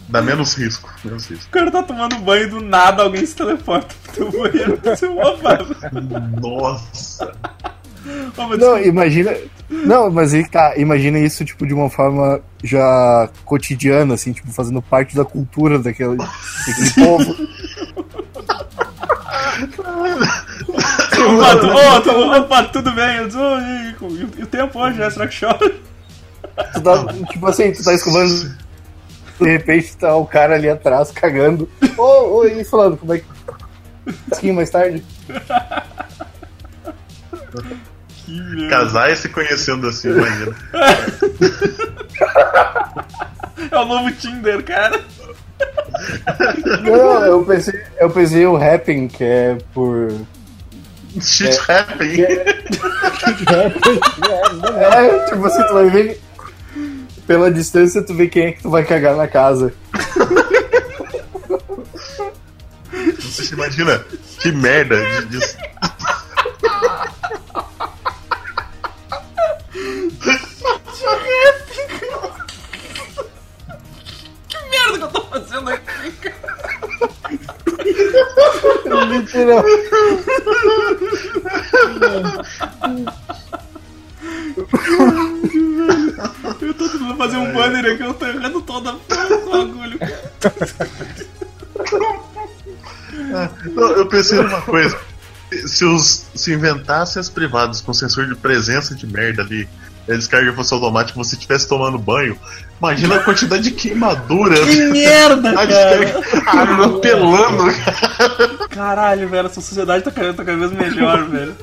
Dá 0.09 0.22
menos 0.22 0.55
risco. 0.55 0.91
Menos 1.05 1.26
risco. 1.26 1.49
O 1.49 1.51
cara 1.51 1.70
tá 1.70 1.82
tomando 1.82 2.16
banho 2.20 2.49
do 2.49 2.61
nada, 2.62 3.03
alguém 3.03 3.26
se 3.26 3.36
teleporta 3.36 3.95
pro 4.05 4.12
teu 4.14 4.30
banheiro 4.32 4.78
pra 4.78 4.97
ser 4.97 5.09
uma. 5.09 5.36
Nossa. 6.41 7.30
Não, 8.59 8.78
imagina. 8.78 9.34
Não, 9.70 10.11
mas 10.11 10.32
aí 10.32 10.48
tá, 10.48 10.74
imagina 10.78 11.18
isso, 11.18 11.44
tipo, 11.44 11.66
de 11.66 11.74
uma 11.74 11.90
forma 11.90 12.40
já 12.64 13.28
cotidiana, 13.44 14.14
assim, 14.14 14.32
tipo, 14.32 14.50
fazendo 14.50 14.80
parte 14.80 15.14
da 15.14 15.24
cultura 15.24 15.78
daquele, 15.78 16.16
daquele 16.16 16.90
povo. 17.04 17.36
Opa, 21.18 22.00
tu- 22.02 22.30
opa, 22.36 22.62
tudo 22.64 22.92
bem? 22.92 23.20
"Ô, 23.20 23.59
e, 23.59 24.14
e- 24.14 24.40
e 24.40 24.42
o 24.42 24.46
tempo 24.46 24.78
hoje, 24.78 24.98
né? 24.98 25.11
Será 25.11 25.26
que 25.28 25.38
chora? 25.38 25.59
Tu 26.72 26.80
tá, 26.80 27.06
tipo 27.30 27.46
assim, 27.46 27.72
tu 27.72 27.84
tá 27.84 27.92
escovando. 27.94 28.56
De 29.40 29.48
repente 29.48 29.96
tá 29.96 30.16
o 30.16 30.26
cara 30.26 30.54
ali 30.54 30.68
atrás 30.68 31.11
cagando. 31.12 31.68
Ô, 31.96 32.38
ô, 32.38 32.44
e 32.46 32.64
falando, 32.64 32.96
como 32.96 33.12
é 33.14 33.18
que. 33.18 33.24
Um 34.09 34.12
pouquinho 34.30 34.54
mais 34.54 34.70
tarde. 34.70 35.04
Que 38.29 38.41
merda. 38.43 38.68
Casais 38.68 39.20
se 39.20 39.31
conhecendo 39.31 39.89
assim, 39.89 40.12
banheiro. 40.12 40.55
É 43.70 43.76
o 43.76 43.85
novo 43.85 44.11
Tinder, 44.12 44.62
cara. 44.62 44.99
Não, 46.83 47.24
eu 47.24 47.45
pensei, 47.45 47.74
eu 47.99 48.09
pensei 48.09 48.47
o 48.47 48.57
rapping, 48.57 49.09
que 49.09 49.24
é 49.24 49.59
por. 49.74 50.12
Shit 51.20 51.59
happening. 51.68 52.22
É, 52.22 52.45
tipo 55.29 55.45
assim, 55.45 55.62
tu 55.64 55.74
vai 55.74 55.91
ver. 55.91 56.20
Pela 57.26 57.51
distância, 57.51 58.01
tu 58.01 58.14
vê 58.14 58.29
quem 58.29 58.47
é 58.47 58.53
que 58.53 58.62
tu 58.62 58.70
vai 58.70 58.85
cagar 58.85 59.16
na 59.16 59.26
casa. 59.26 59.74
Você 63.18 63.45
se 63.45 63.55
imagina 63.55 64.01
que 64.41 64.53
merda 64.53 64.97
de, 65.26 65.39
de- 69.89 70.39
Que 74.49 74.59
merda 74.70 74.99
que 74.99 75.05
eu 75.05 75.09
tô 75.09 75.20
fazendo 75.22 75.70
aqui, 75.70 76.11
cara? 76.12 76.39
Literal. 79.07 79.64
Eu 86.61 86.74
tô 86.74 86.89
tentando 86.89 87.16
fazer 87.16 87.36
um 87.36 87.53
banner 87.53 87.93
aqui, 87.93 88.03
eu 88.03 88.14
tô 88.14 88.26
errando 88.26 88.61
toda 88.62 88.93
o 88.95 89.51
bagulho, 89.51 89.99
cara. 89.99 90.32
Não, 93.74 93.91
eu 93.93 94.07
pensei 94.07 94.39
numa 94.43 94.61
coisa. 94.62 94.99
Se, 95.66 95.84
os, 95.84 96.26
se 96.34 96.53
inventassem 96.53 97.20
as 97.20 97.28
privadas 97.28 97.80
com 97.80 97.92
sensor 97.94 98.26
de 98.26 98.34
presença 98.34 98.94
de 98.94 99.07
merda 99.07 99.42
ali, 99.42 99.68
a 100.09 100.12
descarga 100.12 100.53
fosse 100.53 100.72
automática, 100.72 101.18
você 101.18 101.36
estivesse 101.36 101.68
tomando 101.68 101.99
banho, 101.99 102.38
imagina 102.78 103.16
a 103.16 103.22
quantidade 103.22 103.62
de 103.62 103.70
queimadura. 103.72 104.57
Que 104.64 104.84
merda, 104.86 105.51
A 105.61 105.66
cara. 105.66 105.99
descarga 105.99 106.88
pelando, 107.01 107.64
cara. 107.74 108.68
Caralho, 108.68 109.28
velho, 109.28 109.46
essa 109.46 109.61
sociedade 109.61 110.05
tá 110.05 110.11
cada, 110.11 110.34
tá 110.34 110.44
cada 110.44 110.59
vez 110.59 110.72
melhor, 110.72 111.24
velho. 111.28 111.57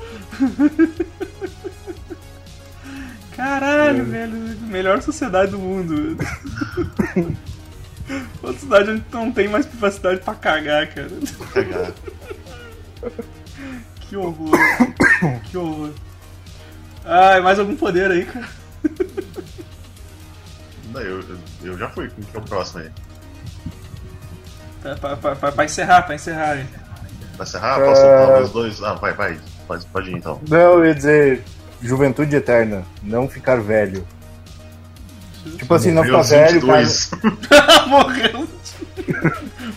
Caralho, 3.36 4.06
velho, 4.06 4.34
melhor 4.62 5.02
sociedade 5.02 5.52
do 5.52 5.60
mundo. 5.60 6.18
Outra 8.42 8.60
cidade 8.60 8.90
onde 8.92 9.04
não 9.12 9.32
tem 9.32 9.48
mais 9.48 9.66
privacidade 9.66 10.22
pra 10.22 10.36
cagar, 10.36 10.88
cara. 10.94 11.10
Cagar. 11.54 11.92
Que 14.16 14.20
horror. 14.20 14.52
que 15.52 15.58
horror. 15.58 15.90
Ai, 17.04 17.42
mais 17.42 17.60
algum 17.60 17.76
poder 17.76 18.10
aí, 18.10 18.24
cara? 18.26 18.48
Não, 20.94 21.02
Eu, 21.02 21.22
eu, 21.64 21.78
já 21.78 21.90
fui, 21.90 22.10
quem 22.10 22.24
que 22.24 22.38
é 22.38 22.40
o 22.40 22.44
próximo 22.44 22.80
aí? 22.82 22.90
Pra, 24.82 24.96
pra, 24.96 25.18
pra- 25.18 25.36
pra- 25.36 25.52
pra 25.52 25.66
encerrar, 25.66 26.04
pra 26.04 26.16
encerrar 26.16 26.52
aí. 26.52 26.66
Vai 27.38 27.46
encerrar? 27.46 27.76
Posso 27.82 28.02
soltar 28.02 28.42
os 28.44 28.52
dois? 28.52 28.84
Ah, 28.84 28.94
vai, 28.94 29.12
vai. 29.14 29.38
Pode, 29.68 29.86
pode 29.88 30.10
ir 30.12 30.16
então. 30.16 30.40
Não, 30.48 30.58
eu 30.80 30.86
ia 30.86 30.96
dizer 30.96 31.44
juventude 31.82 32.34
eterna, 32.38 32.84
não 33.04 33.28
ficar 33.28 33.60
velho. 33.60 34.08
Tipo 35.58 35.74
assim, 35.74 35.92
não 35.92 36.04
ficar 36.06 36.22
velho, 36.22 36.66
cara. 36.66 36.80
22. 36.86 37.12
Morreu. 37.88 38.48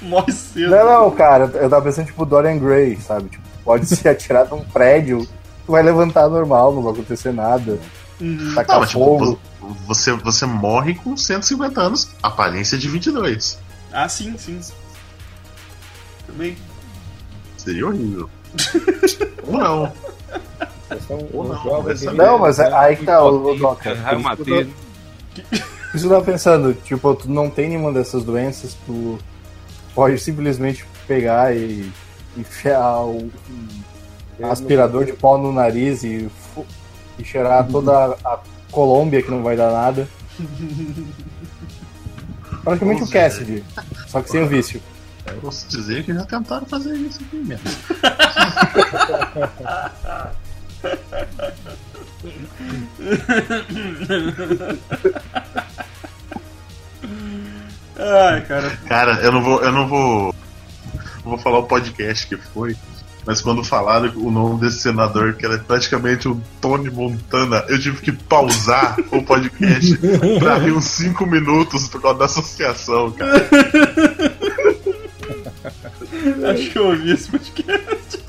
Morre 0.03 0.33
cedo. 0.33 0.71
Não, 0.71 0.85
não, 1.03 1.11
cara, 1.11 1.45
eu 1.55 1.69
tava 1.69 1.83
pensando 1.83 2.07
tipo 2.07 2.25
Dorian 2.25 2.59
Gray, 2.59 2.97
sabe? 3.01 3.29
Tipo, 3.31 3.48
pode 3.69 3.85
se 3.85 4.09
atirar 4.09 4.47
de 4.47 4.55
um 4.55 4.65
prédio, 4.65 5.29
tu 5.67 5.73
vai 5.73 5.83
levantar 5.83 6.27
normal, 6.27 6.73
não 6.73 6.81
vai 6.81 6.95
acontecer 6.95 7.35
nada. 7.35 7.79
Uhum. 8.19 8.55
Tacar 8.55 8.77
Não, 8.77 8.81
mas 8.81 8.89
tipo, 8.89 9.39
você, 9.87 10.13
você 10.15 10.47
morre 10.47 10.95
com 10.95 11.15
150 11.15 11.79
anos, 11.79 12.09
aparência 12.23 12.79
de 12.79 12.89
22. 12.89 13.59
Ah, 13.93 14.09
sim, 14.09 14.35
sim. 14.39 14.59
Também. 16.27 16.57
Seria 17.59 17.87
horrível. 17.87 18.31
Ou 19.47 19.59
não. 19.59 19.93
Ou 21.35 21.45
o 21.45 22.15
não, 22.15 22.39
mas 22.39 22.59
é- 22.59 22.73
aí 22.73 22.97
que 22.97 23.05
tá 23.05 23.23
o, 23.23 23.53
o 23.53 23.55
Doca. 23.55 23.95
Isso 25.95 26.07
eu 26.07 26.11
tava 26.11 26.25
pensando, 26.25 26.73
tipo, 26.73 27.15
tu 27.15 27.31
não 27.31 27.51
tem 27.51 27.69
nenhuma 27.69 27.93
dessas 27.93 28.25
doenças, 28.25 28.75
tu 28.87 29.19
pode 29.95 30.19
simplesmente 30.19 30.87
pegar 31.07 31.55
e 31.55 31.93
enfiar 32.37 33.01
o 33.03 33.31
um 34.39 34.51
aspirador 34.51 35.05
de 35.05 35.13
pó 35.13 35.37
no 35.37 35.53
nariz 35.53 36.05
e, 36.05 36.31
e 37.19 37.25
cheirar 37.25 37.67
toda 37.67 37.93
a, 37.93 38.13
a 38.25 38.39
Colômbia 38.71 39.23
que 39.23 39.31
não 39.31 39.43
vai 39.43 39.57
dar 39.57 39.73
nada. 39.73 40.09
Praticamente 42.63 43.03
o 43.03 43.11
Cassidy, 43.11 43.65
só 44.07 44.21
que 44.23 44.31
sem 44.31 44.43
o 44.43 44.47
vício. 44.47 44.81
Eu 45.27 45.41
posso 45.41 45.69
dizer 45.69 46.05
que 46.05 46.15
já 46.15 46.25
tentaram 46.25 46.67
fazer 46.67 46.95
isso 46.97 47.21
aqui 47.23 47.37
mesmo. 47.37 47.65
Ai, 57.99 58.41
cara. 58.47 58.79
Cara, 58.87 59.21
eu 59.23 59.33
não 59.33 59.43
vou. 59.43 59.63
Eu 59.63 59.73
não 59.73 59.89
vou. 59.89 60.35
Vou 61.29 61.39
falar 61.39 61.59
o 61.59 61.65
podcast 61.65 62.27
que 62.27 62.37
foi. 62.37 62.77
Mas 63.27 63.43
quando 63.43 63.63
falaram 63.63 64.11
o 64.17 64.31
nome 64.31 64.61
desse 64.61 64.81
senador, 64.81 65.35
que 65.35 65.45
era 65.45 65.59
praticamente 65.59 66.27
o 66.27 66.41
Tony 66.61 66.89
Montana, 66.89 67.63
eu 67.69 67.79
tive 67.79 68.01
que 68.01 68.11
pausar 68.13 68.97
o 69.13 69.23
podcast 69.23 69.99
pra 70.39 70.57
rir 70.57 70.73
uns 70.73 70.87
5 70.87 71.27
minutos 71.27 71.89
por 71.89 72.01
causa 72.01 72.19
da 72.19 72.25
associação, 72.25 73.11
cara. 73.13 73.47
Acho 76.51 76.71
que 76.71 76.79
eu 76.79 76.87
ouvi 76.87 77.13
esse 77.13 77.31
podcast. 77.31 78.19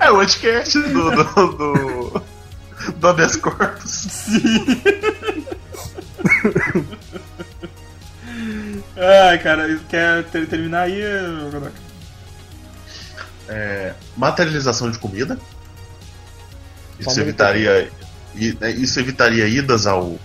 É 0.00 0.10
o 0.10 0.14
podcast 0.14 0.78
do. 0.78 1.10
do. 1.10 2.22
do, 2.96 3.12
do 3.12 3.40
corpus. 3.40 3.90
Sim. 3.90 4.64
Ai, 9.00 9.38
cara, 9.38 9.78
quer 9.88 10.24
ter- 10.24 10.46
terminar 10.46 10.82
aí, 10.82 11.00
Godoka? 11.50 11.72
É, 13.48 13.94
materialização 14.16 14.90
de 14.90 14.98
comida. 14.98 15.38
Isso 16.98 17.18
evitaria, 17.20 17.90
né, 18.60 18.70
isso 18.72 19.00
evitaria 19.00 19.46
idas 19.48 19.86
ao, 19.86 20.16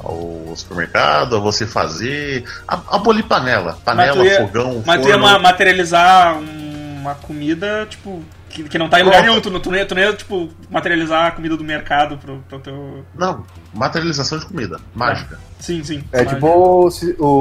ao 0.00 0.52
supermercado, 0.56 1.36
a 1.36 1.38
você 1.38 1.64
fazer. 1.66 2.44
a- 2.66 2.82
Abolir 2.90 3.22
panela. 3.24 3.78
Panela, 3.84 4.14
tu 4.16 4.24
ia- 4.24 4.40
fogão, 4.40 4.82
Mas 4.84 5.00
tu 5.00 5.08
ia 5.08 5.14
forno. 5.14 5.28
ma- 5.28 5.38
materializar 5.38 6.36
um- 6.38 6.98
uma 7.00 7.14
comida, 7.14 7.86
tipo, 7.88 8.22
que, 8.50 8.64
que 8.64 8.78
não 8.78 8.88
tá 8.88 9.00
em 9.00 9.04
lugar 9.04 9.22
nenhum. 9.22 9.40
Tu, 9.40 9.50
não- 9.50 9.60
tu, 9.60 9.70
não 9.70 9.78
ia, 9.78 9.86
tu 9.86 9.94
não 9.94 10.02
ia, 10.02 10.12
tipo, 10.12 10.48
materializar 10.68 11.26
a 11.26 11.30
comida 11.30 11.56
do 11.56 11.64
mercado 11.64 12.18
pro, 12.18 12.38
pro 12.48 12.58
teu. 12.58 13.04
Não, 13.16 13.44
materialização 13.72 14.38
de 14.38 14.46
comida. 14.46 14.78
Mágica. 14.94 15.38
Sim, 15.58 15.82
sim. 15.84 16.04
É 16.12 16.24
tipo 16.24 16.46
o, 16.46 16.88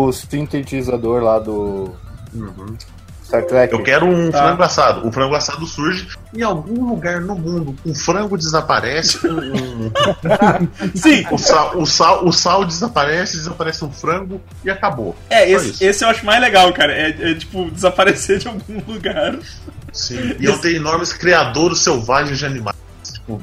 o 0.07 0.11
sintetizador 0.13 1.21
lá 1.23 1.39
do 1.39 1.93
Star 3.25 3.43
Trek. 3.45 3.71
Eu 3.73 3.83
quero 3.83 4.05
um 4.07 4.31
Tá. 4.31 4.39
frango 4.39 4.63
assado. 4.63 5.07
O 5.07 5.11
frango 5.11 5.35
assado 5.35 5.65
surge 5.65 6.07
em 6.35 6.41
algum 6.41 6.89
lugar 6.89 7.21
no 7.21 7.35
mundo. 7.35 7.75
O 7.85 7.93
frango 7.93 8.35
desaparece, 8.37 9.25
um- 9.27 9.53
um- 9.85 9.91
Sim, 10.95 11.25
o, 11.31 11.37
sal, 11.37 11.77
o, 11.77 11.85
sal, 11.85 12.25
o 12.25 12.31
sal 12.33 12.65
desaparece, 12.65 13.37
desaparece 13.37 13.85
um 13.85 13.91
frango 13.91 14.41
e 14.65 14.69
acabou. 14.69 15.15
é, 15.29 15.39
Só 15.41 15.45
esse, 15.45 15.69
isso. 15.69 15.83
esse 15.83 16.03
eu 16.03 16.09
acho 16.09 16.25
mais 16.25 16.41
legal, 16.41 16.73
cara. 16.73 16.91
É, 16.93 17.31
é, 17.31 17.35
tipo, 17.35 17.69
desaparecer 17.71 18.39
de 18.39 18.47
algum 18.47 18.81
lugar. 18.91 19.37
Sim. 19.91 20.35
E 20.39 20.45
eu 20.45 20.57
tenho 20.59 20.77
enormes 20.77 21.13
criadouros 21.13 21.79
selvagens 21.79 22.37
de 22.39 22.45
animais. 22.45 22.75
Tipo, 23.03 23.41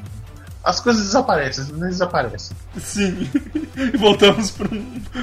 as 0.63 0.81
coisas 0.81 1.05
desaparecem, 1.05 1.65
coisas 1.67 1.91
desaparecem. 1.91 2.57
Sim. 2.79 3.31
E 3.77 3.97
voltamos 3.97 4.51
pro, 4.51 4.69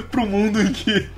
pro 0.10 0.26
mundo 0.26 0.62
em 0.62 0.72
que. 0.72 1.10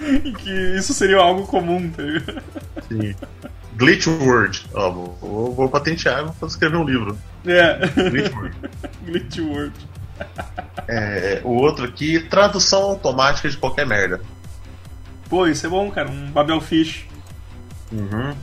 em 0.00 0.32
que 0.34 0.76
isso 0.76 0.92
seria 0.92 1.18
algo 1.18 1.46
comum, 1.46 1.90
tá 1.90 2.02
ligado? 2.02 2.42
Sim. 2.88 3.14
Glitch 3.76 4.06
Word. 4.06 4.68
Ó, 4.74 4.90
vou, 4.90 5.18
vou, 5.20 5.54
vou 5.54 5.68
patentear, 5.70 6.26
vou 6.38 6.48
escrever 6.48 6.76
um 6.76 6.84
livro. 6.84 7.18
É. 7.46 7.78
Glitch 8.10 8.32
Word. 8.36 8.56
Glitch 9.06 9.38
Word. 9.38 9.74
É, 10.86 11.40
o 11.44 11.50
outro 11.50 11.86
aqui, 11.86 12.20
tradução 12.20 12.82
automática 12.82 13.48
de 13.48 13.56
qualquer 13.56 13.86
merda. 13.86 14.20
Pô, 15.30 15.46
isso 15.46 15.66
é 15.66 15.70
bom, 15.70 15.90
cara. 15.90 16.10
Um 16.10 16.30
Babel 16.30 16.60
Fish. 16.60 17.06
Uhum. 17.90 18.34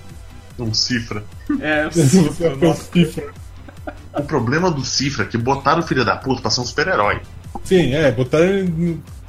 Um 0.60 0.74
cifra. 0.74 1.24
É, 1.60 1.90
cifra, 1.92 2.56
nossa. 2.56 2.84
Cifra. 2.92 3.34
O 4.14 4.24
problema 4.24 4.72
do 4.72 4.84
cifra 4.84 5.24
é 5.24 5.28
que 5.28 5.38
botaram 5.38 5.80
o 5.80 5.84
filho 5.84 6.04
da 6.04 6.16
puta 6.16 6.42
pra 6.42 6.52
ser 6.52 6.62
um 6.62 6.66
super-herói. 6.66 7.22
Sim, 7.64 7.94
é, 7.94 8.12
botaram 8.12 8.46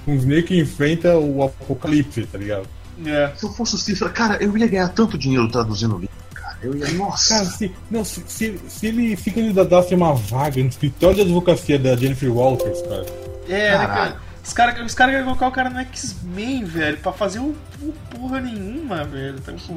um 0.06 0.22
meio 0.22 0.42
que 0.42 0.58
enfrenta 0.58 1.16
o 1.16 1.42
apocalipse, 1.42 2.24
tá 2.26 2.38
ligado? 2.38 2.66
É. 3.04 3.30
Se 3.36 3.44
eu 3.44 3.52
fosse 3.52 3.74
o 3.74 3.78
cifra, 3.78 4.08
cara, 4.08 4.42
eu 4.42 4.56
ia 4.56 4.66
ganhar 4.66 4.88
tanto 4.88 5.18
dinheiro 5.18 5.48
traduzindo 5.48 5.98
livro, 5.98 6.14
cara. 6.34 6.56
Eu 6.62 6.74
ia, 6.74 6.88
nossa. 6.92 7.34
Cara, 7.34 7.44
se, 7.46 7.72
não, 7.90 8.04
se, 8.04 8.22
se, 8.26 8.58
se 8.66 8.86
ele 8.86 9.16
se 9.16 9.30
candidatasse 9.30 9.92
a 9.92 9.96
uma 9.96 10.14
vaga 10.14 10.62
no 10.62 10.68
escritório 10.68 11.16
de 11.16 11.22
advocacia 11.22 11.78
da 11.78 11.94
Jennifer 11.94 12.32
Walters, 12.32 12.82
cara. 12.82 13.06
É, 13.48 13.78
né, 13.78 13.86
cara? 13.86 14.28
Os 14.44 14.52
caras 14.54 14.86
os 14.86 14.94
cara 14.94 15.10
querem 15.10 15.26
colocar 15.26 15.48
o 15.48 15.52
cara 15.52 15.68
no 15.68 15.78
X-Men, 15.80 16.64
velho, 16.64 16.96
pra 16.98 17.12
fazer 17.12 17.38
o, 17.38 17.54
o 17.82 17.92
porra 18.10 18.40
nenhuma, 18.40 19.04
velho. 19.04 19.38
Tá, 19.40 19.52
tipo, 19.52 19.76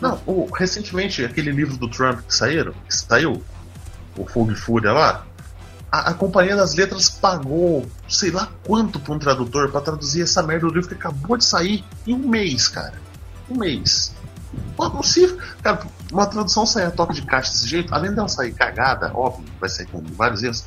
Não, 0.00 0.20
o- 0.26 0.48
recentemente, 0.54 1.24
aquele 1.24 1.50
livro 1.50 1.76
do 1.76 1.88
Trump 1.88 2.20
que 2.20 2.34
saíram, 2.34 2.72
que 2.88 2.94
saiu, 2.94 3.42
o 4.16 4.26
Fogo 4.26 4.52
e 4.52 4.54
Fúria 4.54 4.92
lá, 4.92 5.24
a, 5.90 6.10
a 6.10 6.14
Companhia 6.14 6.56
das 6.56 6.74
Letras 6.74 7.08
pagou 7.08 7.86
sei 8.08 8.30
lá 8.30 8.48
quanto 8.66 8.98
pra 9.00 9.14
um 9.14 9.18
tradutor 9.18 9.70
pra 9.70 9.80
traduzir 9.80 10.22
essa 10.22 10.42
merda 10.42 10.66
do 10.66 10.72
livro 10.74 10.88
que 10.88 10.94
acabou 10.94 11.36
de 11.36 11.44
sair 11.44 11.84
em 12.06 12.12
um 12.14 12.28
mês, 12.28 12.68
cara. 12.68 12.94
Um 13.48 13.58
mês. 13.58 14.12
Pô, 14.76 14.88
não 14.88 15.02
se. 15.02 15.26
Cara, 15.62 15.80
uma 16.12 16.26
tradução 16.26 16.64
sair 16.66 16.84
a 16.86 16.90
toque 16.90 17.14
de 17.14 17.22
caixa 17.22 17.50
desse 17.52 17.66
jeito, 17.68 17.94
além 17.94 18.12
dela 18.14 18.28
sair 18.28 18.52
cagada, 18.52 19.10
óbvio, 19.14 19.44
vai 19.60 19.68
sair 19.68 19.86
com 19.86 20.02
vários 20.14 20.42
erros, 20.42 20.64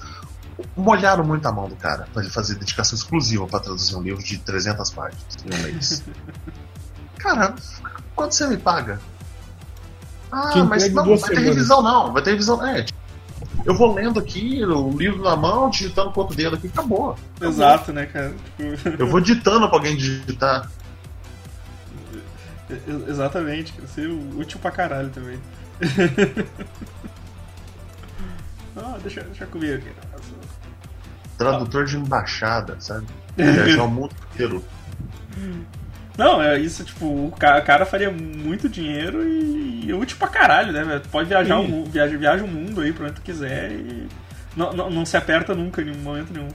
molharam 0.76 1.24
muito 1.24 1.46
a 1.48 1.52
mão 1.52 1.68
do 1.70 1.76
cara 1.76 2.08
pra 2.14 2.22
ele 2.22 2.32
fazer 2.32 2.56
dedicação 2.56 2.98
exclusiva 2.98 3.46
pra 3.48 3.60
traduzir 3.60 3.96
um 3.96 4.02
livro 4.02 4.24
de 4.24 4.38
300 4.38 4.90
páginas 4.92 5.24
em 5.46 5.56
um 5.56 5.64
mês. 5.64 6.04
cara, 7.18 7.56
quanto 8.16 8.36
você 8.36 8.48
me 8.48 8.58
paga? 8.58 9.00
Ah, 10.32 10.64
mas 10.64 10.92
não, 10.94 11.18
vai 11.18 11.30
ter 11.30 11.40
revisão 11.40 11.82
não, 11.82 12.14
vai 12.14 12.22
ter 12.22 12.32
revisão. 12.32 12.66
É, 12.66 12.84
tipo, 12.84 13.00
eu 13.66 13.76
vou 13.76 13.94
lendo 13.94 14.20
aqui, 14.20 14.64
o 14.64 14.92
livro 14.92 15.24
na 15.24 15.36
mão, 15.36 15.70
digitando 15.70 16.12
com 16.12 16.22
o 16.22 16.28
dedo 16.28 16.56
aqui, 16.56 16.68
acabou. 16.68 17.16
acabou. 17.36 17.50
exato, 17.50 17.92
né, 17.92 18.06
cara? 18.06 18.34
Tipo, 18.58 19.02
Eu 19.02 19.08
vou 19.08 19.20
ditando 19.20 19.68
pra 19.68 19.78
alguém 19.78 19.96
digitar. 19.96 20.70
exatamente, 23.08 23.74
cara. 23.74 23.88
Ser 23.88 24.08
útil 24.08 24.60
pra 24.60 24.72
caralho 24.72 25.10
também. 25.10 25.40
ah, 28.76 28.98
deixa, 29.02 29.22
deixa 29.24 29.46
comigo 29.48 29.76
aqui. 29.76 29.92
Tradutor 31.38 31.86
de 31.86 31.98
embaixada, 31.98 32.76
sabe? 32.80 33.08
Viajar 33.36 33.84
o 33.84 33.90
mundo 33.90 34.14
inteiro. 34.34 34.64
Não, 36.20 36.42
é 36.44 36.60
isso, 36.60 36.84
tipo, 36.84 37.06
o 37.06 37.32
ca- 37.32 37.62
cara 37.62 37.86
faria 37.86 38.12
muito 38.12 38.68
dinheiro 38.68 39.26
e, 39.26 39.86
e 39.86 39.90
é 39.90 39.96
útil 39.96 40.18
pra 40.18 40.28
caralho, 40.28 40.74
né, 40.74 41.02
pode 41.10 41.30
viajar 41.30 41.58
o, 41.60 41.64
Sim. 41.66 41.70
mu- 41.72 41.86
viaja, 41.86 42.18
viaja 42.18 42.44
o 42.44 42.48
mundo 42.48 42.82
aí 42.82 42.92
pra 42.92 43.06
onde 43.06 43.14
tu 43.16 43.22
quiser 43.22 43.72
e 43.72 44.06
não, 44.54 44.74
não, 44.74 44.90
não 44.90 45.06
se 45.06 45.16
aperta 45.16 45.56
nunca 45.56 45.82
em 45.82 45.96
momento 45.96 46.34
nenhum. 46.34 46.50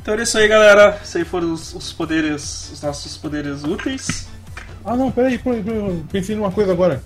Então 0.00 0.14
é 0.14 0.22
isso 0.22 0.38
aí, 0.38 0.46
galera. 0.46 0.96
Isso 1.02 1.18
aí 1.18 1.24
foram 1.24 1.52
os, 1.52 1.74
os 1.74 1.92
poderes, 1.92 2.70
os 2.72 2.80
nossos 2.80 3.16
poderes 3.16 3.64
úteis. 3.64 4.28
Ah 4.84 4.94
não, 4.96 5.10
peraí, 5.10 5.38
peraí, 5.38 5.60
peraí, 5.62 5.78
eu 5.80 6.04
pensei 6.12 6.36
numa 6.36 6.52
coisa 6.52 6.70
agora. 6.72 7.02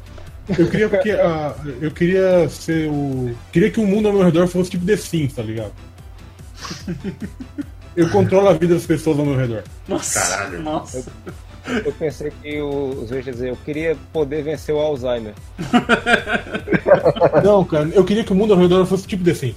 Eu 0.59 0.69
queria 0.69 0.89
que 0.91 1.11
ah, 1.13 1.55
eu 1.81 1.91
queria 1.91 2.49
ser 2.51 2.89
o. 2.91 3.35
Queria 3.51 3.71
que 3.71 3.81
o 3.81 3.87
mundo 3.87 4.09
ao 4.09 4.15
meu 4.15 4.25
redor 4.25 4.47
fosse 4.47 4.71
tipo 4.71 4.85
The 4.85 4.97
Sims, 4.97 5.33
tá 5.33 5.43
ligado? 5.43 5.73
Eu 7.99 8.09
controlo 8.11 8.49
a 8.49 8.53
vida 8.53 8.75
das 8.75 8.87
pessoas 8.87 9.19
ao 9.19 9.25
meu 9.27 9.37
redor. 9.37 9.63
Nossa, 9.89 10.21
Caralho. 10.21 10.63
nossa. 10.63 11.05
Eu 11.85 11.93
pensei 11.93 12.33
que 12.43 12.61
o- 12.63 13.01
os 13.03 13.11
vezes 13.11 13.25
dizer, 13.35 13.51
eu 13.51 13.57
queria 13.57 13.97
poder 14.13 14.43
vencer 14.43 14.75
o 14.75 14.79
Alzheimer. 14.79 15.35
Não, 17.45 17.65
cara, 17.65 17.89
eu 17.93 18.05
queria 18.05 18.25
que 18.25 18.33
o 18.33 18.37
mundo 18.37 18.55
ao 18.55 18.59
redor 18.61 18.87
fosse 18.87 19.07
tipo 19.07 19.25
sentido. 19.35 19.57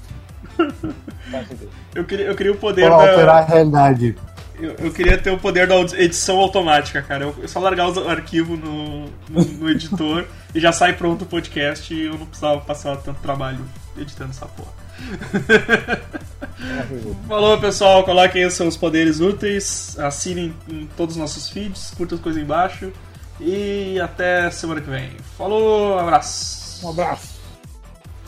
Eu 1.95 2.03
queria, 2.03 2.25
eu 2.25 2.35
queria 2.35 2.51
o 2.51 2.57
poder 2.57 2.85
alterar 2.91 3.25
da. 3.25 3.33
a 3.39 3.41
realidade. 3.45 4.15
Eu, 4.59 4.71
eu 4.79 4.91
queria 4.91 5.17
ter 5.17 5.31
o 5.31 5.37
poder 5.39 5.67
da 5.67 5.75
edição 5.79 6.37
automática, 6.39 7.01
cara. 7.01 7.25
Eu, 7.25 7.35
eu 7.41 7.47
só 7.47 7.59
largar 7.59 7.87
os 7.87 7.97
arquivos 8.07 8.59
no, 8.59 9.05
no, 9.29 9.43
no 9.59 9.69
editor 9.69 10.25
e 10.53 10.59
já 10.59 10.71
sai 10.71 10.93
pronto 10.93 11.23
o 11.23 11.25
podcast 11.25 11.93
e 11.93 12.05
eu 12.05 12.17
não 12.17 12.25
precisava 12.25 12.59
passar 12.61 12.97
tanto 12.97 13.21
trabalho 13.21 13.59
editando 13.97 14.31
essa 14.31 14.45
porra. 14.45 14.80
Falou 17.27 17.59
pessoal, 17.59 18.03
coloquem 18.03 18.45
os 18.45 18.53
seus 18.53 18.77
poderes 18.77 19.19
úteis, 19.19 19.97
assinem 19.99 20.53
em 20.69 20.87
todos 20.95 21.15
os 21.15 21.21
nossos 21.21 21.49
feeds, 21.49 21.91
curtam 21.95 22.17
as 22.17 22.23
coisas 22.23 22.41
embaixo 22.41 22.91
E 23.39 23.99
até 23.99 24.49
semana 24.51 24.81
que 24.81 24.89
vem. 24.89 25.11
Falou, 25.37 25.97
abraço. 25.97 26.85
Um 26.85 26.89
abraço. 26.89 27.31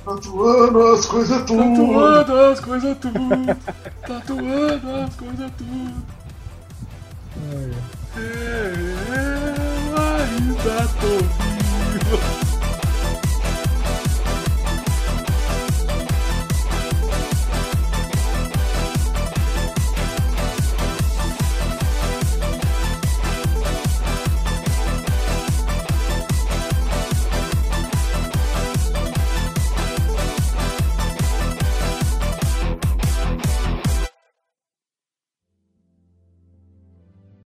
Tatuando 0.03 0.87
as 0.87 1.05
coisas 1.05 1.43
tudo. 1.43 1.63
Tatuando 1.63 2.39
as 2.39 2.59
coisas 2.59 2.97
tudo. 2.97 3.19
Tatuando 4.05 4.95
as 4.95 5.15
coisas 5.15 5.51
tudo. 5.57 6.03
É, 7.37 7.69
é, 8.15 8.19
é, 8.19 8.21
é, 9.09 9.13
é, 9.95 9.99
é, 10.65 12.39
é, 12.39 12.42